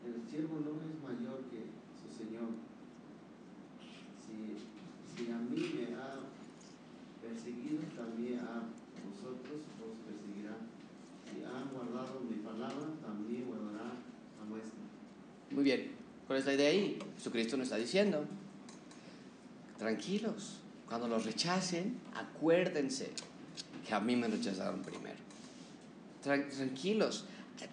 El 0.04 0.30
siervo 0.30 0.60
no 0.60 0.72
es 0.84 1.00
mayor 1.00 1.40
que 1.48 1.64
su 1.96 2.14
Señor. 2.14 2.50
Si, 4.20 4.52
si 5.16 5.32
a 5.32 5.38
mí 5.38 5.72
me 5.74 5.96
ha 5.96 6.20
perseguido, 7.22 7.80
también 7.96 8.40
a 8.40 8.68
vosotros 9.00 9.62
os 9.80 9.96
perseguirá. 10.04 10.58
Si 11.24 11.42
han 11.42 11.72
guardado 11.72 12.20
mi 12.20 12.36
palabra, 12.44 12.86
también 13.00 13.46
guardará 13.46 13.88
a 13.88 14.44
vuestra. 14.46 14.78
Muy 15.52 15.64
bien. 15.64 15.92
¿Cuál 16.26 16.40
es 16.40 16.44
la 16.44 16.52
idea 16.52 16.68
ahí? 16.68 16.98
Jesucristo 17.16 17.56
nos 17.56 17.68
está 17.68 17.78
diciendo, 17.78 18.26
tranquilos, 19.78 20.58
cuando 20.86 21.08
los 21.08 21.24
rechacen, 21.24 21.98
acuérdense 22.14 23.08
que 23.88 23.94
a 23.94 24.00
mí 24.00 24.16
me 24.16 24.28
rechazaron 24.28 24.82
primero. 24.82 25.16
Tranquilos, 26.22 27.24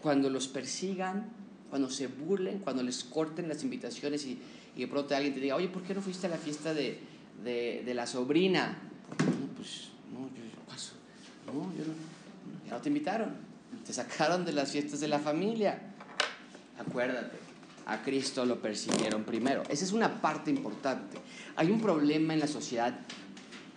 cuando 0.01 0.29
los 0.29 0.47
persigan, 0.47 1.29
cuando 1.69 1.89
se 1.89 2.07
burlen, 2.07 2.59
cuando 2.59 2.83
les 2.83 3.03
corten 3.03 3.47
las 3.47 3.63
invitaciones 3.63 4.25
y, 4.25 4.39
de 4.75 4.87
pronto 4.87 5.15
alguien 5.15 5.33
te 5.33 5.39
diga, 5.39 5.55
oye, 5.55 5.67
¿por 5.67 5.83
qué 5.83 5.93
no 5.93 6.01
fuiste 6.01 6.27
a 6.27 6.29
la 6.29 6.37
fiesta 6.37 6.73
de, 6.73 6.99
de, 7.43 7.83
de 7.85 7.93
la 7.93 8.07
sobrina? 8.07 8.77
No, 9.19 9.55
pues, 9.55 9.89
no, 10.11 10.27
yo 10.27 10.43
paso. 10.67 10.93
No, 11.45 11.53
yo 11.77 11.85
no, 11.85 11.93
ya 12.67 12.73
no 12.73 12.81
te 12.81 12.89
invitaron. 12.89 13.29
Te 13.85 13.93
sacaron 13.93 14.45
de 14.45 14.51
las 14.51 14.71
fiestas 14.71 14.99
de 14.99 15.07
la 15.07 15.19
familia. 15.19 15.79
Acuérdate, 16.79 17.37
a 17.85 18.01
Cristo 18.01 18.45
lo 18.45 18.61
persiguieron 18.61 19.23
primero. 19.23 19.63
Esa 19.69 19.85
es 19.85 19.91
una 19.91 20.21
parte 20.21 20.49
importante. 20.49 21.17
Hay 21.55 21.69
un 21.69 21.81
problema 21.81 22.33
en 22.33 22.39
la 22.39 22.47
sociedad, 22.47 22.97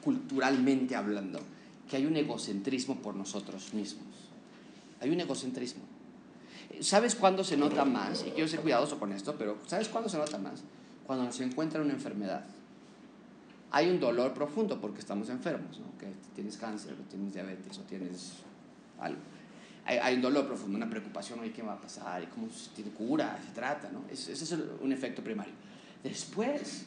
culturalmente 0.02 0.96
hablando, 0.96 1.40
que 1.88 1.96
hay 1.96 2.06
un 2.06 2.16
egocentrismo 2.16 2.96
por 2.96 3.14
nosotros 3.14 3.74
mismos. 3.74 4.06
Hay 5.00 5.10
un 5.10 5.20
egocentrismo. 5.20 5.95
¿Sabes 6.80 7.14
cuándo 7.14 7.44
se 7.44 7.56
nota 7.56 7.84
más? 7.84 8.24
Y 8.26 8.30
quiero 8.30 8.48
ser 8.48 8.60
cuidadoso 8.60 8.98
con 8.98 9.12
esto, 9.12 9.34
pero 9.38 9.58
¿sabes 9.66 9.88
cuándo 9.88 10.08
se 10.08 10.18
nota 10.18 10.38
más? 10.38 10.62
Cuando 11.06 11.30
se 11.32 11.44
encuentra 11.44 11.80
una 11.80 11.92
enfermedad. 11.92 12.44
Hay 13.70 13.88
un 13.88 13.98
dolor 13.98 14.32
profundo 14.32 14.80
porque 14.80 15.00
estamos 15.00 15.28
enfermos, 15.28 15.78
¿no? 15.80 15.98
Que 15.98 16.12
tienes 16.34 16.56
cáncer, 16.56 16.94
o 16.94 17.08
tienes 17.08 17.32
diabetes, 17.32 17.78
o 17.78 17.82
tienes 17.82 18.34
algo. 19.00 19.20
Hay, 19.84 20.16
un 20.16 20.22
dolor 20.22 20.46
profundo, 20.46 20.76
una 20.76 20.90
preocupación, 20.90 21.38
oye, 21.38 21.52
¿qué 21.52 21.62
va 21.62 21.74
a 21.74 21.80
pasar? 21.80 22.20
¿Y 22.20 22.26
cómo 22.26 22.50
se 22.50 22.70
tiene 22.70 22.90
cura? 22.90 23.38
¿Se 23.46 23.52
trata? 23.52 23.88
¿no? 23.92 24.02
Ese 24.10 24.32
es 24.32 24.52
un 24.80 24.92
efecto 24.92 25.22
primario. 25.22 25.54
Después, 26.02 26.86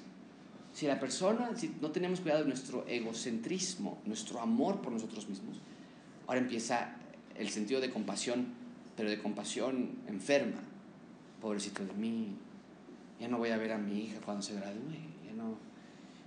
si 0.74 0.86
la 0.86 1.00
persona, 1.00 1.52
si 1.56 1.76
no 1.82 1.92
tenemos 1.92 2.20
cuidado 2.20 2.42
de 2.42 2.50
nuestro 2.50 2.86
egocentrismo, 2.88 4.00
nuestro 4.06 4.42
amor 4.42 4.82
por 4.82 4.92
nosotros 4.92 5.30
mismos, 5.30 5.62
ahora 6.28 6.42
empieza 6.42 6.96
el 7.36 7.50
sentido 7.50 7.80
de 7.80 7.90
compasión 7.90 8.48
pero 9.00 9.12
de 9.12 9.18
compasión 9.18 9.92
enferma. 10.10 10.60
Pobrecito 11.42 11.86
de 11.86 11.94
mí, 11.94 12.36
ya 13.18 13.30
no 13.30 13.38
voy 13.38 13.52
a 13.52 13.56
ver 13.56 13.72
a 13.72 13.78
mi 13.78 13.98
hija 13.98 14.20
cuando 14.20 14.44
se 14.44 14.56
gradúe, 14.56 14.92
ya 15.26 15.32
no, 15.38 15.56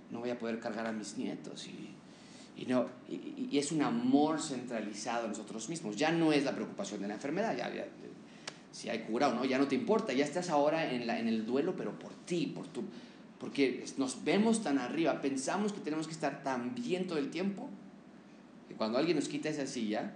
no 0.09 0.21
voy 0.21 0.31
a 0.31 0.39
poder 0.39 0.59
cargar 0.59 0.87
a 0.87 0.91
mis 0.91 1.15
nietos. 1.15 1.67
Y, 1.67 1.93
y 2.59 2.65
no, 2.65 2.87
y, 3.07 3.55
es 3.59 3.71
un 3.71 3.83
amor 3.83 4.41
centralizado 4.41 5.25
en 5.25 5.29
nosotros 5.29 5.69
mismos. 5.69 5.97
Ya 5.97 6.11
no 6.11 6.33
es 6.33 6.45
la 6.45 6.55
preocupación 6.55 6.99
de 7.03 7.09
la 7.09 7.13
enfermedad, 7.13 7.55
ya, 7.55 7.71
si 8.71 8.89
hay 8.89 9.01
cura 9.01 9.27
o 9.27 9.35
no, 9.35 9.45
ya 9.45 9.59
no 9.59 9.67
te 9.67 9.75
importa, 9.75 10.11
ya 10.11 10.25
estás 10.25 10.49
ahora 10.49 10.91
en, 10.91 11.05
la, 11.05 11.19
en 11.19 11.27
el 11.27 11.45
duelo, 11.45 11.75
pero 11.77 11.99
por 11.99 12.11
ti, 12.25 12.47
por 12.47 12.65
tu, 12.69 12.85
porque 13.39 13.85
nos 13.97 14.23
vemos 14.23 14.63
tan 14.63 14.79
arriba, 14.79 15.21
pensamos 15.21 15.73
que 15.73 15.79
tenemos 15.79 16.07
que 16.07 16.13
estar 16.13 16.41
tan 16.41 16.73
bien 16.73 17.05
todo 17.05 17.19
el 17.19 17.29
tiempo, 17.29 17.69
que 18.67 18.73
cuando 18.73 18.97
alguien 18.97 19.15
nos 19.15 19.27
quita 19.27 19.49
esa 19.49 19.67
silla, 19.67 20.15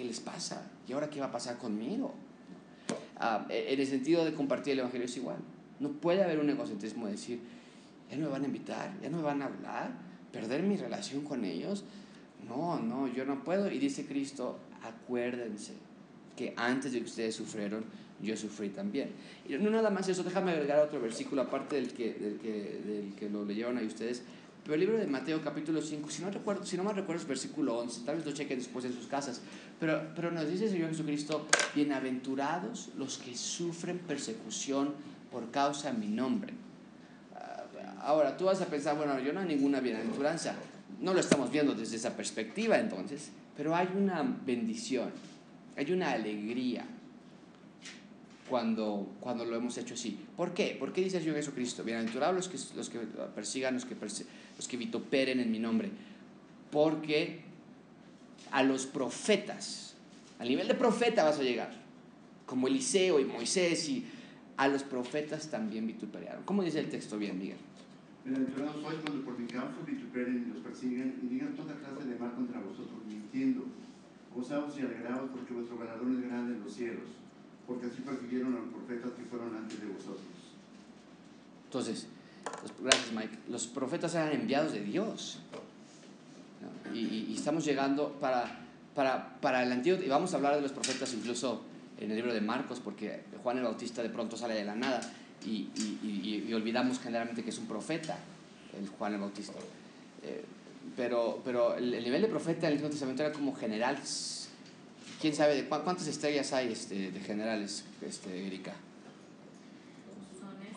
¿qué 0.00 0.06
les 0.06 0.20
pasa? 0.20 0.62
¿Y 0.88 0.92
ahora 0.94 1.10
qué 1.10 1.20
va 1.20 1.26
a 1.26 1.30
pasar 1.30 1.58
conmigo? 1.58 2.14
Ah, 3.16 3.46
en 3.50 3.78
el 3.78 3.86
sentido 3.86 4.24
de 4.24 4.32
compartir 4.32 4.72
el 4.72 4.78
Evangelio 4.78 5.04
es 5.04 5.16
igual. 5.18 5.36
No 5.78 5.90
puede 5.90 6.24
haber 6.24 6.38
un 6.38 6.48
egocentrismo 6.48 7.04
de 7.04 7.12
decir, 7.12 7.40
ya 8.10 8.16
no 8.16 8.24
me 8.24 8.32
van 8.32 8.42
a 8.42 8.46
invitar, 8.46 8.94
ya 9.02 9.10
no 9.10 9.18
me 9.18 9.22
van 9.22 9.42
a 9.42 9.46
hablar, 9.46 9.90
perder 10.32 10.62
mi 10.62 10.76
relación 10.76 11.22
con 11.22 11.44
ellos. 11.44 11.84
No, 12.48 12.80
no, 12.80 13.08
yo 13.08 13.26
no 13.26 13.44
puedo. 13.44 13.70
Y 13.70 13.78
dice 13.78 14.06
Cristo, 14.06 14.58
acuérdense 14.82 15.74
que 16.34 16.54
antes 16.56 16.92
de 16.92 17.00
que 17.00 17.04
ustedes 17.04 17.34
sufrieron, 17.34 17.84
yo 18.22 18.34
sufrí 18.38 18.70
también. 18.70 19.10
Y 19.46 19.52
no 19.58 19.68
nada 19.68 19.90
más 19.90 20.08
eso, 20.08 20.22
déjame 20.22 20.52
agregar 20.52 20.78
otro 20.78 20.98
versículo 20.98 21.42
aparte 21.42 21.76
del 21.76 21.92
que, 21.92 22.14
del 22.14 22.38
que, 22.38 22.80
del 22.86 23.14
que 23.14 23.28
lo 23.28 23.44
leyeron 23.44 23.76
ahí 23.76 23.86
ustedes. 23.86 24.22
Pero 24.62 24.74
el 24.74 24.80
libro 24.80 24.98
de 24.98 25.06
Mateo 25.06 25.42
capítulo 25.42 25.80
5, 25.80 26.10
si 26.10 26.22
no, 26.22 26.30
recuerdo, 26.30 26.64
si 26.64 26.76
no 26.76 26.84
me 26.84 26.92
recuerdo 26.92 27.22
es 27.22 27.28
versículo 27.28 27.78
11, 27.78 28.02
tal 28.04 28.16
vez 28.16 28.26
lo 28.26 28.32
chequen 28.32 28.58
después 28.58 28.84
en 28.84 28.92
sus 28.92 29.06
casas, 29.06 29.40
pero, 29.78 30.02
pero 30.14 30.30
nos 30.30 30.48
dice 30.48 30.64
el 30.64 30.70
Señor 30.70 30.90
Jesucristo, 30.90 31.46
bienaventurados 31.74 32.90
los 32.96 33.18
que 33.18 33.36
sufren 33.36 33.98
persecución 33.98 34.94
por 35.32 35.50
causa 35.50 35.92
de 35.92 35.98
mi 35.98 36.08
nombre. 36.08 36.52
Ah, 37.34 37.64
Ahora, 38.02 38.36
tú 38.36 38.44
vas 38.44 38.60
a 38.60 38.66
pensar, 38.66 38.96
bueno, 38.96 39.18
yo 39.20 39.32
no 39.32 39.40
hay 39.40 39.48
ninguna 39.48 39.80
bienaventuranza. 39.80 40.54
No 41.00 41.14
lo 41.14 41.20
estamos 41.20 41.50
viendo 41.50 41.74
desde 41.74 41.96
esa 41.96 42.14
perspectiva 42.14 42.78
entonces, 42.78 43.30
pero 43.56 43.74
hay 43.74 43.88
una 43.96 44.22
bendición, 44.22 45.10
hay 45.76 45.90
una 45.92 46.12
alegría 46.12 46.84
cuando, 48.50 49.14
cuando 49.20 49.44
lo 49.44 49.56
hemos 49.56 49.78
hecho 49.78 49.94
así. 49.94 50.18
¿Por 50.36 50.52
qué? 50.52 50.76
¿Por 50.78 50.92
qué 50.92 51.02
dice 51.02 51.18
el 51.18 51.22
Señor 51.22 51.36
Jesucristo? 51.36 51.84
Bienaventurados 51.84 52.34
los 52.34 52.48
que, 52.48 52.76
los 52.76 52.90
que 52.90 52.98
persigan, 53.34 53.74
los 53.74 53.84
que, 53.84 53.94
los 53.94 54.68
que 54.68 54.76
vituperen 54.76 55.38
en 55.38 55.50
mi 55.50 55.60
nombre. 55.60 55.90
Porque 56.72 57.40
a 58.50 58.62
los 58.64 58.86
profetas, 58.86 59.94
al 60.40 60.48
nivel 60.48 60.66
de 60.66 60.74
profeta 60.74 61.24
vas 61.24 61.38
a 61.38 61.42
llegar, 61.42 61.72
como 62.44 62.66
Eliseo 62.66 63.20
y 63.20 63.24
Moisés, 63.24 63.88
y 63.88 64.04
a 64.56 64.66
los 64.66 64.82
profetas 64.82 65.48
también 65.48 65.86
vituperaron. 65.86 66.42
¿Cómo 66.44 66.64
dice 66.64 66.80
el 66.80 66.88
texto 66.88 67.16
bien, 67.16 67.38
Miguel? 67.38 67.58
Bienaventurados 68.24 68.82
sois 68.82 68.98
cuando 69.06 69.24
por 69.24 69.38
mi 69.38 69.46
causa 69.46 69.78
vituperen 69.86 70.44
y 70.44 70.52
los 70.52 70.62
persiguen 70.62 71.20
y 71.22 71.26
digan 71.28 71.54
toda 71.54 71.74
clase 71.76 72.06
de 72.06 72.18
mal 72.18 72.34
contra 72.34 72.60
vosotros, 72.60 72.98
mintiendo. 73.08 73.64
Gozaos 74.34 74.76
y 74.76 74.82
alegraos 74.82 75.30
porque 75.30 75.54
vuestro 75.54 75.78
galardón 75.78 76.16
es 76.18 76.28
grande 76.28 76.54
en 76.54 76.62
los 76.62 76.72
cielos, 76.72 77.08
porque 77.70 77.86
así 77.86 78.02
persiguieron 78.02 78.56
a 78.56 78.58
los 78.58 78.68
profetas 78.74 79.12
que 79.12 79.22
fueron 79.30 79.54
antes 79.54 79.80
de 79.80 79.86
vosotros. 79.86 80.26
Entonces, 81.66 82.08
los- 82.62 82.72
gracias 82.82 83.12
Mike, 83.12 83.38
los 83.48 83.68
profetas 83.68 84.12
eran 84.16 84.32
enviados 84.32 84.72
de 84.72 84.80
Dios. 84.80 85.38
¿no? 86.60 86.94
Y, 86.94 86.98
y- 87.04 87.26
y 87.30 87.36
estamos 87.36 87.64
llegando 87.64 88.12
para, 88.20 88.58
para, 88.96 89.38
para 89.40 89.62
el 89.62 89.70
antiguo, 89.70 90.02
y 90.02 90.08
vamos 90.08 90.32
a 90.34 90.36
hablar 90.38 90.56
de 90.56 90.62
los 90.62 90.72
profetas 90.72 91.14
incluso 91.14 91.62
en 92.00 92.10
el 92.10 92.16
libro 92.16 92.34
de 92.34 92.40
Marcos, 92.40 92.80
porque 92.80 93.20
Juan 93.44 93.58
el 93.58 93.62
Bautista 93.64 94.02
de 94.02 94.10
pronto 94.10 94.36
sale 94.36 94.54
de 94.54 94.64
la 94.64 94.74
nada 94.74 95.00
y, 95.46 95.68
y- 95.76 96.52
olvidamos 96.52 96.98
generalmente 96.98 97.44
que 97.44 97.50
es 97.50 97.58
un 97.58 97.66
profeta, 97.66 98.18
el 98.76 98.88
Juan 98.88 99.14
el 99.14 99.20
Bautista. 99.20 99.52
Eh, 100.24 100.44
pero, 100.96 101.40
pero 101.44 101.76
el, 101.76 101.94
el 101.94 102.02
nivel 102.02 102.22
de 102.22 102.26
profeta 102.28 102.66
en 102.66 102.66
el 102.66 102.72
Antiguo 102.72 102.90
Testamento 102.90 103.22
era 103.22 103.32
como 103.32 103.54
general. 103.54 103.96
¿Quién 105.20 105.34
sabe 105.34 105.54
de 105.54 105.68
cuá- 105.68 105.82
cuántas 105.82 106.06
estrellas 106.06 106.52
hay 106.52 106.72
este, 106.72 107.10
de 107.10 107.20
generales, 107.20 107.84
este, 108.00 108.46
Erika? 108.46 108.72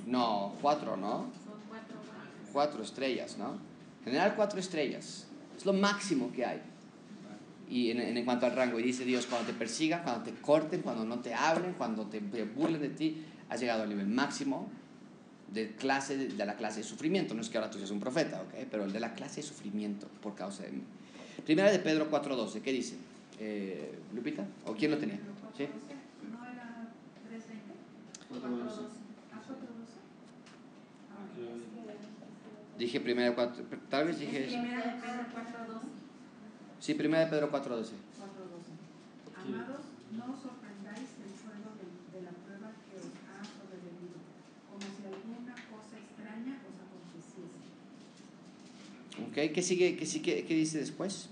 No, 0.06 0.54
cuatro, 0.62 0.98
¿no? 0.98 1.28
son 1.46 2.52
cuatro 2.52 2.84
estrellas, 2.84 3.38
¿no? 3.38 3.58
General 4.04 4.34
cuatro 4.36 4.60
estrellas. 4.60 5.26
Es 5.58 5.66
lo 5.66 5.74
máximo 5.74 6.32
que 6.34 6.46
hay. 6.46 6.62
Y 7.70 7.90
en, 7.92 8.02
en 8.02 8.26
cuanto 8.26 8.46
al 8.46 8.56
rango, 8.56 8.80
y 8.80 8.84
dice 8.84 9.06
Dios, 9.06 9.26
cuando 9.28 9.48
te 9.48 9.54
persigan, 9.58 10.04
cuando 10.04 10.24
te 10.24 10.34
corten, 10.42 10.82
cuando 10.82 11.06
no 11.06 11.20
te 11.20 11.34
hablen, 11.34 11.74
cuando 11.74 12.06
te, 12.08 12.20
te 12.20 12.44
burlen 12.44 12.82
de 12.82 12.90
ti, 12.90 13.24
has 13.50 13.60
llegado 13.62 13.84
al 13.84 13.90
nivel 13.90 14.08
máximo 14.08 14.68
de, 15.54 15.72
clase, 15.76 16.18
de 16.18 16.46
la 16.46 16.56
clase 16.56 16.80
de 16.80 16.84
sufrimiento. 16.84 17.34
No 17.34 17.42
es 17.42 17.50
que 17.50 17.58
ahora 17.58 17.72
tú 17.72 17.78
seas 17.78 17.92
un 17.92 18.00
profeta, 18.02 18.42
¿ok? 18.42 18.68
Pero 18.70 18.84
el 18.84 18.92
de 18.92 19.00
la 19.00 19.14
clase 19.14 19.38
de 19.38 19.48
sufrimiento 19.48 20.08
por 20.22 20.36
causa 20.36 20.64
de 20.64 20.72
mí. 20.72 20.82
Primera 21.46 21.72
de 21.72 21.80
Pedro 21.80 22.12
4.12, 22.12 22.62
¿qué 22.62 22.72
dice? 22.74 22.96
Eh, 23.40 24.00
¿Lupita? 24.14 24.46
¿O 24.66 24.74
quién 24.74 24.92
lo 24.92 24.98
tenía? 24.98 25.18
¿Sí? 25.58 25.68
¿No 26.32 26.46
era 26.46 26.90
320? 27.28 27.74
Cuatro 28.30 28.50
Cuatro, 28.50 28.66
doce. 28.66 28.82
doce. 28.82 29.00
¿A 29.34 29.38
412? 29.42 29.94
Ah, 31.12 31.26
que- 31.36 31.74
Dije 32.78 33.00
primera 33.02 33.30
de 33.30 33.36
cuatro, 33.36 33.64
tal 33.90 34.08
vez 34.08 34.20
dije 34.20 34.46
eso. 34.48 34.58
Primera 34.58 34.82
de 34.82 35.02
Pedro 35.02 35.24
4, 35.32 35.74
12. 35.74 35.88
Sí, 36.80 36.94
primera 36.96 37.24
de 37.26 37.30
Pedro 37.30 37.52
4.12. 37.52 37.54
412. 37.54 37.94
Amados, 39.38 39.86
no 40.18 40.34
os 40.34 40.40
sorprendáis 40.42 41.10
del 41.22 41.30
fuego 41.38 41.70
de, 41.78 41.86
de 42.18 42.20
la 42.26 42.32
prueba 42.34 42.74
que 42.90 42.98
os 42.98 43.06
ha 43.30 43.40
sobrevenido, 43.46 44.18
como 44.68 44.82
si 44.90 45.02
alguna 45.06 45.54
cosa 45.70 45.96
extraña 46.02 46.54
os 46.66 46.76
aconteciese. 46.82 47.62
¿Ok? 49.22 49.54
¿Qué 49.54 49.62
sigue? 49.62 49.96
¿Qué, 49.96 50.06
sigue, 50.06 50.44
qué 50.46 50.56
dice 50.56 50.80
después? 50.80 51.30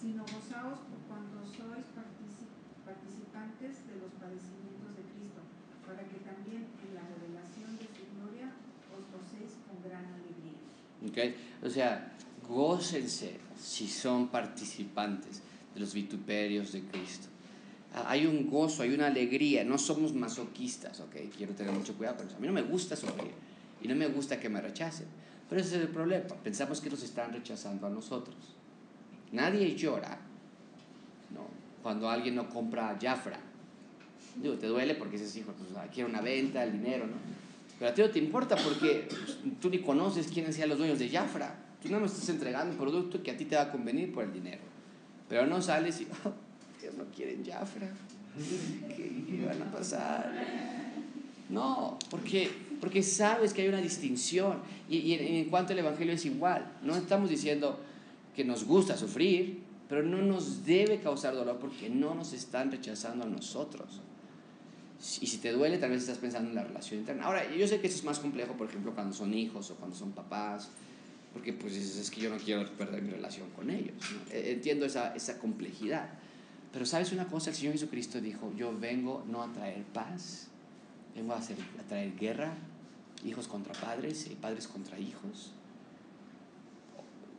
Sino 0.00 0.22
gozaos 0.24 0.80
por 0.88 0.98
cuando 1.06 1.44
sois 1.46 1.84
partici- 1.94 2.48
participantes 2.88 3.86
de 3.86 3.94
los 4.02 4.10
padecimientos 4.18 4.90
de 4.98 5.04
Cristo, 5.14 5.42
para 5.86 6.00
que 6.08 6.18
también 6.26 6.64
en 6.80 6.90
la 6.96 7.04
revelación 7.06 7.76
de 7.78 7.86
su 7.92 8.02
gloria 8.18 8.50
os 8.90 9.04
gocéis 9.14 9.52
con 9.68 9.78
gran 9.84 10.10
alegría. 10.10 10.58
¿Ok? 11.12 11.18
O 11.64 11.70
sea, 11.70 12.12
gócense 12.48 13.36
si 13.58 13.86
son 13.86 14.28
participantes 14.28 15.42
de 15.74 15.80
los 15.80 15.94
vituperios 15.94 16.72
de 16.72 16.82
Cristo. 16.82 17.28
Ah, 17.94 18.06
Hay 18.08 18.26
un 18.26 18.50
gozo, 18.50 18.82
hay 18.82 18.94
una 18.94 19.06
alegría, 19.06 19.64
no 19.64 19.78
somos 19.78 20.14
masoquistas, 20.14 21.00
¿ok? 21.00 21.16
Quiero 21.36 21.54
tener 21.54 21.72
mucho 21.72 21.94
cuidado 21.94 22.16
con 22.18 22.26
eso. 22.26 22.36
A 22.36 22.40
mí 22.40 22.46
no 22.46 22.52
me 22.52 22.62
gusta 22.62 22.96
sufrir 22.96 23.30
y 23.82 23.88
no 23.88 23.94
me 23.94 24.08
gusta 24.08 24.40
que 24.40 24.48
me 24.48 24.60
rechacen. 24.60 25.06
Pero 25.48 25.60
ese 25.60 25.76
es 25.76 25.82
el 25.82 25.88
problema. 25.88 26.34
Pensamos 26.42 26.80
que 26.80 26.88
nos 26.88 27.02
están 27.02 27.32
rechazando 27.32 27.86
a 27.86 27.90
nosotros. 27.90 28.36
Nadie 29.32 29.76
llora 29.76 30.18
¿no? 31.34 31.46
cuando 31.82 32.08
alguien 32.08 32.34
no 32.34 32.48
compra 32.48 32.98
Jafra. 33.00 33.38
Digo, 34.40 34.54
te 34.54 34.66
duele 34.66 34.94
porque 34.94 35.18
dices, 35.18 35.36
hijo, 35.36 35.52
pues 35.52 35.70
ah, 35.76 35.86
quiero 35.92 36.08
una 36.08 36.22
venta, 36.22 36.64
el 36.64 36.72
dinero, 36.72 37.06
¿no? 37.06 37.16
Pero 37.82 37.90
a 37.90 37.94
ti 37.96 38.02
no 38.02 38.10
te 38.10 38.18
importa 38.20 38.54
porque 38.54 39.08
tú 39.60 39.68
ni 39.68 39.80
conoces 39.80 40.28
quiénes 40.28 40.54
sean 40.54 40.68
los 40.68 40.78
dueños 40.78 41.00
de 41.00 41.08
Jafra. 41.08 41.52
Tú 41.82 41.88
no 41.88 41.98
me 41.98 42.06
estás 42.06 42.28
entregando 42.28 42.70
un 42.70 42.78
producto 42.78 43.20
que 43.20 43.32
a 43.32 43.36
ti 43.36 43.44
te 43.44 43.56
va 43.56 43.62
a 43.62 43.72
convenir 43.72 44.12
por 44.12 44.22
el 44.22 44.32
dinero. 44.32 44.60
Pero 45.28 45.48
no 45.48 45.60
sales 45.60 46.00
y, 46.00 46.06
oh, 46.24 46.32
ellos 46.80 46.94
no 46.96 47.06
quieren 47.06 47.44
Jafra. 47.44 47.88
¿Qué, 48.88 49.24
qué 49.28 49.44
van 49.44 49.60
a 49.62 49.72
pasar? 49.72 50.32
No, 51.48 51.98
porque, 52.08 52.52
porque 52.80 53.02
sabes 53.02 53.52
que 53.52 53.62
hay 53.62 53.68
una 53.68 53.80
distinción. 53.80 54.58
Y, 54.88 54.98
y 54.98 55.14
en 55.14 55.50
cuanto 55.50 55.72
al 55.72 55.80
Evangelio 55.80 56.14
es 56.14 56.24
igual. 56.24 56.64
No 56.84 56.94
estamos 56.94 57.30
diciendo 57.30 57.80
que 58.36 58.44
nos 58.44 58.62
gusta 58.62 58.96
sufrir, 58.96 59.58
pero 59.88 60.04
no 60.04 60.18
nos 60.18 60.64
debe 60.64 61.00
causar 61.00 61.34
dolor 61.34 61.58
porque 61.58 61.90
no 61.90 62.14
nos 62.14 62.32
están 62.32 62.70
rechazando 62.70 63.24
a 63.24 63.28
nosotros. 63.28 64.00
Y 65.20 65.26
si 65.26 65.38
te 65.38 65.50
duele, 65.50 65.78
tal 65.78 65.90
vez 65.90 66.02
estás 66.02 66.18
pensando 66.18 66.50
en 66.50 66.54
la 66.54 66.62
relación 66.62 67.00
interna. 67.00 67.24
Ahora, 67.24 67.52
yo 67.52 67.66
sé 67.66 67.80
que 67.80 67.88
eso 67.88 67.96
es 67.96 68.04
más 68.04 68.20
complejo, 68.20 68.52
por 68.54 68.68
ejemplo, 68.68 68.94
cuando 68.94 69.12
son 69.12 69.34
hijos 69.34 69.68
o 69.72 69.74
cuando 69.74 69.96
son 69.96 70.12
papás, 70.12 70.70
porque 71.32 71.52
pues 71.52 71.74
es 71.74 72.10
que 72.10 72.20
yo 72.20 72.30
no 72.30 72.36
quiero 72.36 72.70
perder 72.76 73.02
mi 73.02 73.10
relación 73.10 73.50
con 73.50 73.70
ellos. 73.70 73.94
¿no? 73.98 74.32
Eh, 74.32 74.52
Entiendo 74.52 74.86
esa, 74.86 75.14
esa 75.16 75.38
complejidad. 75.38 76.08
Pero 76.72 76.86
sabes 76.86 77.10
una 77.12 77.26
cosa, 77.26 77.50
el 77.50 77.56
Señor 77.56 77.72
Jesucristo 77.72 78.20
dijo, 78.20 78.52
yo 78.56 78.78
vengo 78.78 79.24
no 79.28 79.42
a 79.42 79.52
traer 79.52 79.82
paz, 79.84 80.48
vengo 81.16 81.32
a, 81.32 81.38
hacer, 81.38 81.56
a 81.80 81.82
traer 81.88 82.16
guerra, 82.16 82.54
hijos 83.24 83.48
contra 83.48 83.72
padres 83.74 84.28
y 84.30 84.36
padres 84.36 84.68
contra 84.68 84.98
hijos. 85.00 85.52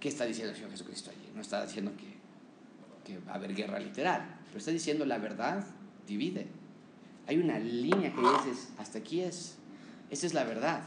¿Qué 0.01 0.09
está 0.09 0.25
diciendo 0.25 0.51
el 0.51 0.57
Señor 0.57 0.71
Jesucristo 0.71 1.11
allí? 1.11 1.31
No 1.33 1.41
está 1.41 1.65
diciendo 1.65 1.93
que, 1.97 3.09
que 3.09 3.19
va 3.19 3.31
a 3.31 3.35
haber 3.35 3.55
guerra 3.55 3.79
literal, 3.79 4.37
pero 4.47 4.57
está 4.57 4.71
diciendo 4.71 5.05
la 5.05 5.17
verdad 5.17 5.65
divide. 6.05 6.47
Hay 7.27 7.37
una 7.37 7.59
línea 7.59 8.13
que 8.13 8.21
dices, 8.21 8.69
hasta 8.77 8.99
aquí 8.99 9.21
es, 9.21 9.55
esa 10.09 10.25
es 10.25 10.33
la 10.33 10.43
verdad. 10.43 10.83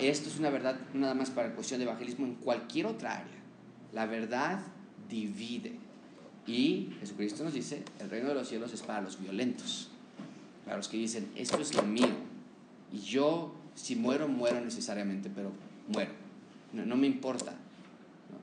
Y 0.00 0.06
esto 0.06 0.28
es 0.28 0.38
una 0.38 0.50
verdad 0.50 0.80
nada 0.94 1.14
más 1.14 1.30
para 1.30 1.54
cuestión 1.54 1.78
de 1.78 1.86
evangelismo 1.86 2.26
en 2.26 2.34
cualquier 2.34 2.86
otra 2.86 3.18
área. 3.18 3.38
La 3.92 4.06
verdad 4.06 4.60
divide. 5.08 5.76
Y 6.46 6.90
Jesucristo 7.00 7.44
nos 7.44 7.54
dice, 7.54 7.84
el 8.00 8.10
reino 8.10 8.28
de 8.28 8.34
los 8.34 8.48
cielos 8.48 8.72
es 8.72 8.82
para 8.82 9.00
los 9.00 9.20
violentos, 9.20 9.90
para 10.64 10.76
los 10.76 10.88
que 10.88 10.96
dicen, 10.96 11.30
esto 11.36 11.58
es 11.58 11.74
lo 11.74 11.82
mío. 11.82 12.08
Y 12.92 12.98
yo, 12.98 13.54
si 13.76 13.94
muero, 13.94 14.26
muero 14.26 14.60
necesariamente, 14.60 15.30
pero 15.32 15.52
muero. 15.88 16.10
No, 16.72 16.96
me 16.96 17.06
importa. 17.06 17.54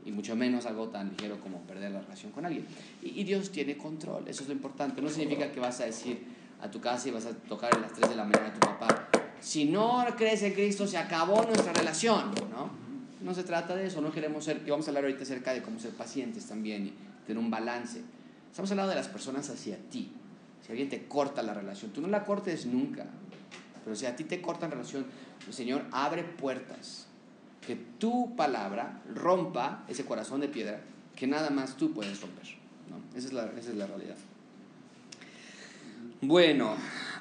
Y 0.06 0.12
mucho 0.12 0.36
menos 0.36 0.66
algo 0.66 0.88
tan 0.88 1.10
ligero 1.10 1.40
como 1.42 1.60
perder 1.62 1.92
la 1.92 2.02
relación 2.02 2.32
con 2.32 2.46
alguien. 2.46 2.66
Y, 3.04 3.20
y 3.20 3.24
Dios 3.26 3.52
tiene 3.52 3.76
control, 3.76 4.28
eso 4.28 4.44
es 4.44 4.48
lo 4.48 4.54
importante. 4.54 5.02
No 5.02 5.10
significa 5.10 5.52
que 5.52 5.60
vas 5.60 5.82
a 5.82 5.86
decir 5.86 6.37
a 6.62 6.70
tu 6.72 6.82
casa 6.82 7.08
y 7.08 7.12
vas 7.12 7.26
a 7.26 7.34
tocar 7.34 7.76
a 7.76 7.80
las 7.80 7.94
3 7.94 8.10
de 8.10 8.16
la 8.16 8.24
mañana 8.24 8.48
a 8.48 8.54
tu 8.54 8.60
papá, 8.60 9.08
si 9.40 9.66
no 9.66 10.06
crees 10.18 10.42
en 10.44 10.54
Cristo, 10.54 10.88
se 10.88 10.98
acabó 10.98 11.44
nuestra 11.44 11.74
relación, 11.74 12.32
¿no? 12.52 12.70
No 13.22 13.34
se 13.34 13.44
trata 13.44 13.76
de 13.76 13.88
eso, 13.88 14.02
no 14.02 14.12
queremos 14.12 14.44
ser, 14.44 14.62
y 14.66 14.70
vamos 14.70 14.88
a 14.88 14.92
hablar 14.92 15.06
ahorita 15.06 15.24
acerca 15.24 15.54
de 15.54 15.62
cómo 15.62 15.80
ser 15.80 15.92
pacientes 15.92 16.46
también 16.46 16.88
y 16.88 16.94
tener 17.26 17.42
un 17.42 17.50
balance. 17.50 18.02
Estamos 18.50 18.72
hablando 18.72 18.90
de 18.90 18.96
las 18.96 19.08
personas 19.08 19.50
hacia 19.50 19.78
ti. 19.90 20.12
Si 20.66 20.72
alguien 20.72 20.90
te 20.90 21.08
corta 21.08 21.42
la 21.44 21.54
relación, 21.54 21.92
tú 21.92 22.02
no 22.02 22.08
la 22.08 22.24
cortes 22.26 22.66
nunca. 22.66 23.06
Pero 23.84 23.96
si 23.96 24.06
a 24.06 24.16
ti 24.16 24.24
te 24.24 24.42
cortan 24.42 24.72
relación, 24.72 25.06
el 25.46 25.54
Señor 25.54 25.86
abre 25.92 26.24
puertas. 26.24 27.08
Que 27.66 27.76
tu 27.76 28.36
palabra 28.36 29.02
rompa 29.14 29.84
ese 29.88 30.06
corazón 30.06 30.42
de 30.42 30.48
piedra 30.48 30.82
que 31.16 31.28
nada 31.28 31.50
más 31.50 31.76
tú 31.76 31.94
puedes 31.94 32.22
romper. 32.22 32.46
¿no? 32.90 33.18
Esa, 33.18 33.28
es 33.28 33.34
la, 33.34 33.46
esa 33.58 33.72
es 33.72 33.76
la 33.76 33.88
realidad. 33.88 34.16
Bueno, 36.22 36.74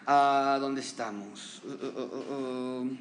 ¿a 0.07 0.57
dónde 0.59 0.81
estamos? 0.81 1.61
Uh, 1.61 1.69
uh, 1.69 2.01
uh, 2.01 2.81
uh. 2.81 2.97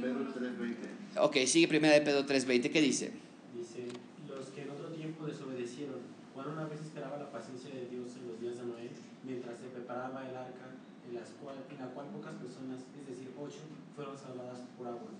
Pedro 0.00 0.24
3.20. 0.32 1.20
ok, 1.20 1.36
sigue 1.44 1.68
primera 1.68 1.92
de 1.92 2.00
Pedro 2.00 2.24
3.20. 2.24 2.72
¿Qué 2.72 2.80
dice? 2.80 3.12
Dice, 3.52 3.92
los 4.24 4.46
que 4.56 4.62
en 4.62 4.70
otro 4.70 4.88
tiempo 4.88 5.26
desobedecieron, 5.26 6.00
cuando 6.32 6.52
una 6.56 6.64
vez 6.64 6.80
esperaba 6.80 7.18
la 7.18 7.30
paciencia 7.30 7.68
de 7.68 7.92
Dios 7.92 8.16
en 8.16 8.32
los 8.32 8.40
días 8.40 8.56
de 8.56 8.72
Noé, 8.72 8.88
mientras 9.22 9.60
se 9.60 9.68
preparaba 9.68 10.24
el 10.24 10.32
arca, 10.32 10.72
en, 11.04 11.12
las 11.12 11.28
cual, 11.44 11.60
en 11.68 11.76
la 11.76 11.92
cual 11.92 12.08
pocas 12.08 12.32
personas, 12.40 12.80
es 12.96 13.04
decir, 13.04 13.28
ocho, 13.36 13.68
fueron 13.94 14.16
salvadas 14.16 14.64
por 14.80 14.88
agua. 14.88 15.12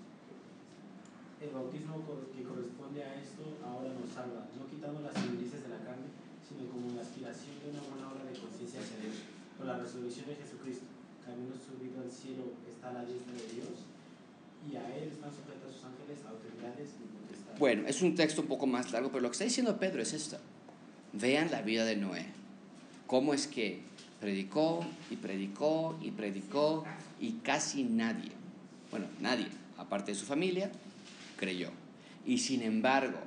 El 1.37 1.53
bautismo 1.53 2.01
que 2.33 2.41
corresponde 2.41 3.05
a 3.05 3.13
esto 3.13 3.45
ahora 3.61 3.93
nos 3.93 4.09
salva, 4.09 4.49
no 4.57 4.65
quitando 4.65 5.05
las 5.05 5.13
inmundicias 5.21 5.61
de 5.61 5.69
la 5.69 5.85
carne, 5.85 6.09
sino 6.41 6.65
como 6.65 6.97
la 6.97 7.05
aspiración 7.05 7.61
de 7.61 7.77
una 7.77 7.85
buena 7.85 8.09
obra 8.09 8.25
de 8.25 8.33
conciencia 8.33 8.81
hacia 8.81 9.05
Dios, 9.05 9.28
por 9.59 9.67
la 9.67 9.77
resurrección 9.77 10.25
de 10.27 10.35
Jesucristo, 10.35 10.85
camino 11.25 11.51
subido 11.59 12.01
al 12.01 12.09
cielo 12.09 12.53
está 12.65 12.93
la 12.93 13.03
diestra 13.03 13.33
de 13.33 13.53
Dios, 13.53 13.83
y 14.71 14.75
a 14.77 14.95
él 14.95 15.09
están 15.09 15.29
sujetas 15.29 15.75
sus 15.75 15.83
ángeles, 15.83 16.19
autoridades 16.25 16.89
y 16.95 17.27
potestades. 17.27 17.59
Bueno, 17.59 17.83
es 17.85 18.01
un 18.01 18.15
texto 18.15 18.41
un 18.41 18.47
poco 18.47 18.65
más 18.65 18.91
largo, 18.93 19.09
pero 19.09 19.21
lo 19.21 19.29
que 19.29 19.33
está 19.33 19.43
diciendo 19.43 19.77
Pedro 19.77 20.01
es 20.01 20.13
esto. 20.13 20.37
Vean 21.11 21.51
la 21.51 21.61
vida 21.61 21.83
de 21.83 21.97
Noé. 21.97 22.25
Cómo 23.05 23.33
es 23.33 23.47
que 23.47 23.81
predicó 24.21 24.85
y 25.11 25.17
predicó 25.17 25.99
y 26.01 26.11
predicó 26.11 26.85
y 27.19 27.33
casi 27.43 27.83
nadie, 27.83 28.31
bueno, 28.91 29.07
nadie, 29.19 29.47
aparte 29.77 30.11
de 30.11 30.17
su 30.17 30.25
familia, 30.25 30.71
creyó. 31.35 31.71
Y 32.25 32.37
sin 32.37 32.61
embargo, 32.61 33.19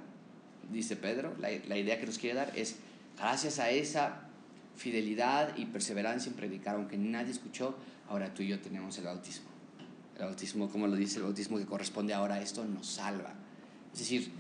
dice 0.73 0.97
Pedro, 0.97 1.35
la, 1.41 1.51
la 1.69 1.77
idea 1.77 1.99
que 1.99 2.07
nos 2.07 2.19
quiere 2.19 2.37
dar 2.37 2.53
es, 2.57 2.77
gracias 3.19 3.59
a 3.59 3.71
esa 3.71 4.32
fidelidad 4.77 5.57
y 5.57 5.67
perseverancia 5.67 6.31
en 6.31 6.37
predicar, 6.37 6.77
aunque 6.77 6.97
nadie 6.99 7.31
escuchó, 7.33 7.77
ahora 8.09 8.33
tú 8.33 8.43
y 8.43 8.49
yo 8.49 8.61
tenemos 8.61 8.97
el 8.99 9.05
bautismo. 9.05 9.47
El 10.19 10.25
bautismo, 10.27 10.69
como 10.69 10.87
lo 10.87 10.95
dice, 10.97 11.17
el 11.19 11.25
bautismo 11.25 11.59
que 11.59 11.67
corresponde 11.67 12.15
ahora 12.15 12.37
a 12.37 12.41
esto 12.43 12.65
nos 12.65 12.87
salva. 12.87 13.33
Es 13.93 13.99
decir, 14.01 14.31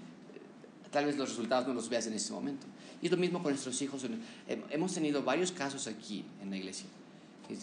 tal 0.91 1.07
vez 1.07 1.17
los 1.17 1.29
resultados 1.31 1.67
no 1.67 1.75
los 1.75 1.89
veas 1.89 2.07
en 2.07 2.15
este 2.15 2.33
momento. 2.33 2.67
Y 3.01 3.07
es 3.07 3.13
lo 3.13 3.19
mismo 3.19 3.43
con 3.43 3.53
nuestros 3.53 3.81
hijos. 3.83 4.05
Hem- 4.05 4.63
Hemos 4.71 4.95
tenido 4.95 5.23
varios 5.23 5.51
casos 5.53 5.87
aquí 5.87 6.25
en 6.43 6.51
la 6.51 6.57
iglesia. 6.57 6.87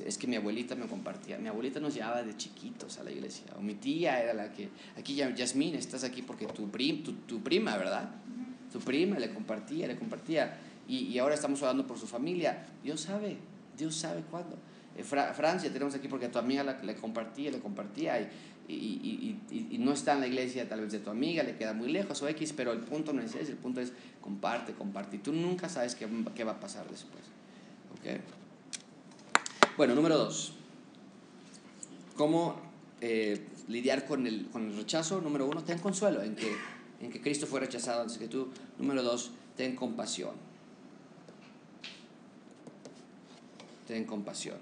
Es- 0.05 0.17
que 0.17 0.28
mi 0.28 0.36
abuelita 0.36 0.76
me 0.76 0.86
compartía. 0.88 1.38
Mi 1.38 1.47
abuelita 1.47 1.80
nos 1.80 1.93
llevaba 1.93 2.22
de 2.24 2.36
chiquitos 2.36 2.97
a 2.99 3.03
la 3.03 3.11
iglesia. 3.11 3.45
O 3.57 3.61
mi 3.61 3.76
tía 3.76 4.22
era 4.22 4.34
la 4.34 4.51
que... 4.51 4.70
Aquí, 4.97 5.15
Ya- 5.15 5.34
Yasmín, 5.34 5.76
estás 5.76 6.03
aquí 6.03 6.22
porque 6.22 6.45
tu, 6.47 6.70
prim, 6.70 7.03
tu, 7.03 7.13
tu 7.13 7.41
prima, 7.41 7.78
¿verdad? 7.78 8.09
Tu 8.72 8.80
prima 8.80 9.17
le 9.17 9.34
compartía, 9.34 9.88
le 9.88 9.95
compartía. 9.95 10.57
Y, 10.90 11.06
y 11.06 11.20
ahora 11.20 11.36
estamos 11.36 11.62
orando 11.62 11.86
por 11.88 11.98
su 11.98 12.08
familia. 12.08 12.66
Dios 12.84 13.00
sabe, 13.02 13.38
Dios 13.78 13.96
sabe 13.96 14.24
cuándo. 14.30 14.58
Eh, 14.98 15.04
Fra- 15.04 15.34
Francia 15.34 15.72
tenemos 15.72 15.94
aquí 15.96 16.08
porque 16.10 16.28
tu 16.28 16.40
amiga 16.40 16.64
la- 16.64 16.82
le 16.82 16.96
compartía, 16.96 17.52
le 17.52 17.60
compartía. 17.60 18.20
Y, 18.68 18.74
y, 18.74 19.40
y- 19.52 19.68
y- 19.76 19.78
no 19.78 19.94
está 19.94 20.14
en 20.14 20.20
la 20.22 20.28
iglesia 20.28 20.68
tal 20.68 20.82
vez 20.82 20.92
de 20.92 21.00
tu 21.00 21.10
amiga, 21.10 21.42
le 21.44 21.56
queda 21.58 21.74
muy 21.74 21.92
lejos 21.92 22.22
o 22.22 22.28
X, 22.28 22.54
pero 22.56 22.72
el 22.72 22.80
punto 22.80 23.14
no 23.14 23.22
es 23.22 23.34
ese, 23.36 23.52
el 23.52 23.58
punto 23.58 23.82
es 23.82 23.94
comparte, 24.22 24.74
comparte. 24.74 25.16
Y 25.16 25.20
tú 25.20 25.32
nunca 25.32 25.70
sabes 25.70 25.96
qué, 25.96 26.08
qué 26.36 26.44
va 26.44 26.52
a 26.54 26.60
pasar 26.60 26.88
después. 26.90 27.24
¿Ok? 27.94 28.20
Bueno, 29.78 29.96
número 29.96 30.18
dos. 30.18 30.54
¿Cómo 32.16 32.56
eh, 33.02 33.48
lidiar 33.68 34.06
con 34.06 34.28
el, 34.28 34.48
con 34.48 34.66
el 34.70 34.76
rechazo? 34.76 35.22
Número 35.22 35.46
uno, 35.48 35.64
ten 35.64 35.80
consuelo 35.80 36.22
en 36.22 36.36
que, 36.36 36.52
en 37.02 37.12
que 37.12 37.22
Cristo 37.22 37.48
fue 37.48 37.60
rechazado 37.62 38.02
antes 38.02 38.18
que 38.18 38.28
tú. 38.28 38.50
Número 38.78 39.02
dos, 39.04 39.32
ten 39.56 39.76
compasión. 39.76 40.49
Ten 43.90 44.06
compasión. 44.06 44.62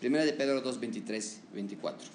Primera 0.00 0.24
de 0.24 0.32
Pedro 0.32 0.60
2, 0.60 0.80
23, 0.80 1.54
24. 1.54 2.08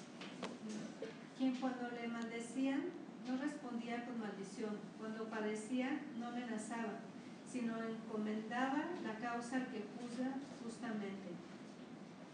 Quien 1.38 1.54
cuando 1.56 1.88
le 1.96 2.08
maldecían 2.08 2.92
no 3.26 3.40
respondía 3.40 4.04
con 4.04 4.20
maldición, 4.20 4.76
cuando 5.00 5.24
padecía 5.30 5.98
no 6.20 6.26
amenazaba, 6.28 7.00
sino 7.50 7.72
encomendaba 7.88 8.84
la 9.02 9.16
causa 9.16 9.56
al 9.56 9.66
que 9.72 9.80
juzga 9.96 10.36
justamente. 10.62 11.32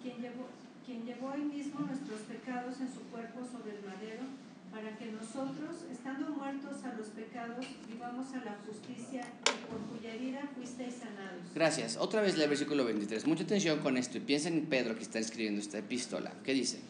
Quien 0.02 0.18
llevó, 0.18 0.50
quien 0.84 1.06
llevó 1.06 1.32
él 1.34 1.44
mismo 1.44 1.78
nuestros 1.86 2.22
pecados 2.22 2.80
en 2.80 2.92
su 2.92 3.02
cuerpo 3.02 3.46
sobre 3.46 3.78
el 3.78 3.86
madero, 3.86 4.26
para 4.72 4.96
que 4.96 5.06
nosotros, 5.12 5.84
estando 5.90 6.30
muertos 6.30 6.84
a 6.84 6.92
los 6.94 7.08
pecados, 7.08 7.64
vivamos 7.90 8.26
a 8.34 8.44
la 8.44 8.56
justicia, 8.66 9.22
y 9.22 9.70
por 9.70 9.80
cuya 9.98 10.14
herida 10.14 10.42
fuisteis 10.54 10.94
sanados. 10.94 11.42
Gracias. 11.54 11.96
Otra 11.96 12.20
vez 12.20 12.38
el 12.38 12.48
versículo 12.48 12.84
23. 12.84 13.26
Mucha 13.26 13.44
atención 13.44 13.80
con 13.80 13.96
esto 13.96 14.18
y 14.18 14.20
piensa 14.20 14.48
en 14.48 14.66
Pedro 14.66 14.94
que 14.96 15.02
está 15.02 15.18
escribiendo 15.18 15.60
esta 15.60 15.78
epístola. 15.78 16.32
¿Qué 16.44 16.52
dice? 16.54 16.80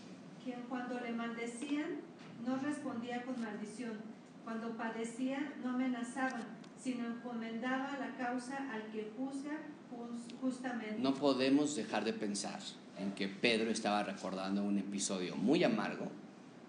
quien 0.44 0.62
cuando 0.68 0.98
le 1.00 1.12
maldecían 1.12 1.96
no 2.46 2.56
respondía 2.56 3.22
con 3.22 3.38
maldición, 3.40 3.92
cuando 4.44 4.70
padecía 4.78 5.52
no 5.62 5.70
amenazaban, 5.70 6.42
sino 6.82 7.06
encomendaba 7.06 7.98
la 7.98 8.16
causa 8.16 8.56
al 8.72 8.82
que 8.90 9.10
juzga 9.18 9.58
jus- 9.90 10.34
justamente. 10.40 10.96
No 11.00 11.14
podemos 11.14 11.76
dejar 11.76 12.04
de 12.04 12.14
pensar 12.14 12.60
en 12.98 13.12
que 13.12 13.28
Pedro 13.28 13.70
estaba 13.70 14.02
recordando 14.04 14.62
un 14.64 14.78
episodio 14.78 15.36
muy 15.36 15.62
amargo 15.64 16.10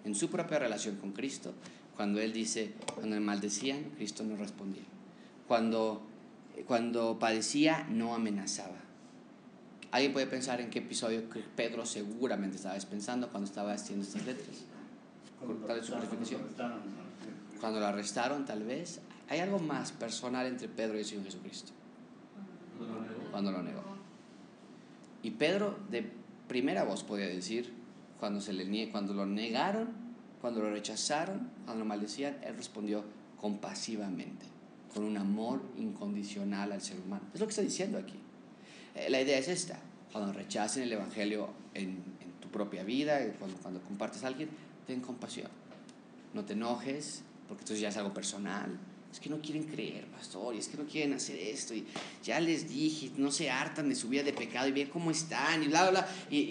en 0.06 0.16
su 0.16 0.30
propia 0.30 0.60
relación 0.60 0.96
con 0.98 1.12
Cristo, 1.12 1.54
cuando 1.96 2.22
él 2.22 2.32
dice, 2.32 2.74
cuando 2.96 3.16
me 3.16 3.20
maldecían, 3.20 3.84
Cristo 3.98 4.24
no 4.24 4.38
respondía. 4.38 4.84
Cuando, 5.48 6.02
cuando 6.66 7.20
padecía, 7.20 7.86
no 7.90 8.16
amenazaba. 8.16 8.78
¿Alguien 9.92 10.14
puede 10.14 10.28
pensar 10.28 10.62
en 10.62 10.70
qué 10.70 10.80
episodio 10.80 11.24
Pedro 11.56 11.86
seguramente 11.86 12.58
estaba 12.58 12.78
pensando 12.80 13.28
cuando 13.30 13.50
estaba 13.50 13.74
haciendo 13.74 14.06
estas 14.06 14.26
letras? 14.26 14.66
Tal 15.68 15.76
vez 15.76 15.86
su 15.86 15.94
crucifixión. 15.94 16.42
Cuando 17.60 17.80
lo 17.80 17.88
arrestaron, 17.88 18.46
tal 18.46 18.64
vez. 18.64 19.02
Hay 19.30 19.40
algo 19.40 19.60
más 19.60 19.92
personal 19.92 20.46
entre 20.46 20.68
Pedro 20.68 20.96
y 20.96 21.00
el 21.00 21.06
Señor 21.06 21.26
Jesucristo. 21.26 21.72
Cuando 23.32 23.52
lo 23.52 23.62
negó. 23.62 23.84
Y 25.24 25.32
Pedro 25.32 25.78
de 25.90 26.10
primera 26.48 26.84
voz 26.84 27.04
podía 27.04 27.28
decir, 27.28 27.74
cuando, 28.20 28.42
se 28.42 28.54
le 28.54 28.66
nie- 28.66 28.92
cuando 28.92 29.14
lo 29.14 29.26
negaron, 29.26 29.90
cuando 30.42 30.62
lo 30.62 30.72
rechazaron, 30.72 31.50
cuando 31.66 31.84
lo 31.84 31.86
maldecían, 31.86 32.38
él 32.44 32.56
respondió 32.56 33.04
compasivamente, 33.40 34.46
con 34.94 35.04
un 35.04 35.18
amor 35.18 35.62
incondicional 35.78 36.72
al 36.72 36.82
ser 36.82 37.00
humano. 37.00 37.24
Es 37.34 37.40
lo 37.40 37.46
que 37.48 37.52
está 37.52 37.62
diciendo 37.62 37.98
aquí. 37.98 38.16
Eh, 38.96 39.10
la 39.10 39.22
idea 39.22 39.38
es 39.38 39.48
esta, 39.48 39.80
cuando 40.12 40.34
rechacen 40.34 40.84
el 40.84 40.94
Evangelio 40.94 41.50
en, 41.74 41.90
en 42.22 42.32
tu 42.42 42.50
propia 42.50 42.84
vida, 42.84 43.22
eh, 43.22 43.36
cuando, 43.38 43.58
cuando 43.58 43.82
compartes 43.82 44.24
a 44.24 44.28
alguien, 44.28 44.50
ten 44.88 45.02
compasión. 45.02 45.50
No 46.34 46.44
te 46.46 46.54
enojes, 46.54 47.24
porque 47.48 47.62
entonces 47.64 47.82
ya 47.82 47.90
es 47.90 47.98
algo 47.98 48.14
personal. 48.14 48.78
Es 49.12 49.20
que 49.20 49.30
no 49.30 49.42
quieren 49.42 49.64
creer, 49.64 50.06
pastor, 50.08 50.54
y 50.54 50.60
es 50.60 50.68
que 50.68 50.78
no 50.78 50.86
quieren 50.86 51.14
hacer 51.14 51.38
esto, 51.40 51.74
y 51.74 51.84
ya 52.24 52.40
les 52.40 52.70
dije, 52.70 53.12
no 53.18 53.32
se 53.32 53.50
hartan 53.50 53.90
de 53.90 53.96
su 53.96 54.08
vida 54.08 54.22
de 54.24 54.34
pecado, 54.34 54.68
y 54.68 54.72
vean 54.72 54.90
cómo 54.90 55.10
están, 55.10 55.64
y 55.64 55.68
bla, 55.68 55.90
bla, 55.90 56.02
bla. 56.02 56.08
Y, 56.30 56.38
y- 56.38 56.42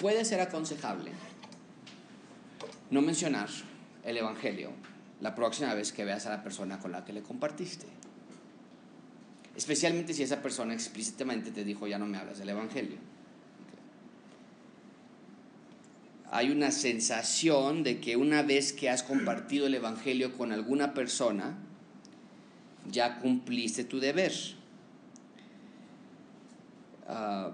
Puede 0.00 0.24
ser 0.24 0.40
aconsejable 0.40 1.12
no 2.90 3.02
mencionar 3.02 3.48
el 4.02 4.16
Evangelio 4.16 4.72
la 5.20 5.34
próxima 5.34 5.74
vez 5.74 5.92
que 5.92 6.06
veas 6.06 6.24
a 6.24 6.30
la 6.30 6.42
persona 6.42 6.78
con 6.78 6.90
la 6.90 7.04
que 7.04 7.12
le 7.12 7.22
compartiste. 7.22 7.86
Especialmente 9.54 10.14
si 10.14 10.22
esa 10.22 10.40
persona 10.40 10.72
explícitamente 10.72 11.50
te 11.50 11.64
dijo, 11.64 11.86
ya 11.86 11.98
no 11.98 12.06
me 12.06 12.16
hablas 12.16 12.38
del 12.38 12.48
Evangelio. 12.48 12.96
Hay 16.30 16.50
una 16.50 16.70
sensación 16.70 17.82
de 17.82 18.00
que 18.00 18.16
una 18.16 18.42
vez 18.42 18.72
que 18.72 18.88
has 18.88 19.02
compartido 19.02 19.66
el 19.66 19.74
Evangelio 19.74 20.32
con 20.38 20.52
alguna 20.52 20.94
persona, 20.94 21.58
ya 22.90 23.18
cumpliste 23.18 23.84
tu 23.84 24.00
deber. 24.00 24.32
Ah, 27.06 27.50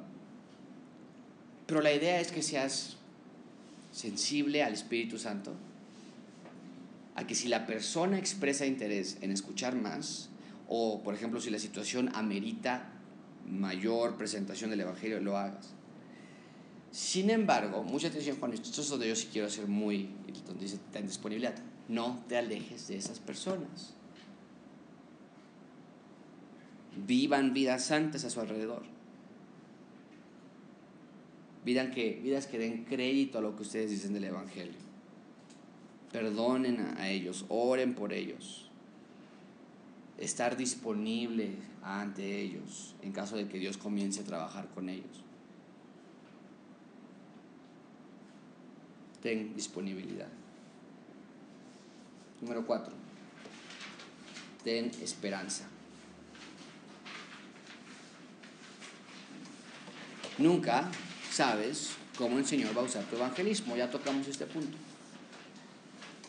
pero 1.67 1.81
la 1.83 1.93
idea 1.93 2.21
es 2.21 2.31
que 2.31 2.43
seas 2.43 2.97
sensible 3.93 4.63
al 4.63 4.75
Espíritu 4.75 5.19
Santo, 5.19 5.55
a 7.15 7.27
que 7.27 7.35
si 7.35 7.49
la 7.49 7.67
persona 7.67 8.19
expresa 8.19 8.67
interés 8.67 9.19
en 9.23 9.33
escuchar 9.33 9.75
más, 9.75 10.29
o 10.69 11.03
por 11.03 11.15
ejemplo 11.15 11.41
si 11.41 11.51
la 11.51 11.59
situación 11.59 12.11
amerita 12.15 12.93
mayor 13.49 14.17
presentación 14.17 14.71
del 14.71 14.81
Evangelio, 14.81 15.21
lo 15.21 15.37
hagas. 15.37 15.71
Sin 16.91 17.31
embargo, 17.31 17.83
mucha 17.83 18.09
atención 18.09 18.37
con 18.37 18.53
esto, 18.53 18.81
es 18.81 18.89
donde 18.89 19.09
yo 19.09 19.17
sí 19.17 19.29
quiero 19.33 19.51
ser 19.51 19.67
muy, 19.67 20.09
donde 20.47 20.65
dice 20.65 20.79
ten 20.93 21.07
disponibilidad, 21.07 21.55
no 21.89 22.23
te 22.29 22.37
alejes 22.37 22.89
de 22.89 22.97
esas 22.97 23.19
personas. 23.19 23.95
Vivan 27.07 27.53
vidas 27.53 27.85
santas 27.85 28.25
a 28.25 28.31
su 28.31 28.41
alrededor. 28.41 28.96
Vidan 31.67 31.91
que, 31.91 32.21
vidas 32.23 32.47
que 32.47 32.61
den 32.61 32.85
crédito 32.85 33.39
a 33.39 33.41
lo 33.41 33.57
que 33.57 33.63
ustedes 33.63 33.91
dicen 33.91 34.15
del 34.15 34.23
Evangelio. 34.23 34.79
Perdonen 36.13 36.95
a 36.97 37.11
ellos, 37.11 37.45
oren 37.49 37.97
por 37.97 38.13
ellos. 38.13 38.71
Estar 40.17 40.57
disponible 40.57 41.57
ante 41.83 42.41
ellos 42.41 42.95
en 43.03 43.11
caso 43.11 43.37
de 43.37 43.49
que 43.49 43.59
Dios 43.59 43.79
comience 43.79 44.21
a 44.21 44.25
trabajar 44.25 44.69
con 44.69 44.89
ellos. 44.89 45.25
Ten 49.21 49.53
disponibilidad. 49.57 50.29
Número 52.41 52.65
cuatro. 52.65 52.95
Ten 54.63 54.93
esperanza. 55.03 55.67
Nunca 60.39 60.89
sabes 61.37 61.91
cómo 62.17 62.39
el 62.39 62.47
Señor 62.47 62.75
va 62.75 62.81
a 62.81 62.85
usar 62.85 63.05
tu 63.05 63.17
evangelismo. 63.17 63.77
Ya 63.77 63.91
tocamos 63.91 64.27
este 64.27 64.47
punto. 64.47 64.77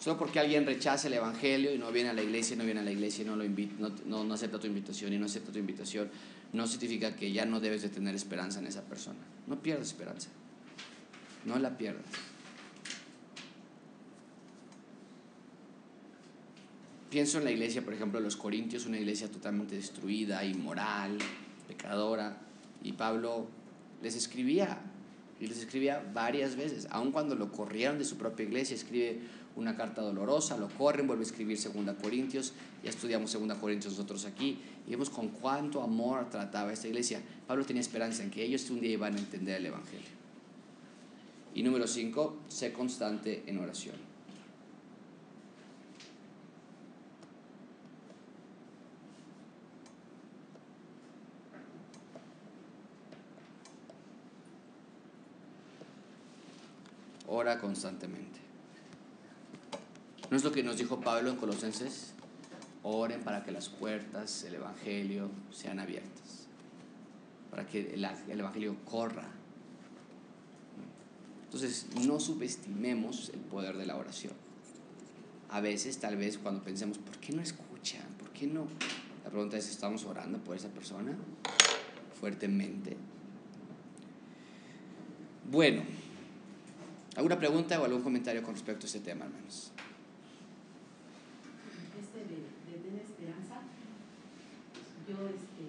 Solo 0.02 0.18
porque 0.20 0.40
alguien 0.40 0.66
rechaza 0.66 1.08
el 1.08 1.14
evangelio 1.14 1.74
y 1.74 1.78
no 1.78 1.92
viene 1.92 2.10
a 2.10 2.14
la 2.14 2.22
iglesia, 2.22 2.58
no 2.58 2.66
viene 2.66 2.82
a 2.82 2.84
la 2.84 2.92
iglesia, 2.92 3.26
no, 3.26 3.36
lo 3.36 3.44
invita, 3.46 3.76
no, 4.06 4.24
no, 4.24 4.34
acepta 4.34 4.60
tu 4.60 4.68
invitación 4.68 5.14
y 5.14 5.18
no 5.18 5.26
acepta 5.26 5.52
tu 5.52 5.60
invitación, 5.60 6.10
no 6.54 6.68
significa 6.68 7.16
que 7.16 7.32
ya 7.32 7.46
no 7.46 7.60
debes 7.60 7.82
de 7.82 7.90
tener 7.90 8.16
esperanza 8.16 8.60
en 8.60 8.68
esa 8.68 8.82
persona. 8.84 9.20
No 9.48 9.62
pierdas 9.62 9.88
esperanza. 9.88 10.30
No 11.46 11.58
la 11.58 11.78
pierdas. 11.78 12.04
Pienso 17.10 17.38
en 17.38 17.46
la 17.46 17.52
iglesia, 17.52 17.82
por 17.82 17.94
ejemplo, 17.94 18.20
de 18.20 18.26
los 18.26 18.36
Corintios, 18.36 18.86
una 18.86 19.00
iglesia 19.00 19.32
totalmente 19.32 19.76
destruida, 19.76 20.44
inmoral, 20.44 21.18
pecadora. 21.68 22.38
Y 22.84 22.92
Pablo 22.92 23.48
les 24.02 24.16
escribía, 24.16 24.80
y 25.40 25.48
les 25.48 25.60
escribía 25.60 26.04
varias 26.14 26.56
veces, 26.56 26.88
aun 26.90 27.12
cuando 27.12 27.36
lo 27.36 27.52
corrieron 27.52 27.98
de 27.98 28.06
su 28.06 28.18
propia 28.18 28.46
iglesia, 28.46 28.76
escribe 28.76 29.20
una 29.56 29.76
carta 29.76 30.02
dolorosa, 30.02 30.58
lo 30.58 30.68
corren, 30.70 31.08
vuelve 31.08 31.24
a 31.24 31.28
escribir 31.28 31.58
Segunda 31.58 31.96
Corintios, 31.96 32.54
ya 32.84 32.90
estudiamos 32.90 33.32
Segunda 33.32 33.56
Corintios 33.56 33.94
nosotros 33.94 34.26
aquí, 34.26 34.60
y 34.88 34.92
vemos 34.92 35.10
con 35.10 35.30
cuánto 35.30 35.82
amor 35.82 36.30
trataba 36.30 36.72
esta 36.74 36.88
iglesia. 36.88 37.22
Pablo 37.48 37.66
tenía 37.66 37.82
esperanza 37.82 38.24
en 38.24 38.32
que 38.32 38.44
ellos 38.44 38.70
un 38.70 38.80
día 38.80 38.92
iban 38.92 39.16
a 39.16 39.20
entender 39.20 39.58
el 39.58 39.66
Evangelio. 39.68 40.10
Y 41.54 41.64
número 41.64 41.88
cinco, 41.88 42.38
sé 42.48 42.72
constante 42.72 43.44
en 43.48 43.58
oración. 43.58 44.07
Ora 57.40 57.60
constantemente. 57.60 58.40
¿No 60.32 60.38
es 60.38 60.44
lo 60.44 60.52
que 60.52 60.64
nos 60.64 60.80
dijo 60.80 61.02
Pablo 61.02 61.30
en 61.30 61.36
Colosenses? 61.36 62.14
Oren 62.82 63.22
para 63.22 63.44
que 63.44 63.52
las 63.52 63.70
puertas 63.70 64.42
del 64.42 64.56
Evangelio 64.56 65.30
sean 65.52 65.78
abiertas, 65.78 66.48
para 67.52 67.68
que 67.68 67.94
el, 67.94 68.04
el 68.04 68.40
Evangelio 68.40 68.76
corra. 68.86 69.30
Entonces, 71.44 71.86
no 72.08 72.20
subestimemos 72.20 73.30
el 73.30 73.42
poder 73.42 73.78
de 73.78 73.86
la 73.86 73.98
oración. 73.98 74.34
A 75.52 75.62
veces, 75.62 76.00
tal 76.00 76.16
vez, 76.18 76.40
cuando 76.40 76.64
pensemos, 76.64 76.98
¿por 76.98 77.18
qué 77.18 77.34
no 77.34 77.44
escuchan? 77.44 78.08
¿Por 78.18 78.30
qué 78.32 78.48
no? 78.48 78.66
La 79.24 79.30
pregunta 79.30 79.58
es, 79.58 79.70
¿estamos 79.70 80.06
orando 80.06 80.40
por 80.40 80.56
esa 80.56 80.70
persona 80.70 81.16
fuertemente? 82.20 82.98
Bueno, 85.52 85.84
¿alguna 87.18 87.38
pregunta 87.38 87.82
o 87.82 87.86
algún 87.86 88.02
comentario 88.02 88.42
con 88.44 88.54
respecto 88.54 88.86
a 88.86 88.88
este 88.88 89.00
tema, 89.02 89.26
hermanos? 89.26 89.72
este 91.98 92.20
de, 92.30 92.38
de 92.70 92.76
tener 92.86 93.02
esperanza, 93.02 93.66
yo, 95.10 95.18
este, 95.28 95.64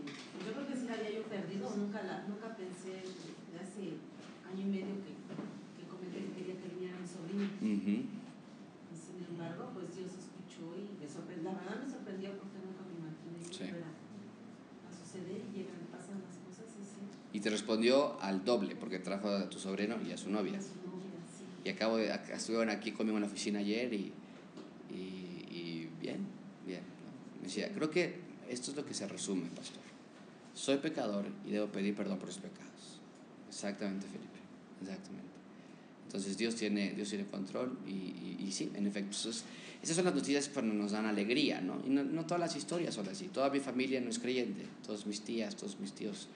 yo 0.44 0.53
creo 0.53 0.66
que 0.68 0.76
sí 0.76 0.84
la 0.86 0.94
había 0.94 1.11
yo 1.11 1.22
perdido, 1.24 1.64
nunca, 1.76 2.03
la, 2.05 2.24
nunca 2.28 2.55
pensé 2.57 3.01
de 3.03 3.57
hace 3.59 3.96
año 4.44 4.61
y 4.62 4.70
medio 4.70 4.94
que, 5.03 5.12
que 5.16 5.82
comenté 5.88 6.18
que 6.20 6.32
quería 6.36 6.57
que 6.61 6.68
viniera 6.68 6.96
mi 7.01 7.09
sobrino. 7.09 7.44
Ujú. 7.49 7.96
Y 8.92 8.94
sin 8.96 9.24
embargo, 9.24 9.70
pues 9.74 9.96
Dios 9.96 10.12
escuchó 10.12 10.76
y 10.76 11.01
me 11.01 11.09
sorprendió. 11.09 11.49
La 11.53 11.59
verdad 11.59 11.80
me 11.84 11.88
sorprendió 11.90 12.30
porque 12.36 12.59
nunca 12.61 12.82
me 12.84 12.92
imaginé 13.01 13.40
que 13.49 13.55
Sí. 13.57 13.64
fuera 13.72 13.88
a 13.88 14.90
suceder 14.92 15.40
y 15.49 15.57
llegan, 15.57 15.80
pasan 15.92 16.20
las 16.24 16.36
cosas 16.44 16.68
y 16.76 16.84
sí. 16.84 17.01
Y 17.32 17.40
te 17.40 17.49
respondió 17.51 18.20
al 18.20 18.44
doble, 18.44 18.76
porque 18.76 18.99
trajo 18.99 19.28
a 19.28 19.49
tu 19.49 19.59
sobrino 19.59 19.96
y 20.05 20.12
a 20.12 20.16
su 20.18 20.28
novia. 20.30 20.59
A 20.59 20.62
su 20.62 20.68
novia, 20.76 20.84
sí. 20.84 20.88
Y 21.69 21.73
acabo 21.73 21.99
de, 21.99 22.11
estuvieron 22.33 22.71
aquí 22.71 22.93
conmigo 22.93 23.19
en 23.19 23.25
la 23.25 23.27
oficina 23.27 23.59
ayer 23.59 23.93
y, 23.93 24.11
y, 24.91 24.95
y 25.51 25.91
bien, 26.01 26.27
bien. 26.66 26.81
¿no? 26.81 27.41
Me 27.41 27.49
decía, 27.49 27.71
creo 27.75 27.91
que 27.91 28.21
esto 28.49 28.71
es 28.71 28.77
lo 28.79 28.87
que 28.87 28.95
se 28.95 29.07
resume, 29.07 29.51
pastor. 29.51 29.83
Soy 30.55 30.79
pecador 30.79 31.27
y 31.47 31.51
debo 31.51 31.66
pedir 31.66 31.95
perdón 31.95 32.16
por 32.19 32.29
los 32.29 32.39
pecados. 32.39 33.01
Exactamente, 33.51 34.07
Felipe. 34.07 34.39
Exactamente. 34.81 35.29
Entonces 36.07 36.39
Dios 36.39 36.55
tiene, 36.55 36.95
Dios 36.95 37.11
tiene 37.11 37.27
control 37.27 37.79
y, 37.87 37.91
y, 37.91 38.39
y 38.49 38.51
sí, 38.51 38.73
en 38.75 38.87
efecto. 38.87 39.11
Esas, 39.11 39.45
esas 39.83 39.95
son 39.95 40.07
las 40.07 40.14
noticias 40.14 40.49
que 40.49 40.62
nos 40.62 40.93
dan 40.93 41.05
alegría, 41.05 41.61
¿no? 41.61 41.83
Y 41.87 41.91
no, 41.91 42.03
no 42.03 42.25
todas 42.25 42.41
las 42.41 42.57
historias 42.57 42.95
son 42.95 43.07
así. 43.11 43.29
Toda 43.29 43.51
mi 43.51 43.61
familia 43.61 44.01
no 44.01 44.09
es 44.09 44.19
creyente. 44.19 44.64
Todas 44.87 45.05
mis 45.05 45.21
tías, 45.21 45.55
todos 45.55 45.79
mis 45.79 45.93
tíos 45.93 46.29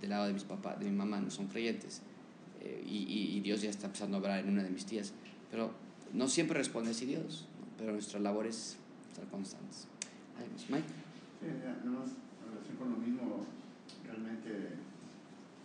del 0.00 0.10
lado 0.10 0.28
de 0.28 0.34
mis 0.34 0.44
papás, 0.44 0.78
de 0.78 0.84
mi 0.84 0.96
mamá 0.96 1.20
no 1.20 1.32
son 1.32 1.48
creyentes. 1.48 2.00
Eh, 2.62 2.84
y, 2.86 3.36
y- 3.36 3.40
Dios 3.40 3.60
ya 3.60 3.70
está 3.70 3.86
empezando 3.86 4.16
a 4.16 4.20
obrar 4.20 4.38
en 4.38 4.48
una 4.50 4.62
de 4.62 4.70
mis 4.70 4.86
tías. 4.86 5.12
Pero 5.50 5.74
no 6.12 6.28
siempre 6.28 6.56
responde 6.56 6.90
así 6.92 7.06
Dios, 7.06 7.48
¿no? 7.58 7.66
pero 7.76 7.92
nuestra 7.92 8.20
labor 8.20 8.46
es 8.46 8.76
estar 9.10 9.26
constantes. 9.26 9.88
¿Algo 10.38 10.52
más? 10.52 10.70
Mike. 10.70 10.86
Sí, 11.42 11.46
ya, 11.58 11.74
en 11.82 11.90
relación 11.90 12.76
con 12.78 12.90
lo 12.94 12.98
mismo, 13.02 13.42
realmente 14.06 14.78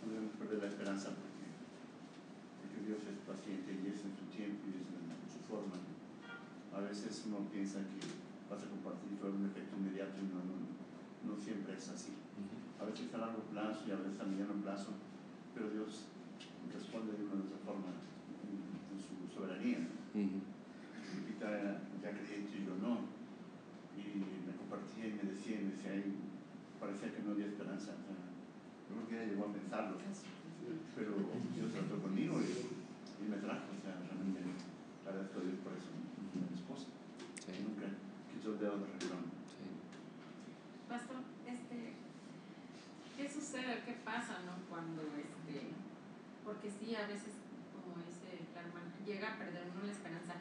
no 0.02 0.10
debemos 0.10 0.34
perder 0.42 0.58
la 0.58 0.68
esperanza 0.74 1.14
porque, 1.14 1.46
porque 2.58 2.78
Dios 2.82 2.98
es 3.06 3.18
paciente 3.22 3.78
y 3.78 3.94
es 3.94 4.02
en 4.02 4.12
su 4.18 4.26
tiempo 4.34 4.66
y 4.66 4.82
es 4.82 4.90
en, 4.90 5.06
su 5.30 5.38
forma. 5.46 5.78
A 6.74 6.82
veces 6.82 7.22
uno 7.30 7.46
piensa 7.54 7.78
que 7.78 8.02
vas 8.50 8.58
a 8.58 8.66
compartir 8.66 9.14
todo 9.22 9.38
un 9.38 9.46
efecto 9.46 9.78
inmediato 9.78 10.18
y 10.18 10.26
no, 10.34 10.42
no, 10.42 10.58
no 11.30 11.32
siempre 11.38 11.78
es 11.78 11.86
así. 11.94 12.10
A 12.82 12.90
veces 12.90 13.06
a 13.14 13.18
largo 13.22 13.46
plazo 13.54 13.86
y 13.86 13.94
a 13.94 14.02
veces 14.02 14.18
a 14.18 14.26
mediano 14.26 14.58
plazo, 14.66 14.90
pero 15.54 15.70
Dios 15.70 16.10
responde 16.72 17.12
de 17.16 17.24
una 17.24 17.42
u 17.42 17.46
otra 17.46 17.58
forma 17.64 17.90
en, 18.44 18.58
en 18.90 18.98
su 18.98 19.14
soberanía. 19.32 19.86
Ujú. 20.14 20.38
Lupita 21.16 21.46
era 21.50 21.72
ya 22.02 22.10
creyente 22.12 22.52
y 22.58 22.64
yo 22.66 22.74
no. 22.82 23.06
Y 23.98 24.22
me 24.46 24.54
compartía 24.56 25.06
y 25.08 25.12
me 25.18 25.24
decía, 25.30 25.60
y 25.60 25.64
me 25.64 25.70
decía, 25.78 25.92
"Ay, 25.94 26.14
parecía 26.80 27.10
que 27.14 27.22
no 27.22 27.32
había 27.32 27.46
esperanza. 27.46 27.92
O 27.98 28.02
sea, 28.06 28.18
yo 28.88 28.90
creo 28.94 29.08
que 29.08 29.14
ella 29.16 29.30
llegó 29.32 29.44
a 29.48 29.52
pensarlo, 29.52 29.96
pero 30.94 31.12
Dios 31.54 31.72
trató 31.72 32.00
conmigo 32.02 32.40
y, 32.40 32.50
y 33.24 33.28
me 33.28 33.36
trajo. 33.38 33.66
O 33.74 33.80
sea, 33.82 33.98
realmente 34.06 34.40
agradezco 35.06 35.40
a 35.40 35.42
Dios 35.44 35.58
por 35.64 35.72
eso, 35.74 35.90
mi 36.34 36.54
esposa. 36.56 36.88
Sí, 37.42 37.52
Nunca 37.64 37.88
quitó 38.32 38.52
el 38.54 38.58
dedo 38.60 38.78
de 38.78 38.86
renglón. 38.86 39.24
sí. 39.50 39.64
Pastor, 40.88 41.20
este, 41.44 41.78
¿qué 43.16 43.24
sucede? 43.28 43.82
¿Qué 43.84 43.96
pasa, 44.04 44.40
no? 44.46 44.56
Cuando, 44.70 45.02
porque 46.68 46.86
sí, 46.86 46.94
a 46.94 47.06
veces, 47.06 47.32
como 47.72 47.96
dice 48.04 48.44
la 48.54 48.60
hermana, 48.60 48.92
llega 49.06 49.34
a 49.34 49.38
perder 49.38 49.68
uno 49.74 49.86
la 49.86 49.92
esperanza. 49.92 50.34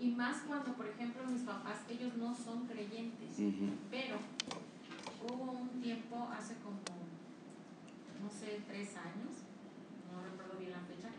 Y 0.00 0.10
más 0.10 0.42
cuando, 0.42 0.74
por 0.74 0.86
ejemplo, 0.86 1.24
mis 1.26 1.42
papás, 1.42 1.78
ellos 1.88 2.16
no 2.16 2.34
son 2.34 2.66
creyentes, 2.66 3.36
pero 3.90 4.18
hubo 5.22 5.52
un 5.52 5.80
tiempo, 5.80 6.28
hace 6.36 6.54
como, 6.56 6.80
no 8.20 8.30
sé, 8.30 8.62
tres 8.66 8.96
años, 8.96 9.46
no 10.10 10.22
recuerdo 10.24 10.58
bien 10.58 10.72
la 10.72 10.80
fecha, 10.80 11.10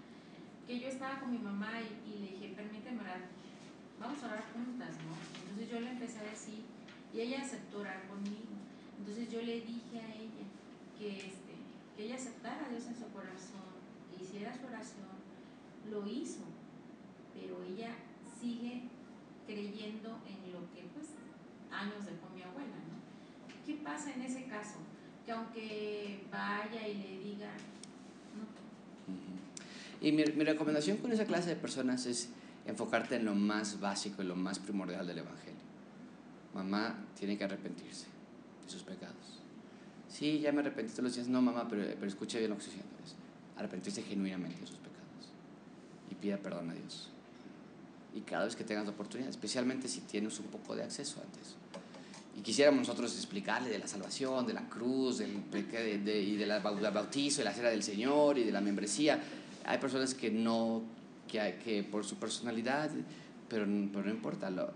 que 0.67 0.79
yo 0.79 0.87
estaba 0.87 1.19
con 1.19 1.31
mi 1.31 1.39
mamá 1.39 1.71
y, 1.79 2.09
y 2.09 2.19
le 2.19 2.31
dije, 2.31 2.53
permíteme 2.55 3.01
orar, 3.01 3.21
vamos 3.99 4.21
a 4.23 4.27
orar 4.27 4.43
juntas, 4.53 4.95
¿no? 5.05 5.15
Entonces 5.41 5.69
yo 5.69 5.79
le 5.79 5.91
empecé 5.91 6.19
a 6.19 6.23
decir, 6.23 6.65
y 7.13 7.21
ella 7.21 7.41
aceptó 7.41 7.79
orar 7.79 8.05
conmigo. 8.07 8.59
Entonces 8.99 9.31
yo 9.31 9.41
le 9.41 9.61
dije 9.61 9.99
a 9.99 10.13
ella 10.13 10.45
que, 10.99 11.17
este, 11.17 11.55
que 11.95 12.03
ella 12.03 12.15
aceptara 12.15 12.65
a 12.65 12.69
Dios 12.69 12.85
en 12.87 12.95
su 12.95 13.07
corazón, 13.11 13.64
hiciera 14.23 14.55
su 14.55 14.65
oración, 14.65 15.07
lo 15.89 16.07
hizo, 16.07 16.41
pero 17.33 17.63
ella 17.63 17.95
sigue 18.39 18.83
creyendo 19.45 20.19
en 20.27 20.51
lo 20.51 20.59
que 20.73 20.83
pues 20.93 21.07
años 21.71 22.05
dejó 22.05 22.29
mi 22.33 22.41
abuela, 22.41 22.75
¿no? 22.75 23.65
¿Qué 23.65 23.75
pasa 23.83 24.13
en 24.13 24.21
ese 24.21 24.45
caso? 24.45 24.77
Que 25.25 25.31
aunque 25.31 26.25
vaya 26.31 26.87
y 26.87 26.95
le 26.95 27.19
diga, 27.19 27.51
no. 28.37 28.45
Y 30.05 30.11
mi, 30.11 30.23
mi 30.23 30.43
recomendación 30.43 30.97
con 30.97 31.11
esa 31.11 31.25
clase 31.25 31.49
de 31.49 31.55
personas 31.55 32.05
es 32.05 32.29
enfocarte 32.65 33.15
en 33.15 33.25
lo 33.25 33.35
más 33.35 33.79
básico 33.79 34.21
y 34.21 34.25
lo 34.25 34.35
más 34.35 34.59
primordial 34.59 35.05
del 35.07 35.19
Evangelio. 35.19 35.55
Mamá 36.53 36.95
tiene 37.17 37.37
que 37.37 37.43
arrepentirse 37.43 38.07
de 38.63 38.71
sus 38.71 38.83
pecados. 38.83 39.41
Sí, 40.07 40.39
ya 40.39 40.51
me 40.51 40.61
arrepentí 40.61 40.91
todos 40.91 41.05
los 41.05 41.15
días. 41.15 41.27
No, 41.27 41.41
mamá, 41.41 41.67
pero, 41.67 41.83
pero 41.95 42.07
escuche 42.07 42.39
bien 42.39 42.51
lo 42.51 42.57
que 42.57 42.63
estoy 42.63 42.79
diciendo. 42.79 43.24
Arrepentirse 43.57 44.03
genuinamente 44.03 44.59
de 44.61 44.67
sus 44.67 44.77
pecados. 44.77 45.29
Y 46.11 46.15
pida 46.15 46.37
perdón 46.37 46.69
a 46.69 46.73
Dios. 46.73 47.09
Y 48.13 48.21
cada 48.21 48.45
vez 48.45 48.55
que 48.55 48.63
tengas 48.63 48.85
la 48.85 48.91
oportunidad, 48.91 49.29
especialmente 49.29 49.87
si 49.87 50.01
tienes 50.01 50.39
un 50.39 50.45
poco 50.47 50.75
de 50.75 50.83
acceso 50.83 51.21
antes. 51.21 51.55
Y 52.37 52.41
quisiéramos 52.41 52.79
nosotros 52.87 53.15
explicarle 53.15 53.69
de 53.69 53.79
la 53.79 53.87
salvación, 53.87 54.45
de 54.45 54.53
la 54.53 54.67
cruz, 54.67 55.19
del 55.19 55.49
de, 55.51 55.99
de- 55.99 56.21
y 56.21 56.35
del 56.35 56.51
bautizo, 56.61 57.37
de 57.39 57.45
la 57.45 57.53
cera 57.53 57.69
del 57.69 57.83
Señor 57.83 58.37
y 58.37 58.43
de 58.43 58.51
la 58.51 58.59
membresía. 58.61 59.21
Hay 59.65 59.77
personas 59.77 60.13
que 60.13 60.29
no, 60.31 60.81
que, 61.29 61.59
que 61.63 61.83
por 61.83 62.03
su 62.05 62.15
personalidad, 62.17 62.89
pero, 63.49 63.65
pero 63.91 64.03
no 64.05 64.11
importa. 64.11 64.49
lo- 64.49 64.73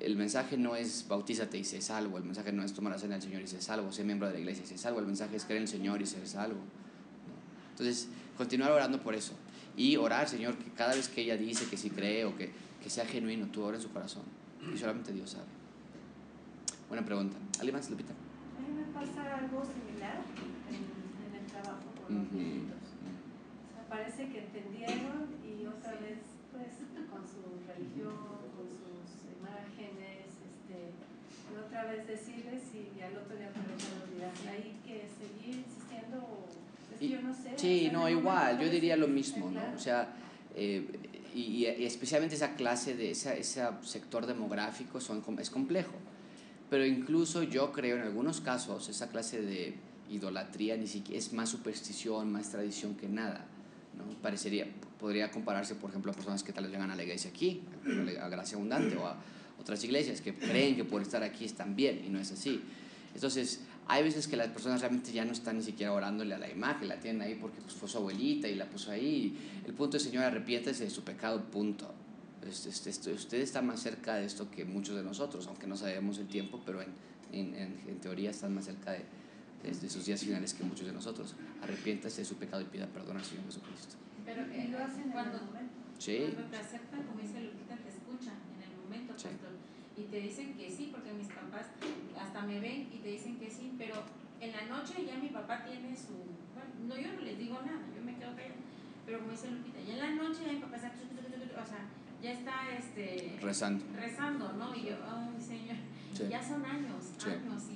el 0.00 0.16
mensaje 0.16 0.56
no 0.56 0.76
es 0.76 1.06
bautízate 1.08 1.58
y 1.58 1.64
sé 1.64 1.80
salvo. 1.80 2.18
El 2.18 2.24
mensaje 2.24 2.52
no 2.52 2.62
es 2.64 2.72
tomar 2.72 2.92
la 2.92 2.98
cena 3.00 3.14
del 3.14 3.22
Señor 3.22 3.42
y 3.42 3.46
sé 3.48 3.60
salvo. 3.60 3.90
Sé 3.92 4.04
miembro 4.04 4.28
de 4.28 4.34
la 4.34 4.40
iglesia 4.40 4.62
y 4.64 4.66
sé 4.66 4.78
salvo. 4.78 5.00
El 5.00 5.06
mensaje 5.06 5.36
es 5.36 5.44
creer 5.44 5.58
en 5.58 5.62
el 5.64 5.68
Señor 5.68 6.00
y 6.02 6.06
ser 6.06 6.26
salvo. 6.28 6.58
Entonces, 7.78 8.08
continuar 8.36 8.72
orando 8.72 9.00
por 9.00 9.14
eso. 9.14 9.34
Y 9.76 9.96
orar, 9.96 10.28
Señor, 10.28 10.56
que 10.58 10.68
cada 10.72 10.94
vez 10.94 11.08
que 11.08 11.20
ella 11.22 11.36
dice 11.36 11.66
que 11.70 11.76
sí 11.76 11.90
cree 11.90 12.24
o 12.24 12.34
que, 12.36 12.50
que 12.82 12.90
sea 12.90 13.06
genuino, 13.06 13.46
tú 13.46 13.62
ora 13.62 13.76
en 13.76 13.82
su 13.82 13.90
corazón. 13.92 14.24
Y 14.74 14.76
solamente 14.76 15.12
Dios 15.12 15.30
sabe. 15.30 15.46
Buena 16.88 17.04
pregunta. 17.04 17.36
¿Alguien 17.58 17.76
más, 17.76 17.88
Lupita? 17.88 18.10
A 18.12 18.60
mí 18.66 18.74
me 18.74 18.90
pasa 18.90 19.36
algo 19.38 19.62
similar 19.62 20.18
en, 20.66 20.82
en 20.82 21.32
el 21.38 21.46
trabajo 21.46 21.86
con 22.02 22.10
los 22.18 22.26
Ujú. 22.26 22.34
viejitos. 22.34 22.82
O 22.82 23.70
sea, 23.78 23.86
parece 23.88 24.26
que 24.28 24.38
entendieron 24.50 25.30
y 25.46 25.62
otra 25.66 25.92
vez, 26.02 26.18
pues, 26.50 26.74
con 27.06 27.22
su 27.22 27.62
religión, 27.70 28.18
con 28.58 28.66
sus 28.66 29.06
imágenes, 29.38 30.26
este, 30.34 30.90
y 30.90 31.52
otra 31.54 31.86
vez 31.86 32.02
decirles 32.08 32.66
y 32.74 32.98
al 33.00 33.14
otro 33.22 33.36
día 33.38 33.54
olvidan. 33.54 34.34
Y 34.42 34.48
hay 34.50 34.66
que 34.82 35.06
seguir 35.06 35.62
insistiendo, 35.62 36.18
o- 36.18 36.57
Y- 37.00 37.08
yo 37.10 37.22
no 37.22 37.32
sé. 37.34 37.52
Sí, 37.56 37.88
no, 37.92 38.08
igual, 38.08 38.58
yo 38.60 38.68
diría 38.68 38.96
lo 38.96 39.08
mismo, 39.08 39.50
¿no? 39.50 39.72
O 39.74 39.78
sea, 39.78 40.08
eh, 40.54 40.86
y, 41.34 41.40
y- 41.40 41.66
especialmente 41.84 42.34
esa 42.36 42.54
clase 42.54 42.94
de 42.94 43.10
esa, 43.10 43.34
ese 43.34 43.62
sector 43.82 44.26
demográfico 44.26 45.00
son, 45.00 45.22
es 45.40 45.50
complejo. 45.50 45.92
Pero 46.70 46.84
incluso 46.84 47.42
yo 47.42 47.72
creo 47.72 47.96
en 47.96 48.02
algunos 48.02 48.40
casos 48.40 48.88
esa 48.88 49.08
clase 49.08 49.40
de 49.40 49.74
idolatría 50.10 50.76
ni 50.76 50.86
siquiera 50.86 51.18
es 51.18 51.32
más 51.32 51.48
superstición, 51.48 52.30
más 52.32 52.50
tradición 52.50 52.94
que 52.94 53.08
nada. 53.08 53.46
¿no? 53.96 54.04
Parecería, 54.20 54.66
podría 55.00 55.30
compararse, 55.30 55.74
por 55.74 55.90
ejemplo, 55.90 56.12
a 56.12 56.14
personas 56.14 56.42
que 56.42 56.52
tal 56.52 56.64
vez 56.64 56.72
vengan 56.72 56.90
a 56.90 56.96
la 56.96 57.02
iglesia 57.02 57.30
aquí, 57.30 57.62
a 58.20 58.28
Gracia 58.28 58.56
Abundante 58.56 58.96
o 58.96 59.06
a 59.06 59.16
otras 59.60 59.82
iglesias 59.84 60.20
que 60.20 60.34
creen 60.34 60.76
que 60.76 60.84
por 60.84 61.02
estar 61.02 61.22
aquí 61.22 61.44
están 61.44 61.74
bien 61.74 62.02
y 62.06 62.10
no 62.10 62.18
es 62.20 62.30
así. 62.32 62.60
Entonces, 63.14 63.60
hay 63.88 64.02
veces 64.04 64.28
que 64.28 64.36
las 64.36 64.48
personas 64.48 64.80
realmente 64.82 65.12
ya 65.12 65.24
no 65.24 65.32
están 65.32 65.56
ni 65.56 65.62
siquiera 65.64 65.92
orándole 65.92 66.34
a 66.34 66.38
la 66.38 66.50
imagen, 66.50 66.88
la 66.88 67.00
tienen 67.00 67.22
ahí 67.22 67.34
porque 67.40 67.60
pues, 67.62 67.74
fue 67.74 67.88
su 67.88 67.98
abuelita 67.98 68.46
y 68.46 68.54
la 68.54 68.66
puso 68.66 68.90
ahí. 68.90 69.36
El 69.66 69.72
punto 69.74 69.96
es, 69.96 70.02
Señor, 70.02 70.24
arrepiéntese 70.24 70.84
de 70.84 70.90
su 70.90 71.02
pecado, 71.02 71.42
punto. 71.44 71.92
Este, 72.46 72.68
este, 72.68 72.90
este, 72.90 73.12
usted 73.12 73.40
está 73.40 73.62
más 73.62 73.80
cerca 73.80 74.14
de 74.16 74.24
esto 74.26 74.50
que 74.50 74.64
muchos 74.64 74.94
de 74.96 75.02
nosotros, 75.02 75.46
aunque 75.48 75.66
no 75.66 75.76
sabemos 75.76 76.18
el 76.18 76.28
tiempo, 76.28 76.60
pero 76.64 76.80
en, 76.82 76.88
en, 77.32 77.54
en, 77.54 77.80
en 77.88 77.98
teoría 77.98 78.30
están 78.30 78.54
más 78.54 78.66
cerca 78.66 78.92
de, 78.92 79.04
de, 79.64 79.70
de 79.74 79.90
sus 79.90 80.04
días 80.06 80.20
finales 80.20 80.54
que 80.54 80.64
muchos 80.64 80.86
de 80.86 80.92
nosotros. 80.92 81.34
Arrepiéntase 81.62 82.20
de 82.20 82.24
su 82.26 82.36
pecado 82.36 82.62
y 82.62 82.66
pida 82.66 82.86
perdón 82.86 83.16
al 83.16 83.24
Señor 83.24 83.44
Jesucristo. 83.46 83.96
pero 84.24 84.42
Y 84.54 84.60
eh, 84.60 84.68
lo 84.70 84.78
hacen 84.84 85.02
en 85.04 85.10
cuando, 85.10 85.36
el 85.38 85.44
momento. 85.46 85.72
Sí, 85.98 86.18
Cuando 86.32 86.50
te 86.50 86.56
aceptan, 86.58 87.02
como 87.04 87.20
dice 87.20 87.40
Lupita, 87.40 87.74
te 87.76 87.88
escuchan 87.88 88.36
en 88.54 88.70
el 88.70 88.76
momento, 88.84 89.14
Sí. 89.16 89.28
pastor. 89.28 89.50
Y 89.96 90.02
te 90.04 90.20
dicen 90.20 90.54
que 90.56 90.70
sí, 90.70 90.90
porque 90.92 91.12
mis 91.12 91.26
papás 91.26 91.66
hasta 92.20 92.42
me 92.42 92.60
ven 92.60 92.88
y 92.92 92.98
te 92.98 93.08
dicen 93.08 93.38
que 93.38 93.50
sí, 93.50 93.74
pero 93.78 93.94
en 94.40 94.52
la 94.52 94.62
noche 94.66 95.04
ya 95.06 95.16
mi 95.16 95.28
papá 95.28 95.64
tiene 95.64 95.96
su. 95.96 96.14
Bueno, 96.54 96.70
no, 96.88 96.96
yo 96.96 97.12
no 97.12 97.20
les 97.22 97.38
digo 97.38 97.54
nada, 97.64 97.82
yo 97.94 98.02
me 98.02 98.16
quedo 98.16 98.34
callada. 98.34 98.54
Pero 99.06 99.20
como 99.20 99.30
dice 99.32 99.50
Lupita, 99.50 99.80
y 99.80 99.90
en 99.92 99.98
la 99.98 100.10
noche 100.10 100.40
ya 100.46 100.52
mi 100.52 100.58
papá 100.60 100.76
está. 100.76 100.88
O 100.88 101.66
sea, 101.66 101.86
ya 102.22 102.32
está 102.32 102.70
este, 102.76 103.38
rezando. 103.40 103.84
rezando, 103.94 104.52
¿no? 104.52 104.74
Y 104.74 104.84
yo, 104.86 104.96
ay, 105.06 105.40
Señor, 105.40 105.76
Sí. 106.12 106.24
ya 106.28 106.42
son 106.42 106.64
años, 106.64 107.12
Sí. 107.16 107.30
años, 107.30 107.62
y, 107.70 107.74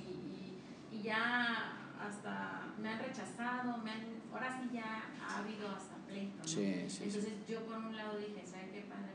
y, 0.95 0.97
y 0.97 1.01
ya 1.03 1.79
hasta 1.99 2.61
me 2.81 2.89
han 2.89 2.99
rechazado, 2.99 3.77
me 3.77 3.91
han, 3.91 4.01
ahora 4.31 4.59
sí 4.61 4.69
ya 4.73 5.03
ha 5.25 5.37
habido 5.39 5.69
hasta 5.69 5.95
pleito, 6.07 6.37
¿no? 6.37 6.43
Sí, 6.47 6.83
sí, 6.87 6.89
sí. 6.89 7.03
Entonces 7.05 7.33
yo 7.47 7.65
por 7.65 7.77
un 7.77 7.95
lado 7.95 8.17
dije, 8.17 8.43
¿sabes 8.45 8.71
qué, 8.71 8.81
padre? 8.81 9.11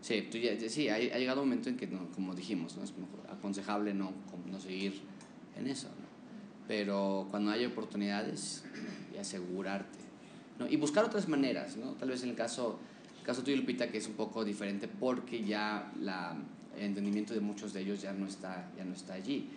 Sí, 0.00 0.28
tú 0.30 0.38
ya- 0.38 0.58
sí 0.68 0.88
ha, 0.88 0.94
ha 0.94 1.18
llegado 1.18 1.42
un 1.42 1.48
momento 1.48 1.68
en 1.68 1.76
que, 1.76 1.86
no, 1.86 2.10
como 2.12 2.34
dijimos, 2.34 2.76
¿no? 2.76 2.84
es 2.84 2.92
mejor, 2.96 3.20
aconsejable 3.30 3.94
no, 3.94 4.12
no 4.50 4.60
seguir 4.60 5.00
en 5.56 5.66
eso. 5.66 5.88
¿no? 5.88 6.06
Pero 6.68 7.26
cuando 7.30 7.50
hay 7.50 7.64
oportunidades, 7.66 8.64
y 9.14 9.18
asegurarte. 9.18 9.98
¿no? 10.58 10.68
Y 10.68 10.76
buscar 10.76 11.04
otras 11.04 11.28
maneras. 11.28 11.76
¿no? 11.76 11.92
Tal 11.92 12.10
vez 12.10 12.22
en 12.22 12.30
el 12.30 12.36
caso, 12.36 12.78
el 13.18 13.24
caso 13.24 13.42
tuyo, 13.42 13.56
Lupita, 13.56 13.90
que 13.90 13.98
es 13.98 14.06
un 14.06 14.14
poco 14.14 14.44
diferente 14.44 14.86
porque 14.88 15.42
ya 15.44 15.92
la, 16.00 16.36
el 16.76 16.82
entendimiento 16.84 17.34
de 17.34 17.40
muchos 17.40 17.72
de 17.72 17.80
ellos 17.80 18.00
ya 18.02 18.12
no 18.12 18.26
está, 18.26 18.70
ya 18.76 18.84
no 18.84 18.94
está 18.94 19.14
allí. 19.14 19.48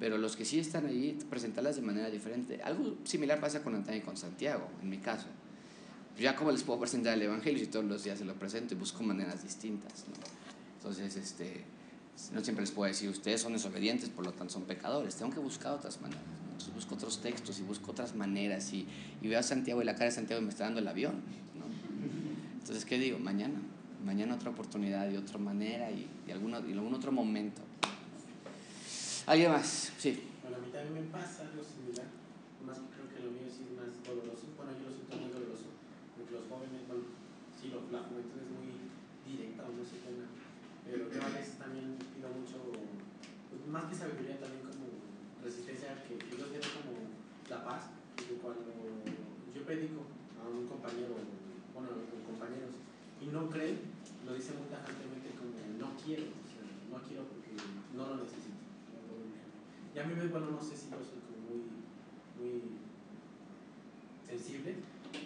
Pero 0.00 0.18
los 0.18 0.34
que 0.36 0.44
sí 0.44 0.58
están 0.58 0.86
allí, 0.86 1.16
presentarlas 1.30 1.76
de 1.76 1.82
manera 1.82 2.10
diferente. 2.10 2.60
Algo 2.62 2.96
similar 3.04 3.38
pasa 3.40 3.62
con 3.62 3.74
Antonio 3.76 4.00
y 4.00 4.02
con 4.02 4.16
Santiago, 4.16 4.68
en 4.82 4.90
mi 4.90 4.98
caso 4.98 5.26
ya 6.18 6.36
como 6.36 6.52
les 6.52 6.62
puedo 6.62 6.80
presentar 6.80 7.14
el 7.14 7.22
Evangelio 7.22 7.58
si 7.58 7.66
todos 7.66 7.84
los 7.84 8.04
días 8.04 8.18
se 8.18 8.24
lo 8.24 8.34
presento 8.34 8.74
y 8.74 8.76
busco 8.76 9.02
maneras 9.02 9.42
distintas. 9.42 10.04
¿no? 10.08 10.14
Entonces, 10.78 11.16
este, 11.16 11.64
no 12.32 12.42
siempre 12.42 12.62
les 12.62 12.70
puedo 12.70 12.88
decir, 12.88 13.08
ustedes 13.08 13.40
son 13.40 13.52
desobedientes, 13.52 14.08
por 14.10 14.24
lo 14.24 14.32
tanto 14.32 14.52
son 14.52 14.62
pecadores. 14.62 15.16
Tengo 15.16 15.32
que 15.32 15.40
buscar 15.40 15.72
otras 15.72 16.00
maneras. 16.00 16.24
¿no? 16.24 16.52
Entonces 16.52 16.74
busco 16.74 16.94
otros 16.94 17.20
textos 17.20 17.58
y 17.58 17.62
busco 17.62 17.90
otras 17.90 18.14
maneras 18.14 18.72
y, 18.72 18.86
y 19.22 19.28
veo 19.28 19.38
a 19.38 19.42
Santiago 19.42 19.82
y 19.82 19.84
la 19.84 19.94
cara 19.94 20.06
de 20.06 20.12
Santiago 20.12 20.42
me 20.42 20.50
está 20.50 20.64
dando 20.64 20.80
el 20.80 20.88
avión. 20.88 21.14
¿no? 21.58 21.64
Entonces, 22.60 22.84
¿qué 22.84 22.98
digo? 22.98 23.18
Mañana. 23.18 23.60
Mañana 24.04 24.34
otra 24.34 24.50
oportunidad 24.50 25.10
y 25.10 25.16
otra 25.16 25.38
manera 25.38 25.90
y, 25.90 26.06
y, 26.28 26.30
alguna, 26.30 26.60
y 26.60 26.72
algún 26.72 26.92
otro 26.92 27.10
momento. 27.10 27.62
¿Alguien 29.26 29.50
más? 29.50 29.92
Sí. 29.98 30.20
Bueno, 30.42 30.58
a 30.58 30.60
mí 30.60 30.68
también 30.68 30.92
me 30.92 31.08
pasa 31.08 31.48
algo 31.48 31.64
similar, 31.64 32.04
más 32.66 32.76
creo 32.92 33.08
que 33.08 33.24
lo 33.24 33.32
mío 33.32 33.48
es 33.48 33.56
más 33.72 33.96
doloroso. 34.04 34.44
Bueno, 34.60 34.76
yo 34.76 34.84
lo 34.84 34.92
siento 34.92 35.16
muy 35.16 35.32
doloroso, 35.32 35.72
porque 36.12 36.23
los 36.34 36.44
jóvenes, 36.50 36.82
bueno, 36.90 37.04
sí, 37.54 37.70
lo- 37.70 37.86
la 37.94 38.02
juventud 38.10 38.38
es 38.42 38.50
muy 38.50 38.68
directa 39.24 39.62
o 39.64 39.70
no 39.72 39.84
sé 39.86 40.02
qué, 40.02 40.10
pero 40.84 41.08
yo 41.08 41.18
a 41.22 41.30
veces 41.32 41.56
también 41.58 41.96
pido 42.12 42.28
mucho, 42.34 42.58
pues, 42.74 43.60
más 43.70 43.86
que 43.88 43.94
sabiduría, 43.94 44.36
también 44.42 44.66
como 44.66 44.86
resistencia, 45.42 46.02
que 46.04 46.18
Dios 46.18 46.50
dé 46.52 46.58
como 46.60 46.92
la 47.48 47.64
paz, 47.64 47.94
porque 48.18 48.34
cuando 48.42 48.68
yo 49.54 49.60
predico 49.64 50.02
a 50.42 50.48
un 50.50 50.66
compañero, 50.66 51.14
bueno, 51.72 51.88
con 52.10 52.20
compañeros, 52.34 52.74
y 53.22 53.26
no 53.32 53.48
creen, 53.48 53.78
lo 54.26 54.34
dice 54.34 54.52
muy 54.58 54.68
tajantemente 54.68 55.32
como 55.38 55.54
no 55.80 55.96
quiero, 56.02 56.28
no 56.90 56.98
quiero 57.06 57.24
porque 57.30 57.52
no 57.96 58.02
lo 58.10 58.16
necesito. 58.20 58.58
Y 59.94 59.98
a 59.98 60.04
mí, 60.04 60.14
me- 60.14 60.26
bueno, 60.26 60.50
no 60.50 60.60
sé 60.60 60.74
si 60.76 60.90
yo 60.90 60.98
soy 60.98 61.22
como 61.22 61.38
muy, 61.46 61.62
muy 62.36 62.62
sensible, 64.26 64.74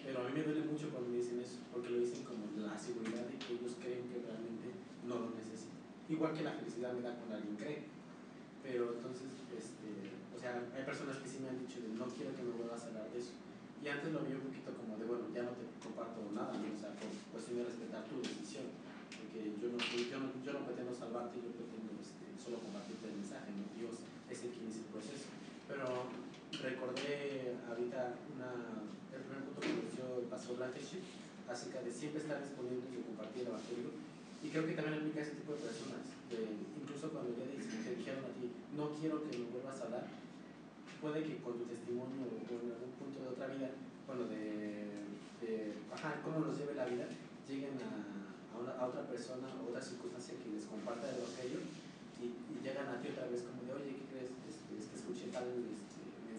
pero 0.09 0.25
a 0.25 0.33
mí 0.33 0.33
me 0.33 0.41
duele 0.41 0.65
mucho 0.65 0.89
cuando 0.89 1.13
me 1.13 1.21
dicen 1.21 1.37
eso, 1.37 1.61
porque 1.69 1.93
lo 1.93 2.01
dicen 2.01 2.25
como 2.25 2.49
la 2.57 2.73
seguridad 2.81 3.29
de 3.29 3.37
que 3.37 3.61
ellos 3.61 3.77
creen 3.77 4.09
que 4.09 4.25
realmente 4.25 4.73
no 5.05 5.21
lo 5.21 5.37
necesitan. 5.37 5.77
Igual 6.09 6.33
que 6.33 6.49
la 6.49 6.57
felicidad 6.57 6.97
me 6.97 7.05
da 7.05 7.13
cuando 7.21 7.37
alguien 7.37 7.61
cree. 7.61 7.85
Pero 8.65 8.97
entonces, 8.97 9.29
este, 9.53 10.17
o 10.33 10.41
sea, 10.41 10.65
hay 10.73 10.85
personas 10.89 11.21
que 11.21 11.29
sí 11.29 11.45
me 11.45 11.53
han 11.53 11.61
dicho 11.61 11.85
de 11.85 11.93
no 11.93 12.09
quiero 12.09 12.33
que 12.33 12.41
me 12.41 12.57
vuelvas 12.57 12.81
a 12.81 12.87
hablar 12.89 13.13
de 13.13 13.21
eso. 13.21 13.37
Y 13.85 13.85
antes 13.85 14.09
lo 14.09 14.25
vi 14.25 14.33
un 14.33 14.49
poquito 14.49 14.73
como 14.81 14.97
de, 14.97 15.05
bueno, 15.05 15.29
ya 15.29 15.45
no 15.45 15.53
te 15.53 15.69
comparto 15.77 16.25
nada, 16.33 16.57
¿no? 16.57 16.73
o 16.73 16.81
sea, 16.81 16.89
por 16.97 17.13
cuestión 17.29 17.61
de 17.61 17.69
respetar 17.69 18.09
tu 18.09 18.25
decisión. 18.25 18.65
Porque 19.13 19.45
yo 19.61 19.69
no, 19.69 19.77
yo 19.77 20.17
no, 20.25 20.29
yo 20.41 20.51
no 20.57 20.65
pretendo 20.65 20.97
salvarte, 20.97 21.37
yo 21.37 21.53
pretendo 21.53 21.93
este, 22.01 22.33
solo 22.41 22.65
compartirte 22.65 23.13
el 23.13 23.21
mensaje, 23.21 23.53
¿no? 23.53 23.69
Dios 23.77 24.01
es 24.33 24.41
el 24.41 24.57
que 24.57 24.61
inicia 24.65 24.89
el 24.89 24.89
proceso. 24.89 25.29
Pero 25.69 26.09
recordé 26.63 27.55
ahorita 27.69 28.19
una, 28.35 28.51
el 29.15 29.21
primer 29.23 29.41
punto 29.47 29.61
que 29.63 29.73
nos 29.79 29.91
dio 29.95 30.07
el 30.23 30.29
pastor 30.29 30.57
Blankenship 30.59 31.05
acerca 31.49 31.81
de 31.83 31.91
siempre 31.93 32.21
estar 32.21 32.41
disponibles 32.43 32.91
de 32.91 33.03
compartir 33.07 33.43
el 33.43 33.49
evangelio. 33.55 33.91
Y 34.43 34.49
creo 34.51 34.67
que 34.67 34.75
también 34.79 34.99
aplica 35.03 35.21
a 35.21 35.25
ese 35.27 35.39
tipo 35.39 35.53
de 35.55 35.63
personas. 35.67 36.05
Incluso 36.31 37.11
cuando 37.11 37.35
ya 37.35 37.47
te, 37.49 37.57
dijeron 37.97 38.23
a 38.27 38.33
ti, 38.39 38.47
no 38.77 38.91
quiero 38.95 39.23
que 39.27 39.39
me 39.39 39.51
vuelvas 39.51 39.81
a 39.81 39.85
hablar, 39.89 40.07
puede 41.01 41.23
que 41.25 41.39
con 41.43 41.59
tu 41.59 41.65
testimonio 41.67 42.27
o 42.27 42.37
en 42.37 42.71
algún 42.75 42.93
punto 43.01 43.19
de 43.23 43.29
otra 43.35 43.47
vida, 43.49 43.71
bueno, 44.07 44.27
de, 44.29 45.09
de 45.43 45.51
ajá, 45.95 46.21
cómo 46.23 46.41
nos 46.45 46.59
lleve 46.59 46.75
la 46.75 46.87
vida, 46.87 47.07
lleguen 47.49 47.81
a, 47.83 47.91
a, 48.53 48.61
una- 48.61 48.77
a 48.79 48.87
otra 48.87 49.07
persona 49.09 49.49
o 49.63 49.71
otra 49.73 49.81
circunstancia 49.83 50.35
que 50.39 50.53
les 50.53 50.67
comparta 50.69 51.07
de 51.07 51.23
aquello 51.23 51.61
y, 52.21 52.27
y 52.29 52.55
llegan 52.63 52.89
a 52.93 53.01
ti 53.01 53.09
otra 53.09 53.27
vez 53.31 53.43
como 53.47 53.63
de, 53.65 53.73
oye, 53.73 53.95
¿qué 53.99 54.05
crees? 54.13 54.31
Es 54.79 54.87
que 54.91 54.97
escuché 55.01 55.33
tal 55.33 55.49
este, 55.49 55.88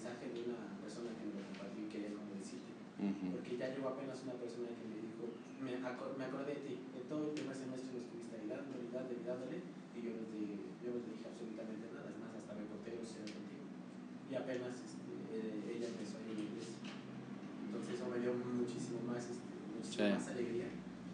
mensaje 0.09 0.33
de 0.33 0.41
una 0.49 0.73
persona 0.81 1.13
que 1.13 1.23
me 1.29 1.37
lo 1.37 1.45
compartió 1.53 1.79
y 1.85 1.89
quería 1.93 2.11
como 2.17 2.33
decirte. 2.33 2.73
Ujú. 2.97 3.23
Porque 3.37 3.53
ya 3.61 3.69
llegó 3.69 3.93
apenas 3.93 4.17
una 4.25 4.33
persona 4.41 4.73
que 4.73 4.85
me 4.89 4.97
dijo, 5.05 5.23
me, 5.61 5.77
me 5.77 6.25
acordé 6.25 6.53
de 6.57 6.63
ti, 6.65 6.75
de 6.97 7.01
todo 7.05 7.29
el 7.29 7.33
primer 7.37 7.53
semestre 7.53 7.93
lo 7.93 8.01
estuviste 8.01 8.33
ahí 8.41 8.49
dándole, 8.49 8.89
dándole, 8.89 9.21
dándole, 9.21 9.57
y 9.93 9.97
yo 10.01 10.11
no 10.17 10.23
te, 10.33 10.39
yo 10.81 10.89
no 10.97 10.99
te 11.05 11.09
dije 11.13 11.25
absolutamente 11.29 11.85
nada, 11.93 12.09
es 12.09 12.17
más, 12.17 12.33
hasta 12.33 12.57
me 12.57 12.65
porté 12.65 12.97
grosero 12.97 13.29
contigo. 13.29 13.65
Y 14.29 14.33
apenas 14.33 14.73
este, 14.81 15.13
eh, 15.29 15.77
ella 15.77 15.87
empezó 15.93 16.17
a 16.17 16.25
ir 16.25 16.37
a 16.41 16.45
iglesia. 16.49 16.81
Entonces 17.69 17.89
eso 18.01 18.05
me 18.09 18.17
dio 18.17 18.33
muchísimo 18.33 19.05
más, 19.05 19.29
este, 19.29 19.45
muchísima 19.77 20.09
Sí. 20.09 20.13
más 20.17 20.27
alegría, 20.33 20.69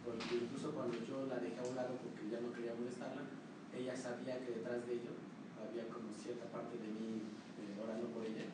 porque 0.08 0.32
incluso 0.40 0.72
cuando 0.72 0.96
yo 1.04 1.28
la 1.28 1.38
dejé 1.44 1.60
a 1.60 1.68
un 1.68 1.76
lado 1.76 2.00
porque 2.00 2.32
ya 2.32 2.40
no 2.40 2.50
quería 2.56 2.72
molestarla, 2.80 3.28
ella 3.76 3.92
sabía 3.96 4.40
que 4.40 4.56
detrás 4.64 4.88
de 4.88 4.94
ello 5.04 5.12
había 5.60 5.84
como 5.92 6.08
cierta 6.16 6.48
parte 6.48 6.80
de 6.80 6.88
mí 6.96 7.28
eh, 7.60 7.76
orando 7.82 8.08
por 8.16 8.24
ella 8.24 8.46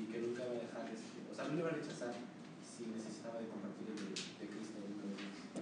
y 0.00 0.10
que 0.12 0.18
nunca 0.18 0.42
iba 0.44 0.52
a 0.52 0.54
dejar, 0.54 0.90
o 1.32 1.34
sea, 1.34 1.44
no 1.48 1.54
le 1.54 1.60
iba 1.60 1.68
a 1.68 1.72
rechazar 1.72 2.12
si 2.62 2.84
necesitaba 2.86 3.38
de 3.40 3.46
compartir 3.48 3.86
de, 3.94 4.10
de 4.10 4.52
Cristo. 4.52 4.78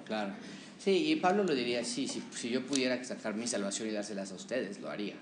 Claro. 0.05 0.33
Sí, 0.79 1.13
y 1.13 1.17
Pablo 1.17 1.43
lo 1.45 1.55
diría 1.55 1.81
así, 1.81 2.07
si, 2.07 2.23
si 2.33 2.51
yo 2.51 2.65
pudiera 2.65 3.03
sacar 3.05 3.35
mi 3.35 3.47
salvación 3.47 3.89
y 3.89 3.93
dárselas 3.93 4.31
a 4.33 4.35
ustedes, 4.37 4.81
lo 4.81 4.89
haría, 4.91 5.15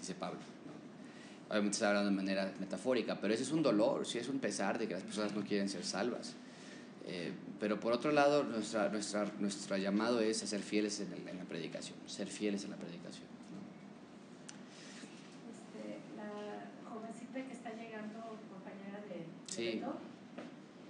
dice 0.00 0.14
Pablo. 0.14 0.40
Obviamente 1.48 1.76
está 1.76 1.88
hablando 1.88 2.10
de 2.10 2.16
manera 2.16 2.52
metafórica, 2.60 3.18
pero 3.18 3.32
ese 3.32 3.44
es 3.44 3.52
un 3.52 3.62
dolor, 3.62 4.06
sí 4.06 4.18
es 4.18 4.28
un 4.28 4.38
pesar 4.38 4.78
de 4.78 4.86
que 4.86 4.92
las 4.94 5.02
personas 5.02 5.34
no 5.34 5.42
quieren 5.44 5.68
ser 5.70 5.82
salvas. 5.84 6.34
Eh, 7.06 7.32
pero 7.58 7.80
por 7.80 7.94
otro 7.94 8.12
lado, 8.12 8.44
nuestra, 8.44 8.90
nuestra, 8.90 9.24
nuestro 9.38 9.78
llamado 9.78 10.20
es 10.20 10.42
a 10.42 10.46
ser 10.46 10.60
fieles 10.60 11.00
en, 11.00 11.10
el- 11.10 11.26
en 11.26 11.38
la 11.38 11.44
predicación, 11.44 11.96
ser 12.06 12.26
fieles 12.28 12.64
en 12.64 12.70
la 12.72 12.76
predicación. 12.76 13.24
¿no? 13.48 13.64
Este, 15.48 16.00
la 16.18 16.68
jovencita 16.92 17.40
que 17.46 17.52
está 17.54 17.70
llegando, 17.72 18.36
compañera 18.52 19.00
de, 19.08 19.24
de 19.24 19.47
Sí. 19.58 19.82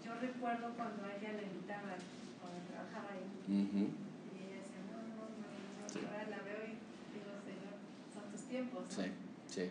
Yo 0.04 0.12
recuerdo 0.20 0.68
cuando 0.76 1.00
a 1.04 1.16
ella 1.16 1.32
la 1.40 1.42
invitaba, 1.42 1.96
cuando 2.40 2.60
trabajaba 2.68 3.16
ahí, 3.16 3.24
Ujú. 3.48 3.88
y 4.28 4.44
ella 4.44 4.60
decía, 4.60 4.84
no, 4.92 5.00
no, 5.08 5.24
no, 5.24 5.48
no, 5.48 5.88
Sí. 5.88 6.00
ahora 6.04 6.28
la 6.28 6.40
veo 6.44 6.68
y 6.68 6.76
digo, 7.16 7.32
Señor, 7.48 7.80
son 8.12 8.24
tus 8.30 8.42
tiempos. 8.44 8.84
¿no? 8.84 8.92
Sí, 8.92 9.08
sí. 9.48 9.70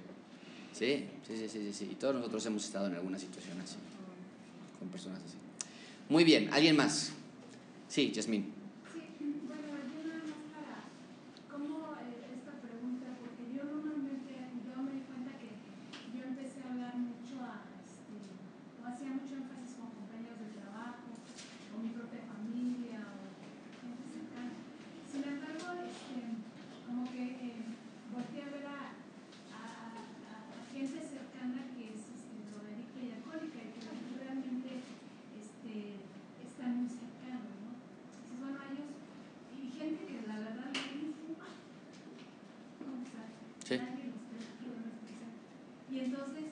Sí, 0.74 1.10
sí, 1.28 1.38
sí, 1.38 1.50
sí, 1.50 1.74
sí. 1.74 1.90
Y 1.92 1.96
todos 1.96 2.16
nosotros 2.16 2.44
hemos 2.48 2.66
estado 2.66 2.88
en 2.88 2.96
alguna 2.96 3.20
situación 3.20 3.62
así, 3.62 3.78
con 4.80 4.90
personas 4.90 5.22
así. 5.24 5.38
Muy 6.10 6.24
bien, 6.24 6.50
¿alguien 6.52 6.76
más? 6.76 7.12
Sí, 7.90 8.12
Jasmine. 8.16 8.46
Sí, 8.94 9.02
bueno, 9.46 9.62
yo 9.94 10.10
nada 10.10 10.26
más 10.26 10.42
para, 10.58 10.90
¿cómo 11.54 11.94
eh, 12.02 12.34
esta 12.34 12.54
pregunta? 12.66 13.08
Porque 13.22 13.54
yo 13.54 13.64
normalmente, 13.64 14.34
yo 14.66 14.82
me 14.82 14.92
di 14.92 15.02
cuenta 15.06 15.32
que 15.38 15.50
yo 16.18 16.24
empecé 16.26 16.62
a 16.62 16.70
hablar 16.72 16.94
mucho 16.98 17.42
a, 17.42 17.66
este, 17.82 18.14
o 18.78 18.86
hacía 18.86 19.10
mucho 19.18 19.34
énfasis 19.34 19.82
con 19.82 19.90
compañeros 19.98 20.38
de 20.46 20.62
trabajo, 20.62 21.10
o 21.74 21.76
mi 21.82 21.90
propia 21.90 22.22
familia, 22.22 23.02
o 23.02 23.24
gente 23.82 24.06
cercana. 24.14 24.54
Sin 25.10 25.24
embargo, 25.26 25.66
este, 25.90 26.22
como 26.86 27.10
que 27.10 27.24
eh, 27.50 27.66
volteé 28.14 28.42
a 28.46 28.50
ver 28.54 28.66
a, 28.68 28.80
a, 29.58 29.60
a- 29.98 30.46
a 30.54 30.60
gente 30.72 31.00
cercana 31.02 31.72
que 31.76 31.84
es 31.98 32.04
este, 32.14 32.36
drogadicta 32.52 33.00
y 33.02 33.10
alcohólica 33.18 33.60
y 33.64 33.70
que 33.76 33.82
realmente 34.22 34.70
este, 35.36 35.74
están 36.46 36.72
muy 36.86 36.90
cercanos, 36.90 37.54
¿no? 37.66 37.72
Dices, 37.78 38.38
bueno, 38.40 38.58
ellos, 38.62 38.90
y 39.58 39.62
gente 39.74 40.02
que 40.06 40.18
la 40.28 40.38
verdad 40.38 40.70
no 40.70 40.78
dice, 40.78 41.34
"Ah, 41.42 41.54
¿cómo 42.78 42.96
está? 43.04 43.22
Sí. 43.66 43.76
Nadie 43.82 44.06
los 44.14 44.22
ve, 44.30 44.38
pero 44.62 44.74
no 44.78 44.86
es 44.86 44.98
presente". 45.02 45.42
Y 45.90 45.96
entonces, 46.06 46.46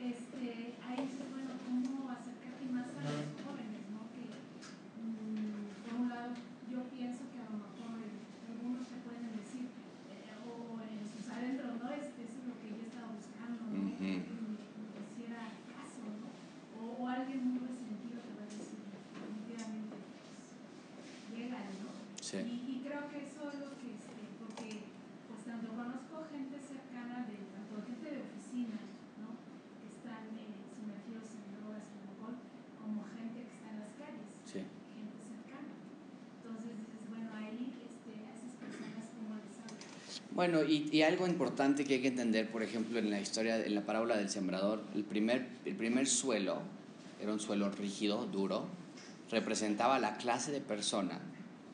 este, 0.00 0.46
ahí 0.80 0.98
dices, 1.04 1.26
bueno, 1.28 1.52
¿cómo 1.64 2.08
acercarte 2.08 2.64
más 2.72 2.88
a 2.88 3.00
los 3.04 3.36
jóvenes, 3.44 3.82
no? 3.92 4.00
Que, 4.16 4.24
mm, 4.32 5.84
por 5.84 5.92
un 6.00 6.08
lado, 6.08 6.32
yo 6.72 6.78
pienso 6.88 7.22
que 7.32 7.38
a 7.42 7.46
lo 7.52 7.56
mejor 7.68 7.94
eh, 8.00 8.16
algunos 8.48 8.84
te 8.88 8.96
pueden 9.04 9.28
decir, 9.36 9.66
eh, 10.12 10.32
o 10.46 10.78
en 10.80 11.02
sus 11.04 11.24
adentros, 11.28 11.72
¿no? 11.82 11.86
Este, 11.92 12.20
eso 12.26 12.36
es 12.40 12.46
lo 12.48 12.56
que 12.62 12.68
yo 12.74 12.82
estaba 12.88 13.10
buscando, 13.12 13.60
¿no? 13.66 13.76
Ujú. 13.92 13.98
Que 13.98 14.32
me, 14.38 14.62
me 14.62 14.98
hiciera 15.02 15.42
caso, 15.74 16.00
¿no? 16.06 16.28
O, 16.78 17.02
o 17.02 17.06
alguien 17.08 17.40
muy 17.50 17.58
resentido 17.66 18.22
te 18.22 18.32
va 18.38 18.42
a 18.46 18.50
decir, 18.50 18.78
definitivamente, 18.78 19.96
pues, 19.98 20.46
llégale, 21.34 21.74
¿no? 21.82 21.90
Sí. 22.22 22.38
Y, 22.46 22.56
y 22.70 22.74
creo 22.86 23.10
que 23.10 23.18
eso 23.26 23.40
es 23.50 23.58
lo 23.58 23.70
que, 23.82 23.88
este, 23.98 24.22
porque, 24.38 24.68
pues, 25.26 25.40
tanto 25.48 25.68
conozco 25.74 26.14
gente 26.30 26.56
cercana, 26.62 27.26
de, 27.26 27.36
tanto 27.56 27.74
gente 27.88 28.06
de 28.14 28.20
oficina, 28.22 28.78
¿no? 29.22 29.28
Que 29.80 29.86
están 29.96 30.28
eh, 30.36 30.52
sumergidos 30.76 31.28
en 31.40 31.44
drogas 31.56 31.84
y 31.88 31.96
alcohol, 32.04 32.36
como 32.78 33.00
gente 33.16 33.38
que 33.48 33.52
está 33.56 33.68
en 33.74 33.80
las 33.82 33.92
calles, 33.96 34.28
Sí. 34.44 34.60
gente 34.92 35.16
cercana. 35.24 35.72
Entonces 35.78 36.70
dices, 36.84 37.00
bueno, 37.08 37.28
ahí, 37.32 37.74
este, 37.80 38.12
a 38.28 38.30
esas 38.36 38.52
personas, 38.60 39.04
¿cómo 39.16 39.32
les 39.40 39.56
hablo? 39.56 39.76
Bueno, 40.38 40.62
y, 40.62 41.02
algo 41.02 41.26
importante 41.26 41.84
que 41.84 41.94
hay 41.94 42.00
que 42.00 42.06
entender, 42.06 42.48
por 42.48 42.62
ejemplo, 42.62 43.00
en 43.00 43.10
la 43.10 43.20
historia, 43.20 43.56
en 43.66 43.74
la 43.74 43.84
parábola 43.84 44.16
del 44.16 44.30
sembrador, 44.30 44.84
el 44.94 45.02
primer, 45.02 45.48
el 45.64 45.74
primer 45.74 46.06
suelo 46.06 46.62
era 47.20 47.32
un 47.32 47.40
suelo 47.40 47.72
rígido, 47.72 48.24
duro, 48.24 48.68
representaba 49.32 49.98
la 49.98 50.16
clase 50.16 50.52
de 50.52 50.60
persona 50.60 51.18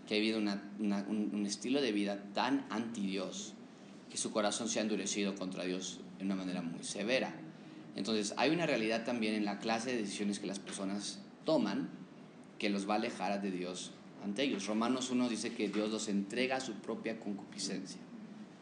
que 0.08 0.14
ha 0.14 0.18
vivido 0.18 0.38
una- 0.38 0.62
una- 0.78 1.04
un, 1.06 1.28
un 1.34 1.44
estilo 1.44 1.82
de 1.82 1.92
vida 1.92 2.24
tan 2.32 2.64
anti 2.70 3.06
Dios 3.06 3.52
que 4.10 4.16
su 4.16 4.32
corazón 4.32 4.70
se 4.70 4.78
ha 4.78 4.82
endurecido 4.82 5.34
contra 5.34 5.64
Dios 5.64 6.00
de 6.18 6.24
una 6.24 6.34
manera 6.34 6.62
muy 6.62 6.84
severa. 6.84 7.34
Entonces, 7.96 8.32
hay 8.38 8.48
una 8.48 8.64
realidad 8.64 9.04
también 9.04 9.34
en 9.34 9.44
la 9.44 9.58
clase 9.58 9.90
de 9.90 9.98
decisiones 9.98 10.38
que 10.38 10.46
las 10.46 10.58
personas 10.58 11.20
toman 11.44 11.90
que 12.58 12.70
los 12.70 12.88
va 12.88 12.94
a 12.94 12.96
alejar 12.96 13.42
de 13.42 13.50
Dios 13.50 13.92
ante 14.24 14.42
ellos. 14.42 14.66
Romanos 14.66 15.10
1 15.10 15.28
dice 15.28 15.52
que 15.52 15.68
Dios 15.68 15.90
los 15.90 16.08
entrega 16.08 16.56
a 16.56 16.60
su 16.60 16.72
propia 16.76 17.20
concupiscencia. 17.20 18.00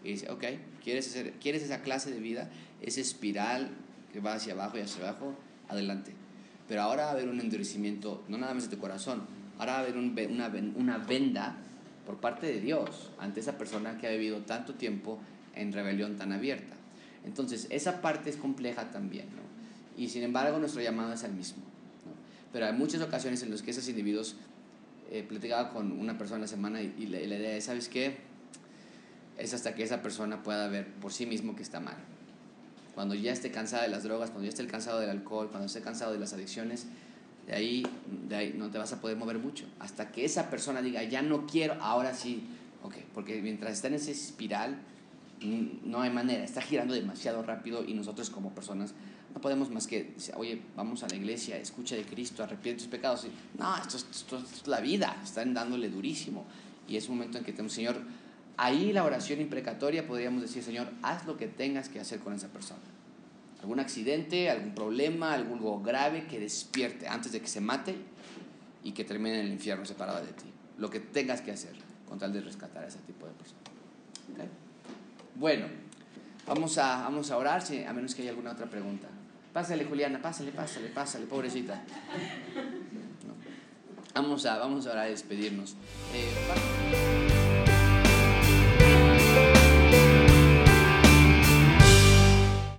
Y 0.04 0.12
dice, 0.12 0.30
ok, 0.30 0.44
¿quieres, 0.82 1.08
hacer, 1.08 1.32
¿quieres 1.40 1.62
esa 1.62 1.82
clase 1.82 2.10
de 2.10 2.20
vida? 2.20 2.50
Esa 2.80 3.00
espiral 3.00 3.70
que 4.12 4.20
va 4.20 4.34
hacia 4.34 4.52
abajo 4.52 4.78
y 4.78 4.80
hacia 4.80 5.08
abajo, 5.08 5.34
adelante. 5.68 6.12
Pero 6.68 6.82
ahora 6.82 7.04
va 7.04 7.10
a 7.10 7.12
haber 7.12 7.28
un 7.28 7.40
endurecimiento, 7.40 8.22
no 8.28 8.38
nada 8.38 8.54
más 8.54 8.68
de 8.68 8.76
tu 8.76 8.80
corazón, 8.80 9.22
ahora 9.58 9.72
va 9.72 9.78
a 9.78 9.82
haber 9.82 9.96
un 9.96 10.16
una, 10.30 10.50
una 10.76 10.98
venda 10.98 11.56
por 12.06 12.18
parte 12.18 12.46
de 12.46 12.60
Dios 12.60 13.10
ante 13.18 13.40
esa 13.40 13.58
persona 13.58 13.98
que 13.98 14.06
ha 14.06 14.10
vivido 14.10 14.38
tanto 14.40 14.74
tiempo 14.74 15.18
en 15.54 15.72
rebelión 15.72 16.16
tan 16.16 16.32
abierta. 16.32 16.74
Entonces, 17.24 17.68
esa 17.70 18.00
parte 18.02 18.30
es 18.30 18.36
compleja 18.36 18.90
también, 18.90 19.26
¿no? 19.26 19.42
Y 20.02 20.08
sin 20.08 20.22
embargo, 20.22 20.58
nuestro 20.58 20.82
llamado 20.82 21.12
es 21.12 21.22
el 21.22 21.32
mismo. 21.32 21.62
¿no? 22.06 22.12
Pero 22.52 22.66
hay 22.66 22.72
muchas 22.72 23.02
ocasiones 23.02 23.42
en 23.42 23.50
las 23.50 23.62
que 23.62 23.70
esos 23.70 23.88
individuos, 23.88 24.36
eh, 25.10 25.24
platicaba 25.28 25.70
con 25.70 25.92
una 25.92 26.16
persona 26.16 26.40
la 26.40 26.46
semana 26.46 26.80
y, 26.82 26.94
y 26.98 27.06
la, 27.06 27.20
y 27.20 27.26
la 27.26 27.36
idea 27.36 27.56
es, 27.56 27.64
¿sabes 27.64 27.88
qué? 27.88 28.16
Es 29.38 29.54
hasta 29.54 29.74
que 29.74 29.82
esa 29.82 30.02
persona 30.02 30.42
pueda 30.42 30.68
ver 30.68 30.86
por 30.94 31.12
sí 31.12 31.26
mismo 31.26 31.56
que 31.56 31.62
está 31.62 31.80
mal. 31.80 31.96
Cuando 32.94 33.14
ya 33.14 33.32
esté 33.32 33.50
cansada 33.50 33.84
de 33.84 33.88
las 33.88 34.02
drogas, 34.02 34.30
cuando 34.30 34.44
ya 34.44 34.50
esté 34.50 34.66
cansado 34.66 35.00
del 35.00 35.10
alcohol, 35.10 35.48
cuando 35.48 35.66
esté 35.66 35.80
cansado 35.80 36.12
de 36.12 36.18
las 36.18 36.32
adicciones, 36.34 36.86
de 37.46 37.54
ahí, 37.54 37.86
de 38.28 38.36
ahí 38.36 38.54
no 38.56 38.70
te 38.70 38.78
vas 38.78 38.92
a 38.92 39.00
poder 39.00 39.16
mover 39.16 39.38
mucho. 39.38 39.64
Hasta 39.80 40.12
que 40.12 40.24
esa 40.24 40.50
persona 40.50 40.82
diga, 40.82 41.02
ya 41.02 41.22
no 41.22 41.46
quiero, 41.46 41.74
ahora 41.80 42.14
sí. 42.14 42.46
Ok, 42.82 42.94
porque 43.14 43.40
mientras 43.40 43.72
está 43.72 43.88
en 43.88 43.94
esa 43.94 44.10
espiral, 44.10 44.76
mm, 45.40 45.90
no 45.90 46.02
hay 46.02 46.10
manera, 46.10 46.44
está 46.44 46.60
girando 46.60 46.92
demasiado 46.94 47.42
rápido 47.42 47.84
y 47.84 47.94
nosotros 47.94 48.28
como 48.30 48.50
personas 48.50 48.92
no 49.34 49.40
podemos 49.40 49.70
más 49.70 49.86
que 49.86 50.12
decir, 50.14 50.34
oye, 50.36 50.60
vamos 50.76 51.02
a 51.02 51.08
la 51.08 51.16
iglesia, 51.16 51.56
escucha 51.56 51.96
de 51.96 52.04
Cristo, 52.04 52.44
arrepiente 52.44 52.82
tus 52.82 52.90
pecados. 52.90 53.24
Y, 53.24 53.58
no, 53.58 53.74
esto, 53.78 53.96
es- 53.96 54.06
esto 54.10 54.38
es 54.38 54.66
la 54.66 54.80
vida, 54.80 55.16
están 55.24 55.54
dándole 55.54 55.88
durísimo. 55.88 56.44
Y 56.86 56.96
es 56.96 57.08
un 57.08 57.16
momento 57.16 57.38
en 57.38 57.44
que 57.44 57.52
tenemos, 57.52 57.72
Señor, 57.72 57.96
ahí 58.64 58.92
la 58.92 59.04
oración 59.04 59.40
imprecatoria 59.40 60.06
podríamos 60.06 60.42
decir, 60.42 60.62
Señor, 60.62 60.88
haz 61.02 61.26
lo 61.26 61.36
que 61.36 61.46
tengas 61.48 61.88
que 61.88 61.98
hacer 62.00 62.20
con 62.20 62.32
esa 62.34 62.48
persona. 62.48 62.80
Algún 63.60 63.80
accidente, 63.80 64.50
algún 64.50 64.74
problema, 64.74 65.34
algo 65.34 65.80
grave 65.82 66.26
que 66.26 66.38
despierte 66.40 67.06
antes 67.08 67.32
de 67.32 67.40
que 67.40 67.46
se 67.48 67.60
mate 67.60 67.94
y 68.84 68.92
que 68.92 69.04
termine 69.04 69.40
en 69.40 69.46
el 69.46 69.52
infierno 69.52 69.84
separada 69.84 70.20
de 70.20 70.32
ti. 70.32 70.44
Lo 70.78 70.90
que 70.90 71.00
tengas 71.00 71.40
que 71.40 71.52
hacer 71.52 71.74
con 72.08 72.18
tal 72.18 72.32
de 72.32 72.40
rescatar 72.40 72.84
a 72.84 72.88
ese 72.88 72.98
tipo 73.00 73.26
de 73.26 73.32
personas. 73.32 73.62
¿Ok? 74.32 74.50
Bueno, 75.36 75.66
vamos 76.46 76.76
a, 76.78 77.02
vamos 77.02 77.30
a 77.30 77.36
orar, 77.36 77.62
si- 77.62 77.84
a 77.84 77.92
menos 77.92 78.14
que 78.14 78.22
haya 78.22 78.30
alguna 78.30 78.52
otra 78.52 78.66
pregunta. 78.66 79.08
Pásale, 79.52 79.84
Juliana, 79.84 80.20
pásale, 80.20 80.50
pásale, 80.52 80.88
pásale, 80.88 81.26
pobrecita. 81.26 81.82
Vamos, 84.14 84.44
a, 84.46 84.58
vamos 84.58 84.86
a 84.86 84.92
orar 84.92 85.08
y 85.08 85.10
despedirnos. 85.12 85.74
Eh, 86.14 87.31